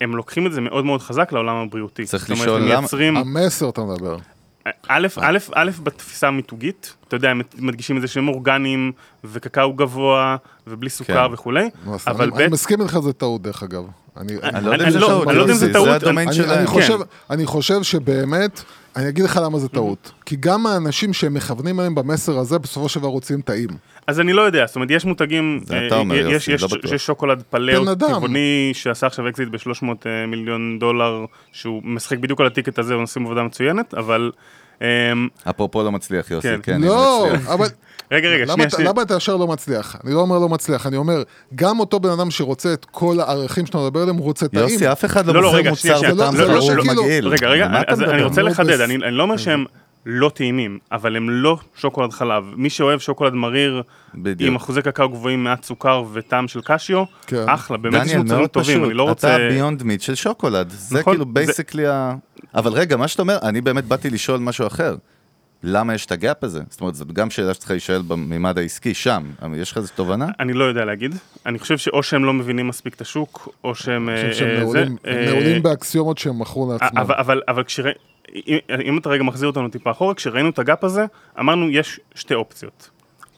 [0.01, 2.05] הם לוקחים את זה מאוד מאוד חזק לעולם הבריאותי.
[2.05, 3.17] צריך לשאול למה- מייצרים...
[3.17, 4.17] המסר אתה מדבר.
[4.89, 8.93] א', א', א', בתפיסה המיתוגית, אתה יודע, הם מדגישים את זה שהם אורגניים,
[9.25, 11.35] וקקאו גבוה, ובלי סוכר כן.
[11.35, 13.85] וכולי, אז אבל אני- אני ב', מסכים איתך זה טעות דרך אגב.
[14.17, 16.67] אני- אני לא יודע אם זה לא- טעות, אני לא זה הדומיין שלהם.
[17.47, 18.63] חושב, שבאמת,
[18.97, 20.13] אני אגיד לך למה זה טעות.
[20.27, 23.69] כי גם האנשים שהם מכוונים עליהם במסר הזה, בסופו של דבר רוצים טעים.
[24.07, 26.63] אז אני לא יודע, זאת אומרת, יש מותגים, זה אה, אתה אומר, יש- יוסי, יש-
[26.73, 26.95] לא.
[26.95, 27.95] יש שוקולד פלאו.
[27.95, 29.85] טבעוני שעשה עכשיו אקזיט ב-300
[30.29, 34.31] מיליון דולר, שהוא משחק בדיוק על הטיקט הזה, הם עושים עבודה מצוינת, אבל...
[34.83, 34.87] אמ,
[35.51, 36.61] אפרופו לא מצליח, יוסי, כן.
[36.63, 37.49] כן, אם לא, הוא הצליח.
[37.49, 37.67] אבל...
[38.13, 38.91] רגע, רגע, שנייה, שנייה.
[38.91, 39.97] למה אתה ישר לא מצליח?
[40.05, 41.23] אני לא אומר לא מצליח, אני אומר,
[41.55, 44.69] גם אותו בן אדם שרוצה את כל הערכים שאתה מדבר עליהם, הוא רוצה טעים.
[44.69, 47.29] יוסי, אף אחד לא לא, לא, מוכר מוצר לא- לא חרוב מגעיל.
[47.29, 48.23] רגע, רגע, אתה אז אני?
[48.23, 49.65] רוצה לחדד, אני אני לא אומר שהם
[50.11, 52.45] לא טעימים, אבל הם לא שוקולד חלב.
[52.57, 53.83] מי שאוהב שוקולד מריר,
[54.15, 54.49] בדיוק.
[54.49, 57.45] עם אחוזי קקאו גבוהים, מעט סוכר וטעם של קשיו, כן.
[57.49, 59.37] אחלה, באמת יש מוצרים טובים, פשוט, אני לא רוצה...
[59.37, 62.15] אתה ביונד meat של שוקולד, זה נכון, כאילו זה- basically ה...
[62.55, 64.97] אבל רגע, מה שאתה אומר, אני באמת באתי לשאול משהו אחר.
[65.63, 66.63] למה יש את ה gap הזה?
[66.71, 69.23] זאת אומרת, זאת גם שאלה שצריכה להישאל בממד העסקי, שם.
[69.43, 70.27] אבל יש לך איזו תובנה?
[70.41, 71.15] אני לא יודע להגיד.
[71.47, 74.09] אני חושב שאו שהם לא מבינים מספיק את השוק, או שהם...
[74.09, 76.99] אני אה, חושב שהם אה, נעולים- זה, הם אה, נעולים באקסיומות שהם מכרו לעצמם.
[76.99, 77.91] אבל, אבל, אבל כשרא...
[78.35, 81.07] אם, אם אתה רגע מחזיר אותנו טיפה אחורה, כשראינו את ה gap הזה,
[81.41, 82.91] אמרנו יש שתי אופציות.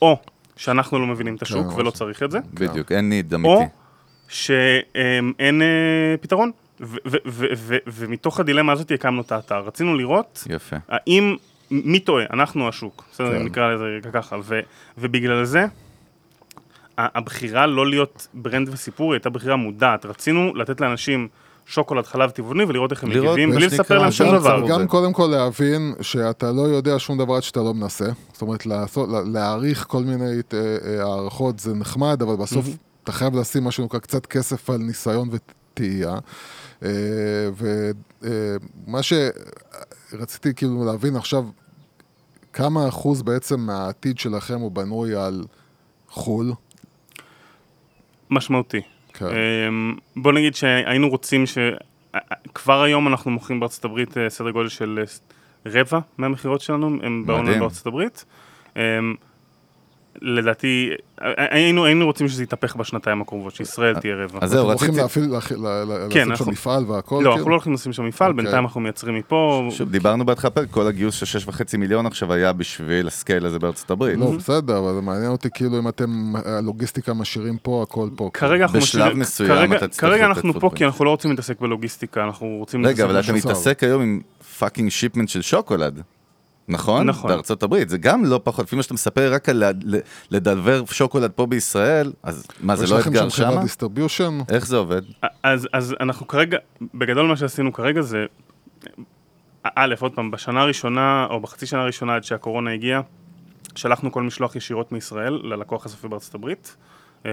[0.03, 0.17] או
[0.57, 3.39] שאנחנו לא מבינים את השוק כן, ולא או צריך את זה, בדיוק, אין ניד או
[3.39, 3.73] אמיתי.
[4.29, 6.51] שאין אה, פתרון.
[7.87, 9.59] ומתוך הדילמה הזאת הקמנו את האתר.
[9.59, 10.77] רצינו לראות יפה.
[10.89, 11.37] האם,
[11.71, 12.25] מי טועה?
[12.33, 13.45] אנחנו השוק, בסדר, כן.
[13.45, 14.61] נקרא לזה ככה, ו,
[14.99, 15.67] ובגלל זה,
[16.99, 21.29] הבחירה לא להיות ברנד וסיפור היא הייתה בחירה מודעת, רצינו לתת לאנשים
[21.67, 24.69] שוקולד חלב טבעוני ולראות איך הם לראות, מגיבים, בלי לספר להם שום דבר.
[24.69, 24.87] גם.
[24.87, 28.07] קודם כל להבין שאתה לא יודע שום דבר עד שאתה לא מנסה.
[28.33, 32.67] זאת אומרת, לעשות, לה- להעריך כל מיני אה, אה, הערכות זה נחמד, אבל בסוף
[33.05, 36.19] אתה חייב לשים מה שנקרא קצת כסף על ניסיון וטעייה.
[36.83, 36.89] אה,
[37.57, 41.45] ומה שרציתי כאילו להבין עכשיו,
[42.53, 45.45] כמה אחוז בעצם מהעתיד שלכם הוא בנוי על
[46.09, 46.53] חו"ל?
[48.31, 48.81] משמעותי.
[49.15, 49.27] כן.
[49.27, 51.59] אמ, בוא נגיד שהיינו רוצים ש...
[52.55, 57.27] כבר היום אנחנו מוכרים בארצות הברית אה, סדר גודל של אה, רבע מהמכירות שלנו, הם
[57.27, 58.25] באונליין בארצות הברית.
[60.23, 60.91] לדעתי,
[61.37, 64.39] היינו, היינו רוצים שזה יתהפך בשנתיים הקרובות, שישראל תהיה רבע.
[64.43, 65.03] אז זהו, אתם הולכים רציתי...
[65.03, 67.15] להפעיל, להכ- ל- ל- כן, לעשות שם אנחנו- מפעל והכל?
[67.15, 67.33] לא, כאילו?
[67.35, 68.45] אנחנו לא הולכים לשים שם מפעל, אוקיי.
[68.45, 69.69] בינתיים אנחנו מייצרים מפה.
[69.71, 73.59] שוב, דיברנו בהתחלה פרק, כל הגיוס של 6.5 מיליון עכשיו היה בשביל ה scale הזה
[73.59, 74.19] בארצות הברית.
[74.19, 78.31] לא, בסדר, אבל זה מעניין אותי כאילו אם אתם, הלוגיסטיקה משאירים פה, הכל פה.
[78.35, 80.71] כרגע אנחנו בשלב מסוים אתה תצטרך כרגע אנחנו פה.
[80.75, 83.33] כי אנחנו לא רוצים להתעסק בלוגיסטיקה, אנחנו רוצים רגע, אבל אתה.
[83.33, 84.21] מתעסק היום עם
[84.59, 86.03] fucking shipment של שוקולד.
[86.71, 87.07] נכון?
[87.07, 87.31] נכון.
[87.31, 89.63] בארצות הברית, זה גם לא פחות, לפי מה שאתה מספר רק על
[90.31, 93.63] ל deliver שוקולד פה בישראל, אז מה, זה יש לא לכם אתגר שם חברת שמה?
[93.63, 94.39] distribution?
[94.49, 95.03] איך זה עובד?
[95.43, 96.59] אז, אז אנחנו כרגע,
[96.95, 98.27] בגדול מה שעשינו כרגע זה,
[99.77, 103.01] א', עוד פעם, בשנה הראשונה, או בחצי שנה הראשונה עד שהקורונה הגיעה,
[103.75, 106.77] שלחנו כל משלוח ישירות מישראל ללקוח הסופי בארצות הברית.
[107.25, 107.31] אמ,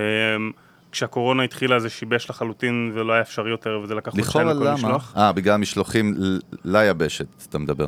[0.91, 4.73] כשהקורונה התחילה זה שיבש לחלוטין ולא היה אפשרי יותר, וזה לקח חודשיים לכאורה לכל למה?
[4.73, 5.13] משלוח.
[5.17, 7.88] אה, בגלל המשלוחים ל- ליבשת, אתה מדבר,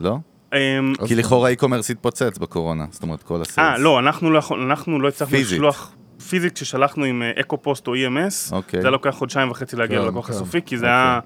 [0.00, 0.16] לא?
[0.52, 3.58] אמ, כי לכאורה e-commerce התפוצץ בקורונה, זאת אומרת כל הסיילס.
[3.58, 5.38] אה, לא, אנחנו לא, אנחנו לא הצלחנו.
[5.38, 5.94] לשלוח
[6.28, 8.80] פיזית כששלחנו עם אקו פוסט או EMS, אוקיי.
[8.80, 10.32] זה היה לוקח חודשיים וחצי להגיע כן, ללקוח כן.
[10.32, 11.20] הסופי, כי זה היה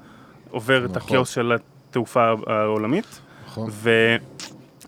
[0.50, 1.02] עובר את נכון.
[1.02, 1.52] הכאוס של
[1.88, 3.20] התעופה העולמית.
[3.46, 3.70] נכון.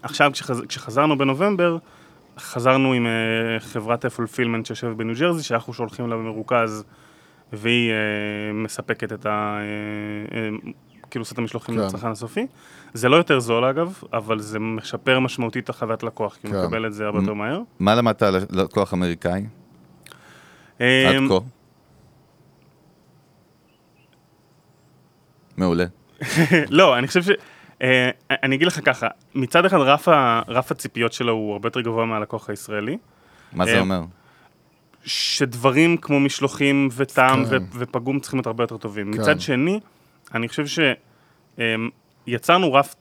[0.03, 0.63] ועכשיו כשחז...
[0.69, 1.77] כשחזרנו בנובמבר,
[2.39, 6.85] חזרנו עם uh, חברת הפולפילמנט שיושבת בניו ג'רזי, שאנחנו שולחים לה במרוכז,
[7.53, 7.95] והיא uh,
[8.55, 9.59] מספקת את ה...
[11.15, 11.81] כאילו עושה את המשלוחים כן.
[11.81, 12.47] לצרכן הסופי.
[12.95, 16.63] זה לא יותר זול אגב, אבל זה משפר משמעותית את החוויית לקוח, כי הוא כן.
[16.63, 17.61] מקבל את זה הרבה יותר מהר.
[17.79, 19.47] מה למדת על לקוח אמריקאי?
[20.79, 20.85] עד
[21.17, 21.35] אמ, כה?
[25.57, 25.85] מעולה.
[26.71, 27.31] לא, אני חושב ש...
[27.83, 28.11] אה,
[28.43, 30.43] אני אגיד לך ככה, מצד אחד רף, ה...
[30.49, 32.99] רף הציפיות שלו הוא הרבה יותר גבוה מהלקוח הישראלי.
[33.53, 34.03] מה זה אה, אומר?
[35.05, 37.51] שדברים כמו משלוחים וטעם כן.
[37.51, 39.13] ו- ופגום צריכים להיות הרבה יותר טובים.
[39.13, 39.21] כן.
[39.21, 39.81] מצד שני,
[40.35, 40.65] אני חושב
[42.27, 42.95] שיצרנו רף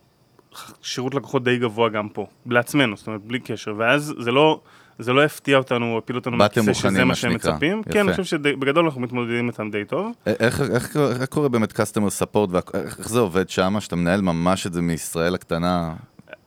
[0.82, 4.60] שירות לקוחות די גבוה גם פה, לעצמנו, זאת אומרת, בלי קשר, ואז זה לא,
[5.00, 7.34] זה לא הפתיע אותנו או הפיל אותנו מהכיסא שזה מה שהם.
[7.34, 7.80] מצפים.
[7.80, 7.92] יפה.
[7.92, 10.12] כן, אני חושב שבגדול אנחנו מתמודדים איתם די טוב.
[10.26, 14.22] איך, איך, איך, איך קורה באמת customer support, ואיך איך זה עובד שם, שאתה מנהל
[14.22, 15.94] ממש את זה מישראל הקטנה,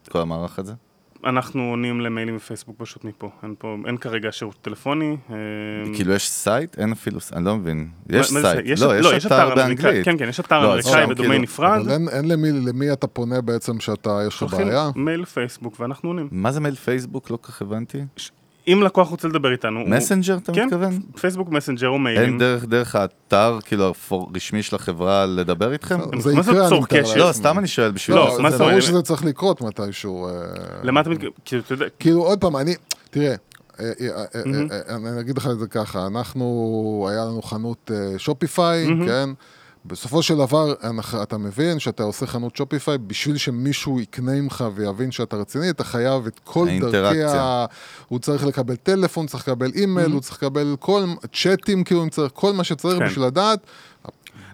[0.03, 0.73] את כל המערך הזה?
[1.27, 5.17] אנחנו עונים למיילים בפייסבוק פשוט מפה, אין פה, אין כרגע שירות טלפוני.
[5.31, 5.37] אה,
[5.95, 6.79] כאילו יש site?
[6.79, 7.89] אין אפילו, אני לא מבין.
[8.09, 10.05] יש site, יש- לא, לא, יש אתר באנגלית.
[10.05, 11.81] כן, כן, יש אתר לא, אמריקאי שם בדומיין כאילו- נפרד.
[11.81, 14.91] אבל אין, למי, למי אתה פונה בעצם שאתה, יש לך שולחים בעיה?
[14.97, 16.29] מייל לפייסבוק ואנחנו עונים.
[16.33, 17.31] מה זה מייל פייסבוק?
[17.31, 17.99] לא כל כך הבנתי.
[18.69, 19.81] אם לקוח רוצה לדבר איתנו...
[19.87, 21.01] מסנג'ר אתה כן, מתכוון?
[21.21, 22.39] פייסבוק מסנג'ר או אין מיילים.
[22.39, 25.99] דרך, דרך האתר, כאילו, הרשמי של החברה לדבר איתכם?
[26.19, 27.17] זה מה זה יקרה, צור אני מתאר קשר?
[27.17, 27.41] לא, לעצמי.
[27.41, 28.17] סתם אני שואל, בשביל...
[28.17, 28.61] לא, מה זה זאת אומרת?
[28.61, 30.29] ברור שזה צריך לקרות מתישהו.
[30.29, 30.33] אה,
[30.83, 31.89] למה אתה מתכוון?
[31.99, 32.75] כאילו, עוד פעם, אני,
[33.11, 33.35] תראה,
[33.81, 39.29] אה, אה, אני אגיד לך את זה ככה, אנחנו, היה לנו חנות שופיפיי, כן?
[39.87, 45.11] בסופו של דבר, אנחנו- אתה מבין שאתה עושה חנות שופיפיי, בשביל שמישהו יקנה ממך ויבין
[45.11, 47.23] שאתה רציני, אתה חייב את כל דרכי.
[47.25, 47.67] ה...
[48.09, 51.05] הוא צריך לקבל טלפון, צריך לקבל אימייל, הוא צריך לקבל כל...
[51.33, 53.07] צ'אטים, כאילו, אם צריך, כל מה שצריך כן.
[53.07, 53.59] בשביל לדעת.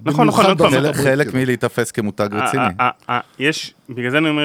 [0.05, 1.35] נכון, נכון, עוד פעם, חלק-.
[1.35, 2.63] מלהיתפס כמותג רציני.
[2.63, 4.45] אה, אה, אה, יש, בגלל זה אני אומר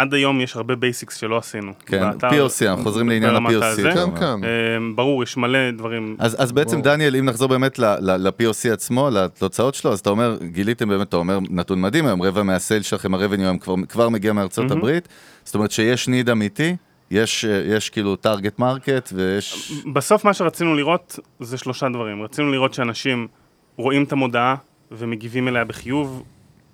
[0.00, 1.72] שעד היום יש הרבה basics שלא עשינו.
[1.86, 3.82] כן, באתר, POC, אנחנו חוזרים לעניין ה-POC.
[3.82, 4.16] כן, אומר.
[4.20, 4.44] כן.
[4.44, 4.48] אה,
[4.94, 6.16] ברור, יש מלא דברים.
[6.18, 10.10] אז, אז בעצם דניאל, אם נחזור באמת ל- ל- ל-POC עצמו, לתוצאות שלו, אז אתה
[10.10, 13.58] אומר, גיליתם באמת, אתה אומר, נתון מדהים היום, רבע מה sale שלכם, ה revenue היום
[13.58, 15.08] כבר, כבר מגיע מארצות הברית,
[15.44, 16.76] זאת אומרת שיש need אמיתי,
[17.10, 19.72] יש, יש כאילו target market, ויש...
[19.92, 22.22] בסוף מה שרצינו לראות זה שלושה דברים.
[22.22, 23.28] רצינו לראות שאנשים
[23.76, 24.54] רואים את המודעה
[24.90, 26.22] ומגיבים אליה בחיוב,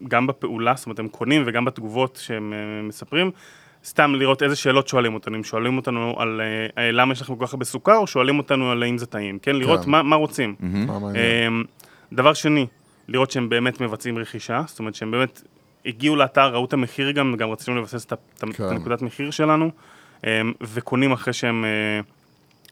[0.08, 3.30] גם בפעולה, זאת אומרת הם קונים וגם בתגובות שהם אה, מספרים.
[3.84, 7.36] סתם לראות איזה שאלות שואלים אותנו, אם שואלים אותנו על אה, אה, למה יש לכם
[7.36, 9.56] כל כך הרבה סוכר, או שואלים אותנו על האם זה טעים, כן?
[9.56, 9.90] לראות כן.
[9.90, 10.54] מה, מה רוצים.
[11.48, 11.64] אמ,
[12.12, 12.66] דבר שני,
[13.08, 15.42] לראות שהם באמת מבצעים רכישה, זאת אומרת שהם באמת
[15.86, 18.64] הגיעו לאתר, ראו את המחיר גם, וגם רצינו לבסס את ה- את כן.
[18.64, 19.70] הנקודת מחיר שלנו,
[20.26, 20.30] אמ,
[20.60, 21.64] וקונים אחרי שהם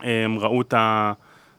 [0.04, 1.12] אה, הם ראו את ה-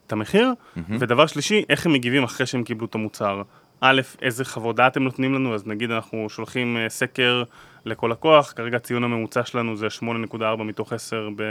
[0.08, 0.52] את המחיר.
[1.00, 3.42] ודבר שלישי, איך הם מגיבים אחרי שהם קיבלו את המוצר.
[3.82, 7.44] א', איזה חוות דעת הם נותנים לנו, אז נגיד אנחנו שולחים אה, סקר
[7.86, 11.44] לכל לקוח, כרגע הציון הממוצע שלנו זה 8.4 מתוך 10 ב...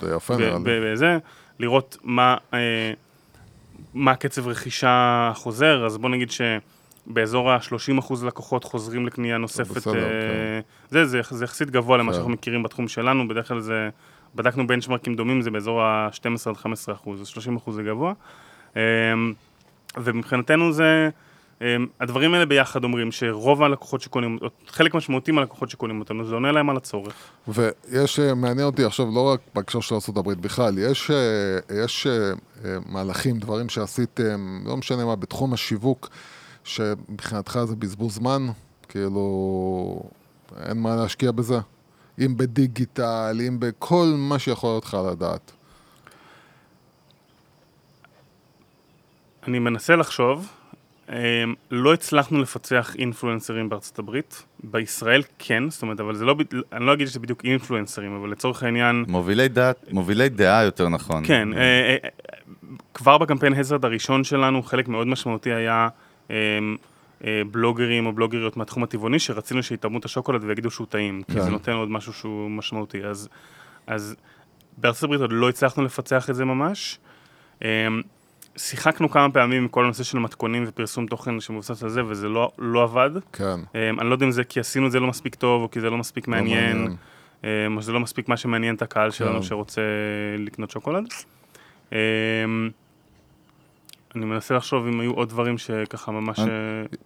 [0.00, 0.92] זה יפה נראה לי.
[0.92, 1.18] בזה,
[1.58, 2.92] לראות מה, אה,
[3.94, 9.76] מה קצב רכישה חוזר, אז בוא נגיד שבאזור ה-30% לקוחות חוזרים לקנייה נוספת.
[9.76, 10.60] בסדר, אה, כן.
[10.90, 12.14] זה, זה, זה יחסית גבוה למה כן.
[12.14, 13.88] שאנחנו מכירים בתחום שלנו, בדרך כלל זה,
[14.34, 17.32] בדקנו בנצ'מרקים דומים, זה באזור ה-12 עד 15%, אז
[17.66, 18.12] 30% זה גבוה.
[19.96, 21.10] ומבחינתנו זה,
[22.00, 26.70] הדברים האלה ביחד אומרים שרוב הלקוחות שקונים, חלק משמעותי מהלקוחות שקונים אותנו, זה עונה להם
[26.70, 27.14] על הצורך.
[27.48, 32.32] ויש, אה, מעניין אותי עכשיו, לא רק בהקשר של ארה"ב בכלל, יש, אה, יש אה,
[32.86, 36.08] מהלכים, דברים שעשיתם, לא משנה מה, בתחום השיווק,
[36.64, 38.46] שמבחינתך זה בזבוז זמן,
[38.88, 40.02] כאילו,
[40.66, 41.58] אין מה להשקיע בזה.
[42.18, 45.52] אם בדיגיטל, אם בכל מה שיכול להיות לך לדעת.
[49.48, 50.57] אני מנסה לחשוב, אמ,
[51.70, 56.34] לא הצלחנו לפצח אינפלואנסרים בארצות הברית, בישראל כן, זאת אומרת, אבל זה לא,
[56.72, 61.24] אני לא אגיד שזה בדיוק אינפלואנסרים, אבל לצורך העניין, מובילי דעת, מובילי דעה יותר נכון.
[61.26, 62.08] כן, אה, אה, אה,
[62.94, 65.88] כבר בקמפיין הזרד הראשון שלנו, חלק מאוד משמעותי היה
[66.30, 66.36] אה,
[67.50, 71.40] בלוגרים או בלוגריות מהתחום הטבעוני, שרצינו שיטעמו את השוקולד ויגידו שהוא טעים, כי כן.
[71.40, 73.04] זה נותן עוד משהו שהוא משמעותי.
[73.04, 73.28] אז,
[73.86, 74.16] אז
[74.76, 76.98] בארצות הברית עוד לא הצלחנו לפצח את זה ממש.
[78.58, 82.50] שיחקנו כמה פעמים עם כל הנושא של מתכונים ופרסום תוכן שמבוסס על זה, וזה לא,
[82.58, 83.10] לא עבד.
[83.32, 83.60] כן.
[83.74, 85.80] אה, אני לא יודע אם זה כי עשינו את זה לא מספיק טוב, או כי
[85.80, 86.78] זה לא מספיק מעניין.
[86.78, 86.96] מעניין.
[87.44, 89.42] אה, או שזה לא מספיק מה שמעניין את הקהל שלנו כן.
[89.42, 89.80] שרוצה
[90.38, 91.04] לקנות שוקולד.
[91.92, 91.98] אה,
[94.16, 96.38] אני מנסה לחשוב אם היו עוד דברים שככה ממש...
[96.38, 96.44] אה,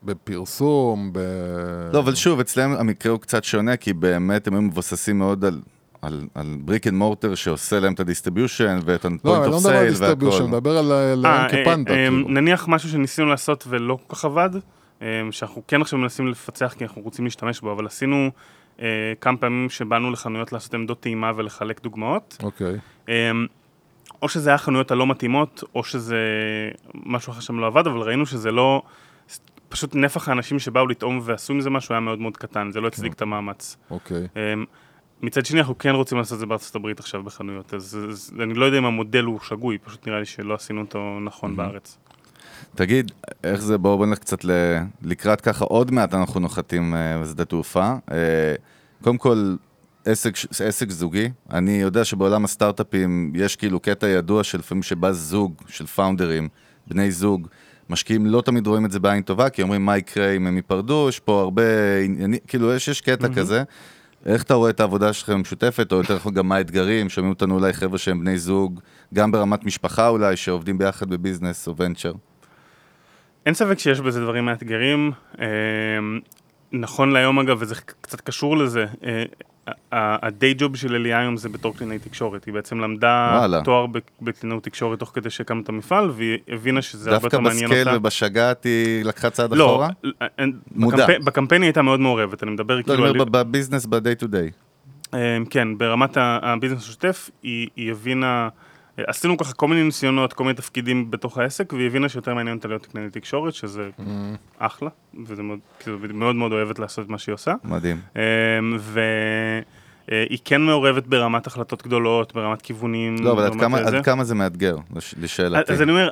[0.03, 1.19] בפרסום, ב...
[1.93, 5.61] לא, אבל שוב, אצלם המקרה הוא קצת שונה, כי באמת הם היו מבוססים מאוד על...
[6.03, 9.57] על, על brick and mortar שעושה להם את ה distribution ואת לא, ה-point אני לא
[9.57, 10.57] of מדבר על distribution, והכל.
[10.57, 12.29] מדבר על על- אה, להם כפנדה, אה, כאילו.
[12.29, 14.51] נניח משהו שניסינו לעשות ולא כל כך עבד,
[15.03, 18.31] אה, שאנחנו כן עכשיו מנסים לפצח כי אנחנו רוצים להשתמש בו, אבל עשינו
[18.83, 18.87] אה,
[19.21, 22.39] כמה פעמים שבאנו לחנויות לעשות עמדות טעימה ולחלק דוגמאות.
[22.43, 22.79] אוקיי.
[24.23, 26.17] או שזה היה החנויות הלא מתאימות, או שזה
[26.95, 28.83] משהו אחר שם לא עבד, אבל ראינו שזה לא...
[29.69, 32.87] פשוט נפח האנשים שבאו לטעום ועשו עם זה משהו היה מאוד מאוד קטן, זה לא
[32.89, 33.77] הצדיק את המאמץ.
[33.91, 34.27] אוקיי.
[34.37, 34.65] אמ,
[35.23, 38.55] מצד שני, אנחנו כן רוצים לעשות את זה בארצות הברית עכשיו בחנויות, אז, אז אני
[38.55, 41.99] לא יודע אם המודל הוא שגוי, פשוט נראה לי שלא עשינו אותו נכון בארץ.
[42.75, 43.13] תגיד,
[43.45, 44.51] איך זה, בואו בוא נלך קצת ל...
[45.03, 47.95] לקראת ככה, עוד מעט אנחנו נוחתים אה, בשדה תעופה.
[48.13, 48.55] אה,
[49.03, 49.57] קודם כל,
[50.05, 55.87] עסק, עסק זוגי, אני יודע שבעולם הסטארט-אפים יש כאילו קטע ידוע שלפעמים שבא זוג של
[55.87, 56.49] פאונדרים,
[56.87, 57.49] בני זוג,
[57.91, 61.07] משקיעים לא תמיד רואים את זה בעין טובה, כי אומרים מה יקרה אם הם ייפרדו,
[61.09, 61.63] יש פה הרבה
[62.05, 63.63] עניינים, כאילו יש, יש קטע כזה.
[64.27, 67.55] איך אתה רואה את העבודה שלכם המשותפת, או יותר נכון גם מה האתגרים, שומעים אותנו
[67.55, 68.81] אולי חבר'ה שהם בני זוג,
[69.15, 72.13] גם ברמת משפחה אולי, שעובדים ביחד בביזנס או ונצ'ר.
[73.47, 75.13] אין ספק שיש בזה דברים מאתגרים.
[75.41, 75.47] אה,
[76.73, 79.25] נכון להיום אגב, וזה קצת קשור לזה, אה,
[79.93, 82.45] ה day job של אליה היום זה בתור קלינאי תקשורת.
[82.45, 83.61] היא בעצם למדה וואלה.
[83.65, 87.41] תואר ב- בקלינאות תקשורת תוך כדי שהקמנו את המפעל, והיא הבינה שזה הרבה דווקא יותר
[87.41, 87.99] מעניין ב scale אותה.
[87.99, 89.89] ובשגעת היא לקחה צעד לא, אחורה?
[90.23, 90.27] אה,
[90.75, 91.07] מודע.
[91.07, 93.11] בקמפ- בקמפיין היא הייתה מאוד מעורבת, אני מדבר לא, כאילו אני על...
[93.11, 94.53] אומר ב business ב-day to day.
[95.15, 98.49] אה, כן, ברמת ה business השוטף, היא, היא הבינה, אה,
[98.97, 102.69] עשינו ככה כל מיני ניסיונות, כל מיני תפקידים בתוך העסק, והיא הבינה שיותר מעניין אותה
[102.69, 103.91] להיות קלינאית תקשורת, שזה
[104.59, 104.91] אחלה,
[105.27, 107.55] וזה מאוד, כאילו, היא מאוד מאוד אוהבת לעשות את מה שהיא עושה.
[107.65, 108.01] מדהים.
[108.79, 113.17] והיא כן מעורבת ברמת החלטות גדולות, ברמת כיוונים.
[113.21, 113.79] לא, אבל עד כמה-.
[113.79, 115.73] עד כמה זה מאתגר, לש- לשאלתי.
[115.73, 116.11] אז אני אומר,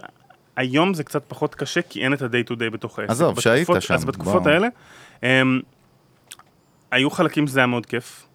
[0.56, 3.10] היום זה קצת פחות קשה, כי אין את ה-day to day בתוך העסק.
[3.10, 4.50] עזוב, שהיית שם, אז בתקופות בוא.
[4.50, 4.68] האלה,
[5.22, 5.60] הם,
[6.90, 8.26] היו חלקים שזה היה מאוד כיף,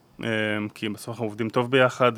[0.73, 2.11] כי בסוף אנחנו עובדים טוב ביחד,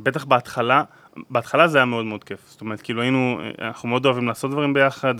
[0.00, 0.82] ובטח בהתחלה,
[1.30, 2.38] בהתחלה זה היה מאוד מאוד כיף.
[2.46, 5.14] זאת אומרת, כאילו היינו, אנחנו מאוד אוהבים לעשות דברים ביחד,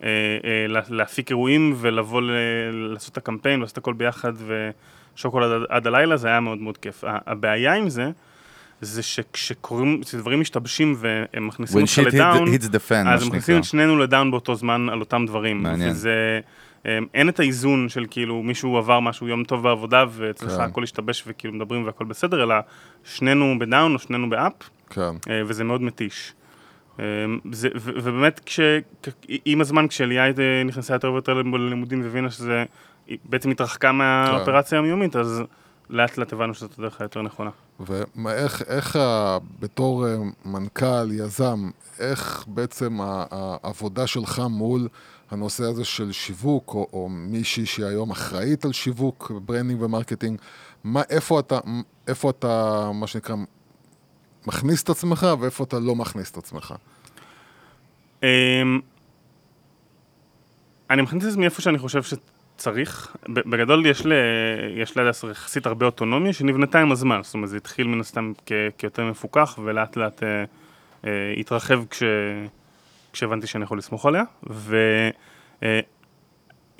[0.00, 2.30] ולהפיק אירועים, ולבוא ל-
[2.92, 4.32] לעשות את הקמפיין, לעשות הכל ביחד,
[5.16, 7.04] ושוקולד עד, עד הלילה, זה היה מאוד מאוד כיף.
[7.06, 8.10] הבעיה עם זה,
[8.80, 12.48] זה שכשקורים, כשדברים משתבשים והם מכניסים אותך hit ל down,
[13.14, 13.58] אז הם מכניסים.
[13.58, 15.62] את שנינו ל down באותו זמן על אותם דברים.
[15.62, 15.90] מעניין.
[15.90, 16.71] וזה, אמ,
[17.14, 20.60] אין את האיזון של כאילו מישהו עבר משהו יום טוב בעבודה ואצלך כן.
[20.60, 22.54] הכל השתבש וכאילו מדברים והכל בסדר, אלא
[23.04, 24.52] שנינו ב down או שנינו ב up,
[24.90, 25.14] כן.
[25.30, 26.34] אה, וזה מאוד מתיש.
[26.98, 27.04] אמ,
[27.52, 28.60] זה, ו- ובאמת, כש,
[29.44, 30.24] עם הזמן, כשאליה
[30.64, 32.64] נכנסה יותר ויותר ללימודים והבינה שזה,
[33.06, 35.42] היא בעצם התרחקה מהאופרציה היומיומית, אז
[35.90, 37.50] לאט לאט הבנו שזאת הדרך היותר נכונה.
[37.80, 38.98] ואיך איך
[39.60, 44.88] בתור אה, מנכ"ל, יזם, איך בעצם העבודה שלך מול
[45.32, 50.38] הנושא הזה של שיווק, או, או מישהי שהיום אחראית על שיווק, branding ו marketing,
[50.84, 51.58] מה, איפה אתה,
[52.08, 53.36] איפה אתה, מה שנקרא,
[54.46, 56.74] מכניס את עצמך, ואיפה אתה לא מכניס את עצמך?
[58.22, 58.28] אמ,
[60.90, 63.16] אני מכניס את עצמי איפה שאני חושב שצריך.
[63.28, 64.12] בגדול יש ל-
[64.76, 64.96] יש
[65.30, 67.20] יחסית הרבה אוטונומיה שנבנתה עם הזמן.
[67.22, 70.44] זאת אומרת, זה התחיל מן הסתם כ- כיותר מפוקח, ולאט לאט אה,
[71.06, 72.02] אה, התרחב כש...
[73.12, 74.22] כשהבנתי שאני יכול לסמוך עליה.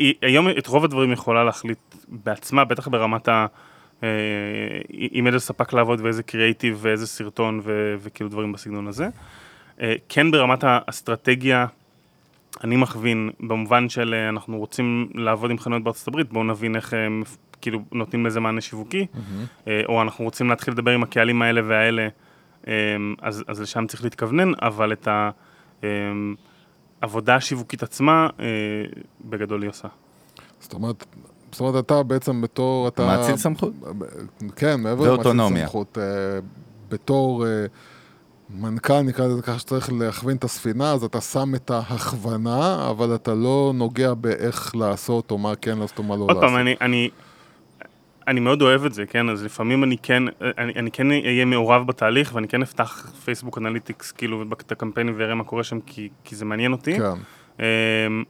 [0.00, 1.78] והיום את רוב הדברים יכולה להחליט
[2.08, 3.46] בעצמה, בטח ברמת ה...
[4.02, 4.08] אה,
[4.90, 9.08] עם איזה ספק לעבוד ואיזה קריאייטיב ואיזה סרטון ו- וכאילו דברים בסגנון הזה.
[9.80, 11.66] אה, כן ברמת האסטרטגיה,
[12.64, 16.94] אני מכווין במובן של אה, אנחנו רוצים לעבוד עם חנויות בארצות הברית, בואו נבין איך
[16.94, 17.22] הם
[17.60, 19.06] כאילו נותנים לזה מענה שיווקי,
[19.68, 22.08] אה, או אנחנו רוצים להתחיל לדבר עם הקהלים האלה והאלה,
[22.68, 22.72] אה,
[23.22, 25.08] אז, אז לשם צריך להתכוונן, אבל את
[27.02, 28.46] העבודה השיווקית עצמה, אה,
[29.24, 29.88] בגדול היא עושה.
[30.60, 31.04] זאת אומרת,
[31.52, 33.06] זאת אומרת, אתה בעצם בתור, אתה...
[33.06, 33.72] מאציל סמכות.
[34.56, 35.58] כן, מעבר למאציל.
[35.58, 36.04] סמכות, אה,
[36.88, 37.66] בתור אה,
[38.50, 43.34] מנכ"ל, נקרא לזה ככה, שצריך להכווין את הספינה, אז אתה שם את ההכוונה, אבל אתה
[43.34, 46.42] לא נוגע באיך לעשות, או מה כן לעשות, או מה לא עוד לעשות.
[46.42, 47.10] פעם, אני,
[48.32, 49.28] אני, מאוד אוהב את זה, כן?
[49.28, 50.22] אז לפעמים אני כן,
[50.58, 55.34] אני, אני כן אהיה מעורב בתהליך, ואני כן אפתח פייסבוק אנליטיקס, כאילו, את הקמפיינים ואראה
[55.34, 56.98] מה קורה שם, כי, כי זה מעניין אותי.
[56.98, 57.18] כן.
[57.60, 58.24] אמ,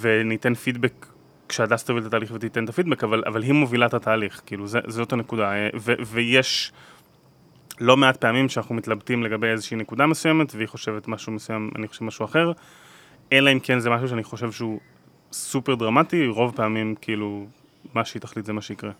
[0.00, 1.06] וניתן פידבק
[1.48, 4.78] כשהדס תוביל את התהליך ותיתן את הפידבק, אבל, אבל היא מובילה את התהליך, כאילו, זה,
[4.86, 5.52] זאת הנקודה.
[5.52, 6.72] אה, ו, ויש
[7.80, 12.04] לא מעט פעמים שאנחנו מתלבטים לגבי איזושהי נקודה מסוימת, והיא חושבת משהו מסוים, אני חושב
[12.04, 12.52] משהו אחר,
[13.32, 14.80] אלא אם כן זה משהו שאני חושב שהוא
[15.32, 17.46] סופר דרמטי, רוב פעמים, כאילו,
[17.94, 18.90] מה שהיא תחליט זה מה שיקרה.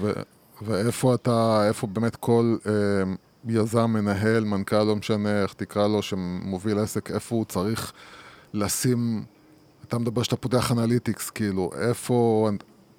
[0.00, 0.22] ו-
[0.62, 2.72] ואיפה אתה, איפה באמת כל אה,
[3.48, 7.92] יזם, מנהל, מנכ"ל, לא משנה איך תקרא לו, שמוביל עסק, איפה הוא צריך
[8.54, 9.24] לשים,
[9.88, 12.50] אתה מדבר שאתה פותח analytics, כאילו, איפה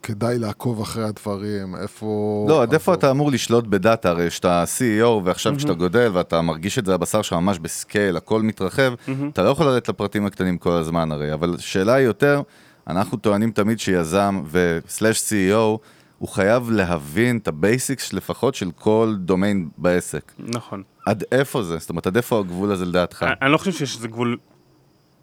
[0.03, 2.45] כדאי לעקוב אחרי הדברים, איפה...
[2.49, 6.41] לא, עד איפה אתה אמור לשלוט ב data, הרי שאתה CEO ועכשיו כשאתה גודל ואתה
[6.41, 8.93] מרגיש את זה בבשר שלך ממש ב scale, הכל מתרחב,
[9.33, 12.41] אתה לא יכול לרדת לפרטים הקטנים כל הזמן הרי, אבל שאלה היא יותר,
[12.87, 15.77] אנחנו טוענים תמיד שיזם ו slash CEO,
[16.23, 20.31] הוא חייב להבין את ה basics לפחות של כל דומיין בעסק.
[20.39, 20.83] נכון.
[21.05, 21.77] עד איפה זה?
[21.77, 23.23] זאת אומרת, עד איפה הגבול הזה לדעתך?
[23.23, 24.37] אני, אני לא חושב שיש איזה גבול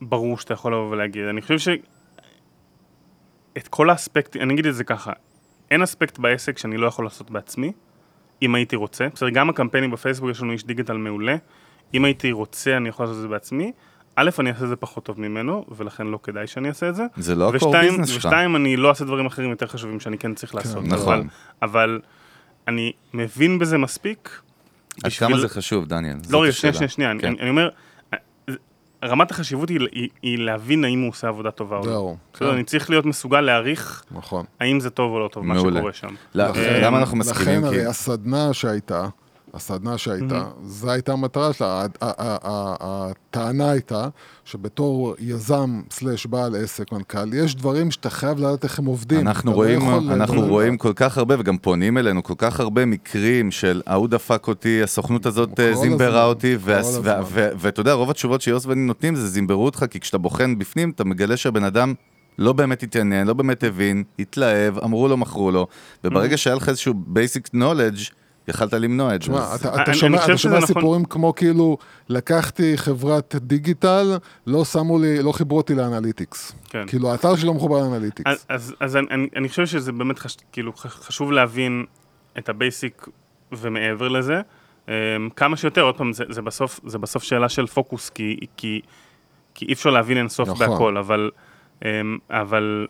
[0.01, 1.25] ברור שאתה יכול לבוא ולהגיד.
[1.25, 1.69] אני חושב ש...
[3.57, 5.13] את כל האספקטים, אני אגיד את זה ככה,
[5.71, 7.73] אין אספקט בעסק שאני לא יכול לעשות בעצמי,
[8.43, 9.09] אם הייתי רוצה.
[9.15, 11.37] בסדר, גם הקמפיינים בפייסבוק, יש לנו איש דיגיטל מעולה.
[11.95, 13.73] אם הייתי רוצה, אני יכול לעשות את זה בעצמי.
[14.17, 17.03] א', אני אעשה את זה פחות טוב ממנו, ולכן לא כדאי שאני אעשה את זה.
[17.17, 18.17] זה לא ושתיים, business שלך.
[18.17, 20.85] ושתיים, אני לא אעשה דברים אחרים יותר חשובים שאני כן צריך לעשות.
[20.85, 21.15] נכון.
[21.15, 21.23] אבל,
[21.63, 22.01] אבל
[22.69, 24.41] אני מבין בזה מספיק.
[25.05, 26.17] עד כמה זה חשוב, דניאל?
[26.31, 26.53] לא, רגע.
[26.53, 27.13] שנייה, שנייה, שנייה.
[27.21, 27.27] כן.
[27.29, 27.69] אני, אני אומר,
[29.05, 32.15] רמת החשיבות היא, היא, היא להבין האם הוא עושה עבודה טובה או לא.
[32.35, 32.55] בסדר, כן.
[32.55, 34.45] אני צריך להיות מסוגל להעריך נכון.
[34.61, 35.77] האם זה טוב או לא טוב, מה מעולה.
[35.79, 36.15] שקורה שם.
[36.35, 37.61] לכן- למה אנחנו מסכימים?
[37.61, 39.09] לכן כי- הרי הסדנה שהייתה,
[39.55, 41.87] הסדנה שהייתה, זו הייתה המטרה שלה.
[42.81, 44.09] הטענה הייתה
[44.45, 49.21] שבתור יזם סלאש בעל עסק, מנכ"ל, יש דברים שאתה חייב לדעת איך הם עובדים.
[49.21, 53.51] אנחנו לא רואים, אנחנו רואים כל כך הרבה, וגם פונים אלינו כל כך הרבה מקרים
[53.51, 56.57] של ההוא דפק אותי, הסוכנות הזאת אה, זימברה אותי,
[57.59, 61.05] ואתה יודע, רוב התשובות שיוס ואני נותנים זה זימברו אותך, כי כשאתה בוחן בפנים, אתה
[61.05, 61.95] מגלה שהבן אדם
[62.39, 65.67] לא באמת התעניין, לא באמת הבין, התלהב, אמרו לו, מכרו לו,
[66.05, 68.13] וברגע שהיה לך איזשהו basic knowledge,
[68.49, 69.29] יכלת למנוע את זה.
[69.29, 70.67] תשמע, אתה, אתה אני שומע, חושב אתה שומע נכון.
[70.67, 76.53] סיפורים כמו כאילו, לקחתי חברת דיגיטל, לא שמו לי, לא חיברו אותי ל analytics.
[76.69, 76.87] כן.
[76.87, 78.31] כאילו, האתר שלי לא מחובר ל analytics.
[78.31, 81.85] אז, אז, אז אני, אני, אני חושב שזה באמת חש, כאילו, חשוב להבין
[82.39, 83.09] את ה basic
[83.53, 84.41] ומעבר לזה.
[84.87, 84.91] Um,
[85.37, 88.81] כמה שיותר, עוד פעם, זה, זה, בסוף, זה בסוף שאלה של פוקוס, כי, כי,
[89.55, 90.69] כי אי אפשר להבין אינסוף נכון.
[90.69, 91.31] בהכל, אבל,
[91.81, 91.85] um,
[92.31, 92.87] אבל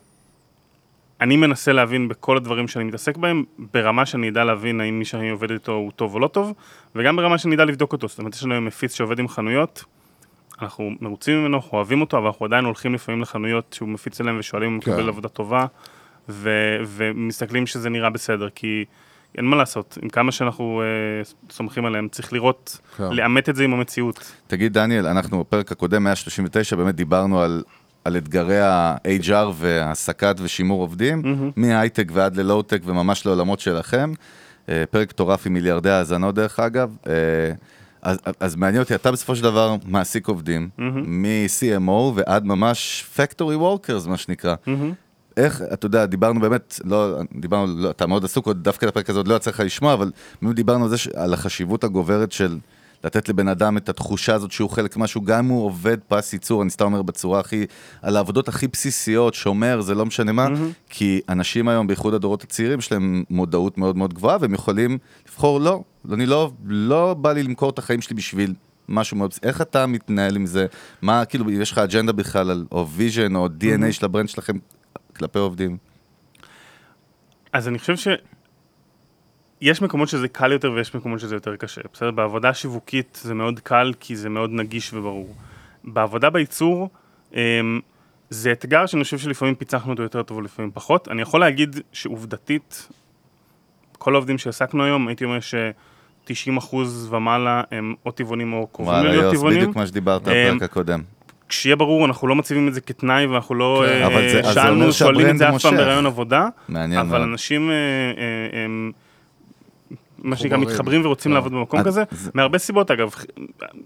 [1.20, 5.30] אני מנסה להבין בכל הדברים שאני מתעסק בהם, ברמה שאני אדע להבין האם מי שאני
[5.30, 6.52] עובד איתו הוא טוב או לא טוב,
[6.94, 8.08] וגם ברמה שאני אדע לבדוק אותו.
[8.08, 9.84] זאת אומרת, יש לנו היום מפיץ שעובד עם חנויות,
[10.62, 14.36] אנחנו מרוצים ממנו, אנחנו אוהבים אותו, אבל אנחנו עדיין הולכים לפעמים לחנויות שהוא מפיץ אליהם
[14.38, 14.90] ושואלים אם הוא כן.
[14.90, 15.66] מקבל עבודה טובה,
[16.28, 18.84] ו- ומסתכלים שזה נראה בסדר, כי
[19.38, 23.12] אין מה לעשות, עם כמה שאנחנו אה, סומכים עליהם, צריך לראות, כן.
[23.12, 24.32] לאמת את זה עם המציאות.
[24.46, 27.62] תגיד, דניאל, אנחנו בפרק הקודם, 139, באמת דיברנו על,
[28.04, 31.22] על אתגרי ה-HR והעסקת ושימור עובדים,
[31.56, 34.12] מהייטק ועד ללואו-טק וממש לעולמות שלכם.
[34.68, 36.96] אה, פרק מטורף עם מיליארדי האזנות, דרך אגב.
[37.06, 37.12] אה,
[38.02, 44.08] אז, אז מעניין אותי, אתה בסופו של דבר מעסיק עובדים, מ-CMO ועד ממש Factory Workers,
[44.08, 44.54] מה שנקרא.
[45.36, 49.18] איך, אתה יודע, דיברנו באמת, לא, דיברנו, לא, אתה מאוד עסוק, עוד דווקא לפרק הזה
[49.18, 50.10] עוד לא יצא לך לשמוע, אבל
[50.54, 52.58] דיברנו על זה, על החשיבות הגוברת של
[53.04, 56.62] לתת לבן אדם את התחושה הזאת שהוא חלק משהו, גם אם הוא עובד פס ייצור,
[56.62, 57.66] אני סתם אומר בצורה הכי,
[58.02, 60.48] על העבודות הכי בסיסיות, שומר, זה לא משנה מה,
[60.88, 64.98] כי אנשים היום, בייחוד הדורות הצעירים, יש להם מודעות מאוד מאוד גבוהה, והם יכולים
[65.28, 65.82] לבחור, לא,
[66.12, 68.54] אני לא, לא בא לי למכור את החיים שלי בשביל
[68.88, 69.46] משהו מאוד, בסיסי.
[69.46, 70.66] איך אתה מתנהל עם זה?
[71.02, 74.56] מה, כאילו, יש לך אג'נדה בכלל, על, או vision, או DNA של ה brand שלכם
[75.16, 75.76] כלפי עובדים?
[77.52, 78.08] אז אני חושב ש...
[79.60, 81.80] יש מקומות שזה קל יותר ויש מקומות שזה יותר קשה.
[81.92, 82.10] בסדר?
[82.10, 85.34] בעבודה שיווקית זה מאוד קל כי זה מאוד נגיש וברור.
[85.84, 86.88] בעבודה בייצור,
[87.34, 87.80] אמ,
[88.30, 91.08] זה אתגר שאני חושב שלפעמים פיצחנו אותו יותר טוב ולפעמים פחות.
[91.08, 92.88] אני יכול להגיד שעובדתית,
[93.98, 95.38] כל העובדים שהעסקנו היום, הייתי אומר
[96.26, 96.30] 90%
[97.08, 99.60] ומעלה הם או טבעונים או קרובים וואלה, להיות יוס, טבעונים.
[99.60, 101.02] בדיוק מה שדיברת אמ, בפרק הקודם.
[101.48, 103.92] כשיהיה ברור, אנחנו לא מציבים את זה כתנאי ואנחנו לא כן.
[103.92, 105.84] אה, אבל שאלנו, שואלים את זה אף פעם מושך.
[105.84, 107.28] בראיון עבודה, מעניין אבל מאוד.
[107.30, 108.66] אנשים, אה, אה,
[110.22, 110.56] מה שנקרא.
[110.58, 111.34] מתחברים ורוצים כן.
[111.34, 113.10] לעבוד במקום כזה, זה- מהרבה סיבות אגב.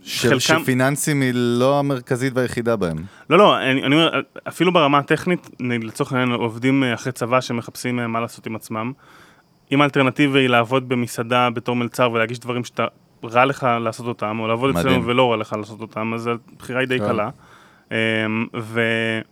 [0.04, 2.96] חלקם- שפיננסים היא לא המרכזית והיחידה בהם.
[3.30, 8.06] לא, לא, אני, אומר, אפילו ברמה הטכנית, לצורך העניין עובדים אה, אחרי צבא שמחפשים אה,
[8.06, 8.92] מה לעשות עם עצמם.
[9.72, 12.86] אם האלטרנטיבה היא לעבוד במסעדה בתור מלצר ולהגיש דברים שאתה
[13.24, 14.76] רע לך לעשות אותם, או לעבוד.
[14.76, 17.06] אצלנו ולא רע לך לעשות אותם, אז הבחירה היא די כן.
[17.08, 17.28] קלה.
[17.92, 17.96] אמ,
[18.60, 18.80] ו...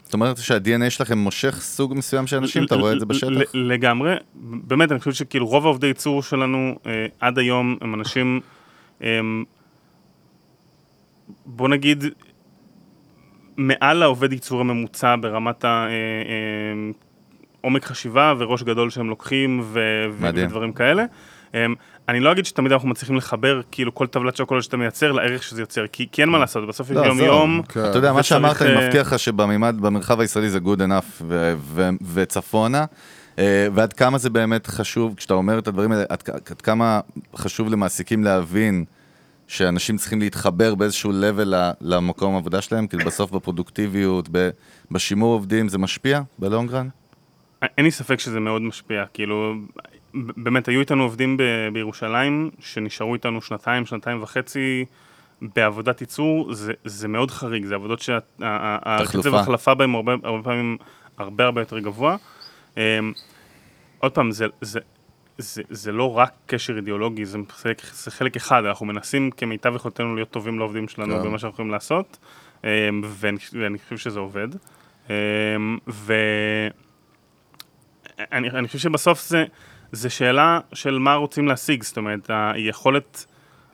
[0.04, 3.30] זאת אומרת שה-DNA שלכם מושך סוג מסוים של אנשים, אתה רואה את זה בשטח?
[3.54, 8.40] לגמרי, באמת, אני חושב שכאילו רוב העובדי ייצור שלנו אה, עד היום הם אנשים,
[9.02, 9.20] אה,
[11.46, 12.04] בוא נגיד,
[13.56, 15.64] מעל העובד ייצור הממוצע ברמת
[17.62, 19.62] העומק חשיבה וראש גדול שהם לוקחים.
[20.20, 21.04] ודברים כאלה.
[21.54, 21.66] אה,
[22.08, 25.62] אני לא אגיד שתמיד אנחנו מצליחים לחבר כאילו כל טבלת שוקולד שאתה מייצר לערך שזה
[25.62, 27.18] יוצר, כי, כי אין מה לעשות, בסוף יש לא, יום.
[27.18, 27.62] יום.
[27.68, 27.80] כן.
[27.90, 31.54] אתה יודע, מה שאמרת, אני אה, מבטיח לך שבמימד, במרחב הישראלי זה good enough ו-
[31.58, 32.84] ו- וצפונה.
[33.38, 37.00] אה, ועד כמה זה באמת חשוב, כשאתה אומר את הדברים האלה, עד, עד כמה
[37.36, 38.84] חשוב למעסיקים להבין
[39.46, 44.50] שאנשים צריכים להתחבר באיזשהו level ל- למקום העבודה שלהם, כאילו בסוף בפרודוקטיביות, ב-
[44.90, 46.88] בשימור עובדים, זה משפיע בלונגרן?
[47.78, 49.54] אין לי ספק שזה מאוד משפיע, כאילו,
[50.14, 54.84] באמת היו איתנו עובדים ב- בירושלים שנשארו איתנו שנתיים, שנתיים וחצי
[55.42, 59.34] בעבודת ייצור, זה, זה מאוד חריג, זה עבודות שהקצב.
[59.34, 60.76] ההחלפה בהם הרבה, הרבה פעמים
[61.18, 62.16] הרבה הרבה יותר גבוה.
[62.76, 63.12] אמ,
[63.98, 64.80] עוד פעם, זה, זה,
[65.38, 70.14] זה, זה לא רק קשר אידיאולוגי, זה חלק, זה חלק אחד, אנחנו מנסים כמיטב יכולתנו
[70.14, 71.22] להיות טובים לעובדים שלנו כן.
[71.22, 72.18] במה שאנחנו יכולים לעשות,
[72.64, 72.68] אמ,
[73.04, 74.48] ואני, ואני חושב שזה עובד.
[75.10, 75.14] אמ,
[75.88, 76.14] ו...
[78.32, 79.44] אני, אני חושב שבסוף זה,
[79.92, 83.26] זה שאלה של מה רוצים להשיג, זאת אומרת, היכולת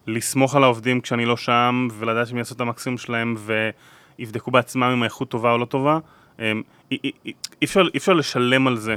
[0.06, 3.36] לסמוך על העובדים כשאני לא שם, ולדעת שהם יעשו את המקסימום שלהם,
[4.18, 5.98] ויבדקו בעצמם אם האיכות טובה או לא טובה.
[6.38, 7.32] אמ, אי,
[7.96, 8.96] אפשר, לשלם על זה.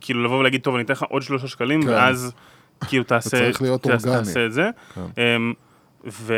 [0.00, 1.88] כאילו לבוא ולהגיד, טוב, אני אתן לך עוד שלושה שקלים, כן.
[1.88, 2.32] ואז
[2.88, 4.24] כאילו תעשה, צריך להיות תעשה, אורגני.
[4.24, 4.70] תעשה את זה.
[4.94, 5.00] כן.
[5.00, 5.52] אמ,
[6.06, 6.34] ו,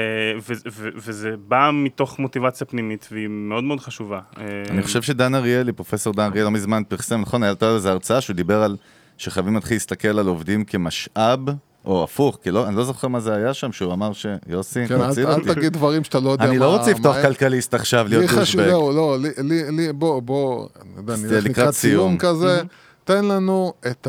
[0.48, 4.20] ו, ו, וזה בא מתוך מוטיבציה פנימית, והיא מאוד מאוד חשובה.
[4.36, 7.88] אני אמ, חושב שדן אריאלי, פרופסור דן אריאלי, לא מזמן פרסם, נכון, הייתה לו איזו
[7.88, 8.76] הרצאה שהוא דיבר על
[9.18, 11.40] שחייבים להתחיל להסתכל על עובדים כמשאב,
[11.84, 14.26] או הפוך, כי לא, אני לא זוכר מה זה היה שם, שהוא אמר ש...
[14.48, 15.54] יוסי, כן, תציל אל, אל אותי.
[15.54, 16.64] תגיד דברים שאתה לא יודע אני מה...
[16.64, 18.66] לא רוצה לפתוח מה- כלכליסט עכשיו, להיות לי חשוב, דושבג.
[18.72, 22.08] לא, לא, לי, לי, לי, בוא, בוא, אני יודע, נלך לקראת סיום.
[22.08, 22.62] סיום כזה.
[23.04, 24.06] תן לנו את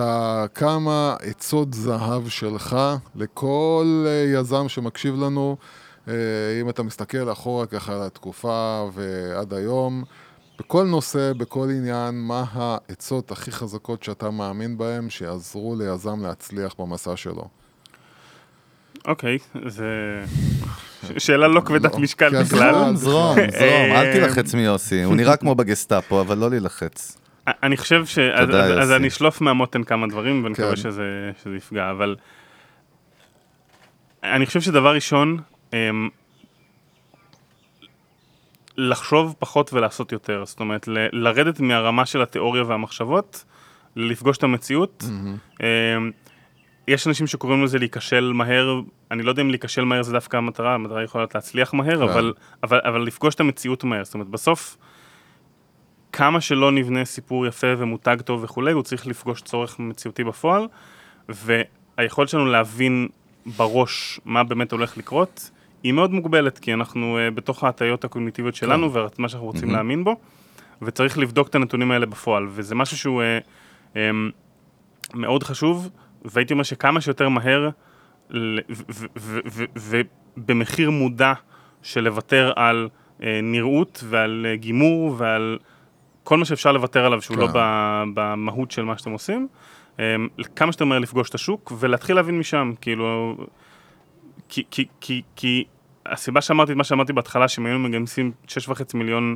[0.56, 2.78] כמה עצות זהב שלך
[3.16, 5.58] לכל אה, יזם שמקשיב לנו.
[6.08, 6.14] אה,
[6.62, 10.04] אם אתה מסתכל אחורה ככה על התקופה ועד היום,
[10.60, 17.16] בכל נושא, בכל עניין, מה העצות הכי חזקות שאתה מאמין בהן שיעזרו ליזם להצליח במסע
[17.16, 17.48] שלו?
[19.08, 19.86] אוקיי, זה
[21.18, 22.74] שאלה לא כבדת לא, משקל כן, בכלל.
[22.74, 27.18] זרום, זרום, זרום, אל אה, תילחץ מיוסי, הוא נראה כמו בגסטאפו, אבל לא להילחץ.
[27.48, 28.20] אני חושב ש...
[28.20, 28.92] אז-.
[28.92, 30.62] אני אשלוף מהמותן כמה דברים, ואני כן.
[30.64, 32.16] מקווה שזה שזה יפגע, אבל...
[34.24, 35.38] אני חושב שדבר ראשון,
[35.74, 36.10] אמ,
[38.78, 40.46] לחשוב פחות ולעשות יותר.
[40.46, 43.46] זאת אומרת, ל- לרדת מהרמה של התיאוריה והמחשבות,
[43.96, 45.04] לפגוש את המציאות.
[45.62, 46.12] אמ,
[46.88, 48.80] יש אנשים שקוראים לזה להיכשל מהר,
[49.12, 52.02] אני לא יודע אם להיכשל מהר זה דווקא המטרה, המטרה יכולה להיות להצליח מהר, כן.
[52.02, 52.34] אבל,
[52.64, 54.04] אבל, אבל לפגוש את המציאות מהר.
[54.04, 54.78] זאת אומרת, בסוף,
[56.12, 60.68] כמה שלא נבנה סיפור יפה ומותג טוב וכולי, הוא צריך לפגוש צורך מציאותי בפועל,
[61.30, 63.08] והיכולת שלנו להבין
[63.46, 65.50] בראש מה באמת הולך לקרות,
[65.84, 70.16] היא מאוד מוגבלת, כי אנחנו uh, בתוך ההטיות הקוגניטיביות שלנו ומה שאנחנו רוצים להאמין בו,
[70.82, 73.98] וצריך לבדוק את הנתונים האלה בפועל, וזה משהו שהוא uh, um,
[75.14, 75.90] מאוד חשוב,
[76.26, 77.70] והייתי אומר שכמה שיותר מהר,
[79.76, 81.34] ובמחיר מודע
[81.82, 82.90] של לוותר על
[83.20, 85.58] uh, נראות ועל uh, גימור ועל
[86.24, 87.42] כל מה שאפשר לוותר עליו שהוא כן.
[87.42, 89.48] לא ב- במהות של מה שאתם עושים,
[89.98, 90.00] um,
[90.56, 93.38] כמה שיותר מהר לפגוש את השוק ולהתחיל להבין משם, כאילו,
[94.50, 95.64] כי, כי, כי, כי
[96.06, 98.52] הסיבה שאמרתי את מה שאמרתי בהתחלה, שאם היינו מגייסים 6.5
[98.94, 99.36] מיליון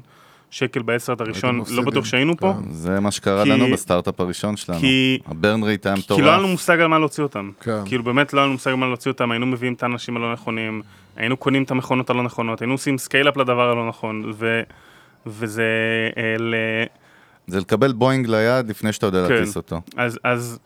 [0.51, 1.83] שקל בעשרת הראשון, לא.
[1.83, 2.71] בטוח שהיינו פה, כן.
[2.71, 4.79] זה מה שקרה כי- לנו בסטארט-אפ הראשון שלנו.
[4.79, 6.51] כי- ה burn rate היה כי לא היה לנו מטורף.
[6.51, 7.51] מושג על מה להוציא אותם.
[7.61, 7.85] כן.
[7.85, 10.33] כאילו באמת לא היה לנו מושג על מה להוציא אותם, היינו מביאים את האנשים הלא
[10.33, 10.81] נכונים,
[11.15, 14.61] היינו קונים את המכונות הלא נכונות, היינו עושים scale-up לדבר הלא נכון, ו...
[15.25, 15.63] וזה...
[16.17, 16.55] אה, ל...
[17.47, 19.33] זה לקבל בואינג ליד לפני שאתה יודע כן.
[19.33, 19.81] להטיס אותו.
[19.97, 20.59] אז, אז,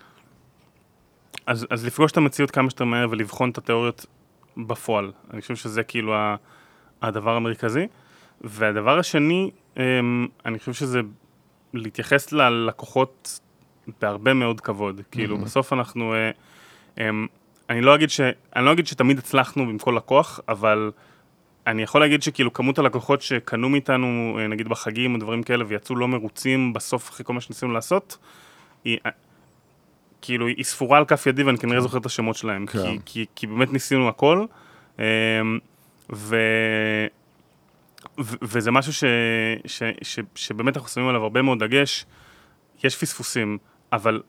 [1.47, 4.05] אז, אז לפגוש את המציאות כמה שיותר מהר ולבחון את התיאוריות
[4.57, 5.11] בפועל.
[5.33, 6.15] אני חושב שזה כאילו
[7.01, 7.87] הדבר המרכזי.
[8.41, 10.99] והדבר השני, אמ, אני חושב שזה
[11.73, 13.39] להתייחס ללקוחות
[14.01, 15.01] בהרבה מאוד כבוד.
[15.11, 16.13] כאילו, בסוף אנחנו...
[16.13, 16.31] אה,
[16.97, 17.27] אמ,
[17.69, 18.21] אני לא אגיד ש...
[18.55, 20.91] אני לא אגיד שתמיד הצלחנו עם כל לקוח, אבל
[21.67, 25.95] אני יכול להגיד שכאילו כמות הלקוחות שקנו מאיתנו, אה, נגיד בחגים או דברים כאלה, ויצאו
[25.95, 28.17] לא מרוצים בסוף אחרי כל מה שניסינו לעשות,
[28.83, 28.97] היא...
[30.21, 32.79] כאילו, היא ספורה על כף ידי ואני כנראה זוכר את השמות שלהם, כן.
[32.79, 34.45] כי, כי, כי באמת ניסינו הכל,
[34.99, 35.03] אמ,
[36.13, 36.35] ו...
[38.19, 39.03] ו- וזה משהו ש,
[39.65, 42.05] ש, ש, שבאמת אנחנו שמים עליו הרבה מאוד דגש.
[42.83, 43.57] יש פספוסים,
[43.93, 44.21] אבל,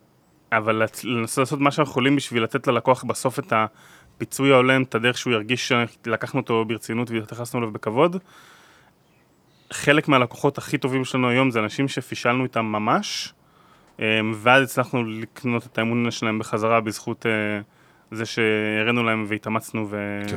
[0.53, 5.19] אבל לנסות לעשות מה שאנחנו יכולים בשביל לתת ללקוח בסוף את הפיצוי ההולם, את הדרך
[5.19, 5.73] שהוא ירגיש
[6.05, 8.17] שלקחנו אותו ברצינות והתייחסנו אליו בכבוד.
[9.73, 13.35] חלק מהלקוחות הכי טובים שלנו היום זה אנשים שפישלנו איתם ממש,
[14.35, 17.31] ואז הצלחנו לקנות את האמון שלהם בחזרה בזכות אה,
[18.11, 20.23] זה שהראינו להם והתאמצנו ו...
[20.29, 20.37] כן.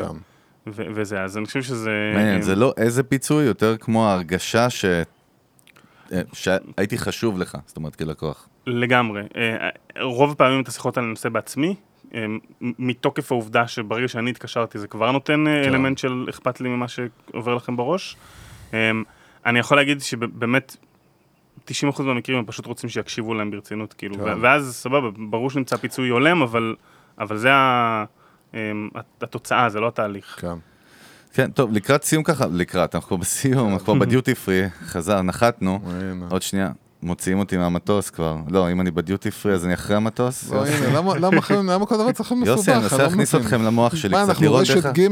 [0.68, 2.12] ו- וזה, אז אני חושב שזה...
[2.16, 4.86] מעניין, זה לא איזה פיצוי, יותר כמו ההרגשה ש...
[4.86, 8.50] אה, שהייתי חשוב לך, זאת אומרת, כלקוח.
[8.68, 9.22] לגמרי.
[9.36, 9.70] אה,
[10.02, 11.76] רוב הפעמים את השיחות האלה אני עושה בעצמי,
[12.16, 12.26] אה,
[12.62, 17.56] מתוקף העובדה שברגע שאני התקשרתי זה כבר נותן אה, אלמנט של אכפת לי ממה שעובר
[17.56, 18.18] לכם בראש.
[18.74, 18.92] אה,
[19.46, 20.76] אני יכול להגיד שבאמת
[21.72, 24.34] 90% מהמקרים הם פשוט רוצים שיקשיבו להם ברצינות, כאילו, כן.
[24.42, 26.76] ואז סבבה, ברור שנמצא פיצוי הולם, אבל,
[27.20, 28.06] אבל זה ה-
[28.56, 28.60] אה,
[29.22, 30.38] התוצאה, זה לא התהליך.
[30.42, 30.54] כן.
[31.34, 35.80] כן, טוב, לקראת סיום ככה, לקראת, אנחנו כבר בסיום, אנחנו כבר בדיוטי פרי, חזר, נחתנו.
[36.30, 36.70] עוד שנייה,
[37.04, 38.36] מוציאים אותי מהמטוס כבר.
[38.50, 40.52] לא, אם אני בדיוטי פרי אז אני אחרי המטוס.
[40.52, 40.64] לא,
[41.20, 42.58] למה- כל דבר צריך להיות מסובך?
[42.58, 43.36] יוסי, אני מנסה לא להכניס.
[43.36, 44.86] אתכם למוח שלי מה, קצת, אנחנו לראות רשת איך...
[44.86, 45.08] ג'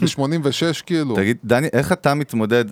[0.00, 1.16] ב-86 כאילו?
[1.16, 2.64] תגיד, דני, איך אתה מתמודד?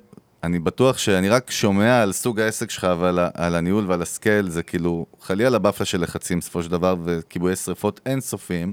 [0.45, 4.63] אני בטוח שאני רק שומע על סוג העסק שלך ועל על הניהול ועל הסקייל, זה
[4.63, 8.73] כאילו חלילה לבפלה של לחצים בסופו של דבר וכיבויי שרפות אינסופיים.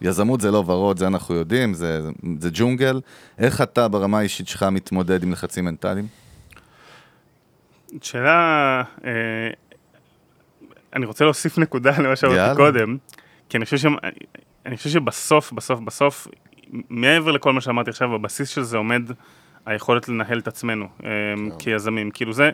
[0.00, 2.00] יזמות זה לא ורוד, זה אנחנו יודעים, זה,
[2.38, 3.00] זה ג'ונגל.
[3.38, 6.06] איך אתה ברמה האישית שלך מתמודד עם לחצים מנטליים?
[8.02, 9.10] שאלה, אה,
[10.96, 12.56] אני רוצה להוסיף נקודה למה שאמרתי.
[12.56, 12.96] קודם,
[13.48, 13.86] כי אני חושב, ש...
[14.66, 16.28] אני חושב שבסוף, בסוף, בסוף,
[16.90, 19.02] מעבר לכל מה שאמרתי עכשיו, בבסיס של זה עומד
[19.66, 21.10] היכולת לנהל את עצמנו אה,
[21.58, 22.10] כיזמים.
[22.10, 22.50] כאילו זה,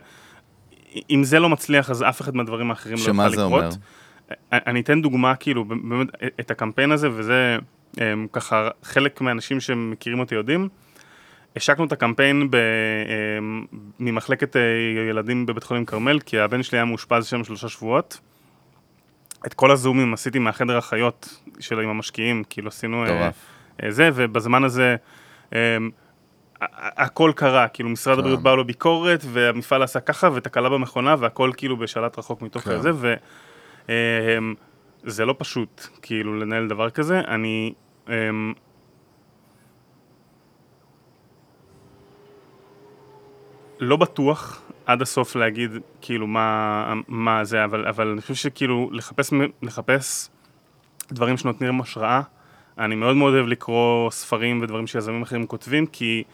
[1.11, 3.65] אם זה לא מצליח, אז אף אחד מהדברים האחרים לא שמה יוכל זה לקרות.
[3.65, 3.71] אומר?
[4.53, 6.09] אני אתן דוגמה, כאילו, באמת,
[6.41, 7.59] את הקמפיין הזה, וזה
[8.01, 10.69] אה, ככה, חלק מהאנשים שמכירים אותי יודעים.
[11.57, 12.61] השקנו את הקמפיין ב, אה,
[14.01, 14.63] ממחלקת אה,
[15.11, 18.21] ילדים בבית חולים כרמל, כי הבן שלי היה מאושפז שם שלושה שבועות.
[19.47, 23.35] את כל הזומים עשיתי מהחדר החיות של עם המשקיעים, כאילו עשינו אה, מטורף.
[23.83, 24.97] אה, זה, ובזמן הזה
[26.61, 31.77] הכל קרה, כאילו משרד הבריאות בא לו ביקורת, והמפעל עשה ככה, ותקלה במכונה, והכל כאילו
[31.77, 32.81] בשלט רחוק מתוך כן.
[32.81, 32.91] זה,
[35.05, 37.21] וזה לא פשוט, כאילו, לנהל דבר כזה.
[37.21, 37.73] אני...
[38.09, 38.31] אה,
[43.81, 45.71] לא בטוח עד הסוף להגיד
[46.01, 49.33] כאילו מה, מה זה, אבל, אבל אני חושב שכאילו לחפש,
[49.63, 50.31] לחפש
[51.13, 52.21] דברים שנותנים השראה.
[52.79, 56.25] אני מאוד מאוד אוהב לקרוא ספרים ודברים שיזמים אחרים כותבים, כי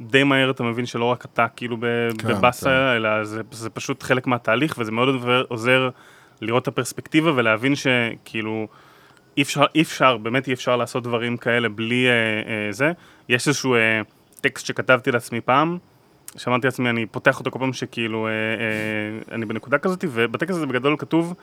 [0.00, 1.76] די מהר אתה מבין שלא רק אתה כאילו
[2.18, 2.96] כן, בבאסה, כן.
[2.96, 5.08] אלא זה, זה פשוט חלק מהתהליך, וזה מאוד
[5.48, 5.88] עוזר,
[6.40, 8.66] לראות את הפרספקטיבה ולהבין שכאילו
[9.36, 12.92] אי אפשר, אי אפשר, באמת אי אפשר לעשות דברים כאלה בלי אה, אה, זה.
[13.28, 14.00] יש איזשהו אה,
[14.40, 15.78] טקסט שכתבתי לעצמי פעם,
[16.36, 20.66] שאמרתי לעצמי, אני פותח אותו כל פעם שכאילו אה, אה, אני בנקודה כזאת, ובטקסט הזה
[20.66, 21.34] בגדול כתוב,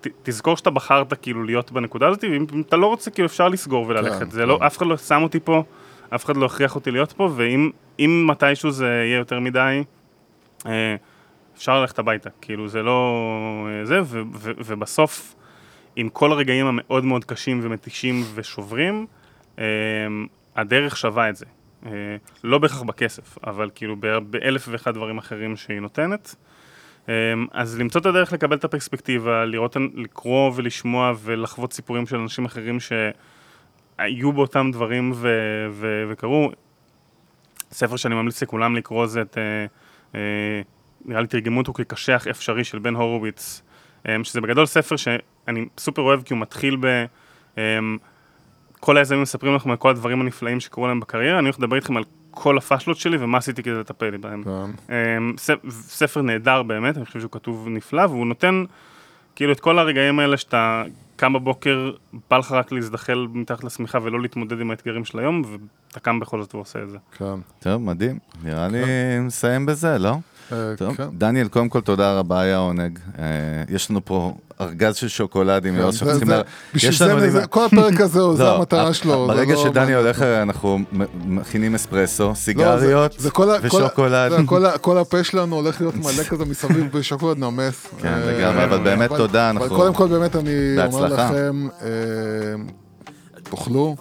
[0.00, 3.48] ת, תזכור שאתה בחרת כאילו להיות בנקודה הזאת, ואם אם אתה לא רוצה, כאילו אפשר
[3.48, 4.18] לסגור וללכת.
[4.18, 4.64] כן, זה לא, כן.
[4.64, 5.62] אף אחד לא שם אותי פה,
[6.14, 9.82] אף אחד לא הכריח אותי להיות פה, ואם אם מתישהו זה יהיה יותר מדי,
[10.66, 10.96] אה,
[11.56, 12.30] אפשר ללכת הביתה.
[12.40, 13.68] כאילו זה לא...
[13.70, 15.34] אה, זה, ו, ו, ובסוף,
[15.96, 19.06] עם כל הרגעים המאוד מאוד קשים ומתישים ושוברים,
[19.58, 19.64] אה,
[20.56, 21.46] הדרך שווה את זה.
[22.44, 23.96] לא בהכרח בכסף, אבל כאילו
[24.30, 26.34] באלף ואחד דברים אחרים שהיא נותנת.
[27.52, 32.80] אז למצוא את הדרך לקבל את הפרספקטיבה, לראות, לקרוא ולשמוע ולחוות סיפורים של אנשים אחרים
[33.98, 36.50] שהיו באותם דברים ו- ו- וקרו.
[37.72, 39.66] ספר שאני ממליץ לכולם לקרוא זה את, אה,
[40.14, 40.60] אה,
[41.04, 43.62] נראה לי תרגמו אותו כקשח אפשרי של בן הורוביץ,
[44.08, 47.04] אה, שזה בגדול ספר שאני סופר אוהב כי הוא מתחיל ב...
[48.80, 51.96] כל היזמים מספרים לכם על כל הדברים הנפלאים שקרו להם בקריירה, אני הולך לדבר איתכם
[51.96, 54.42] על כל הפאשלות שלי ומה עשיתי כדי לטפל בהם.
[54.44, 55.22] כן.
[55.70, 58.64] ספר נהדר באמת, אני חושב שהוא כתוב נפלא, והוא נותן
[59.36, 60.82] כאילו את כל הרגעים האלה שאתה
[61.18, 61.90] קם בבוקר,
[62.30, 66.42] בא לך רק להזדחל מתחת לשמיכה ולא להתמודד עם האתגרים של היום, ואתה קם בכל
[66.42, 66.98] זאת ועושה את זה.
[67.18, 67.40] כן.
[67.58, 68.18] טוב, מדהים.
[68.44, 68.80] נראה לי
[69.20, 70.16] נסיים בזה, לא?
[70.52, 71.04] אה, טוב, כן.
[71.12, 72.98] דניאל, קודם כל תודה רבה, היה עונג.
[73.18, 73.24] אה,
[73.68, 76.34] יש לנו פה ארגז של שוקולדים, יוס, זה- שאנחנו צריכים...
[76.34, 76.42] לה-
[76.74, 76.92] בשביל
[77.30, 79.26] זה, כל הפרק הזה, לא, המטרה ה- שלו.
[79.26, 80.22] ברגע לא שדני מעניין הולך.
[80.22, 80.78] אנחנו
[81.26, 84.32] מכינים אספרסו, לא, סיגריות ושוקולד.
[84.80, 87.86] כל הפה שלנו הולך להיות מלא כזה מסביב בשוקולד נמס.
[87.98, 90.50] כן, אה, לגמרי, אבל באמת תודה, אנחנו- קודם כל באמת אני
[90.86, 91.06] אומר.
[91.06, 91.88] לכם, אה,
[93.42, 93.96] תאכלו,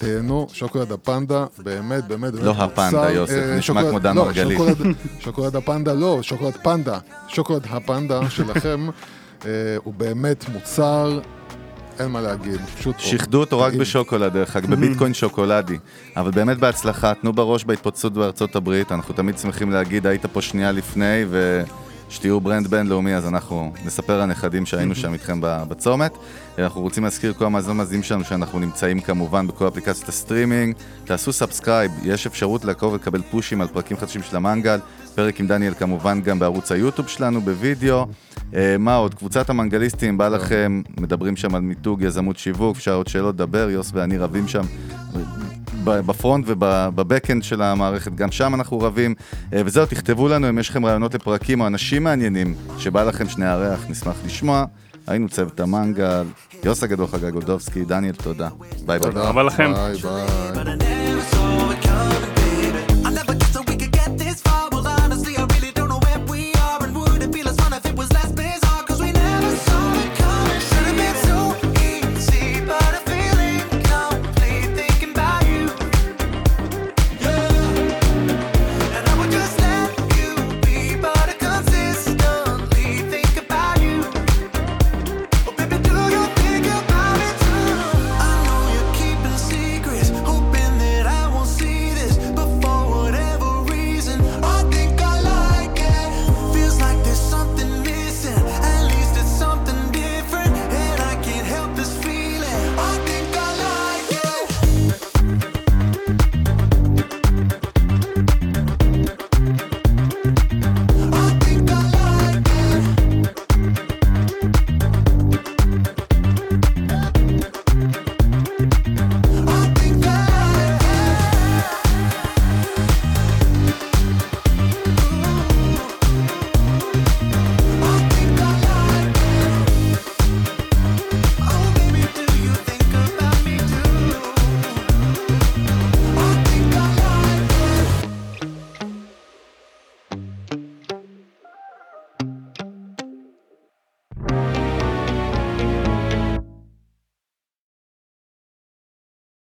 [0.00, 4.58] תהנו, שוקולד הפנדה, באמת, באמת, באמת לא הפנדה, יוסף, אה, נשמע כמו דן לא, מרגלית.
[5.24, 6.98] שוקולד- הפנדה לא, שוקולד פנדה.
[7.28, 8.86] שוקולד הפנדה שלכם
[9.46, 9.50] אה,
[9.84, 11.20] הוא באמת מוצר,
[11.98, 12.94] אין מה להגיד, פשוט...
[12.98, 13.74] שיחדו אותו רק.
[13.74, 15.78] בשוקולד, דרך אגב, בביטקוין שוקולדי.
[16.16, 20.72] אבל באמת בהצלחה, תנו בראש בהתפוצצות בארצות הברית, אנחנו תמיד שמחים להגיד, היית פה שנייה
[20.72, 21.24] לפני,
[22.10, 26.12] ושתהיו brand בינלאומי, אז אנחנו נספר לנכדים שהיינו שם איתכם בצומת.
[26.58, 30.74] אנחנו רוצים להזכיר כל המאזינים המאזינים שלנו שאנחנו נמצאים כמובן בכל אפליקציות הסטרימינג.
[31.04, 34.78] תעשו subscribe, יש אפשרות לעקוב ולקבל פושים על פרקים חדשים של המנגל.
[35.20, 38.06] פרק עם דניאל כמובן גם בערוץ היוטיוב שלנו בווידאו.
[38.54, 39.14] אה, מה עוד?
[39.14, 43.90] קבוצת המנגליסטים, בא לכם, מדברים שם על מיתוג, יזמות שיווק, אפשר עוד שאלות לדבר, יוס
[43.94, 44.62] ואני רבים שם.
[45.84, 49.14] ב- ב front וב backend של המערכת, גם שם אנחנו רבים.
[49.52, 53.86] אה, וזהו, תכתבו לנו אם יש לכם רעיונות לפרקים או אנשים מעניינים שבא לכם שנארח,
[53.88, 54.64] נשמח לשמוע.
[55.06, 56.24] היינו צוות המנגל,
[56.64, 58.48] יוס הגדול חגג גולדובסקי, דניאל, תודה.
[58.86, 58.98] ביי ביי.
[58.98, 59.72] תודה רבה לכם.
[59.74, 60.99] ביי ביי.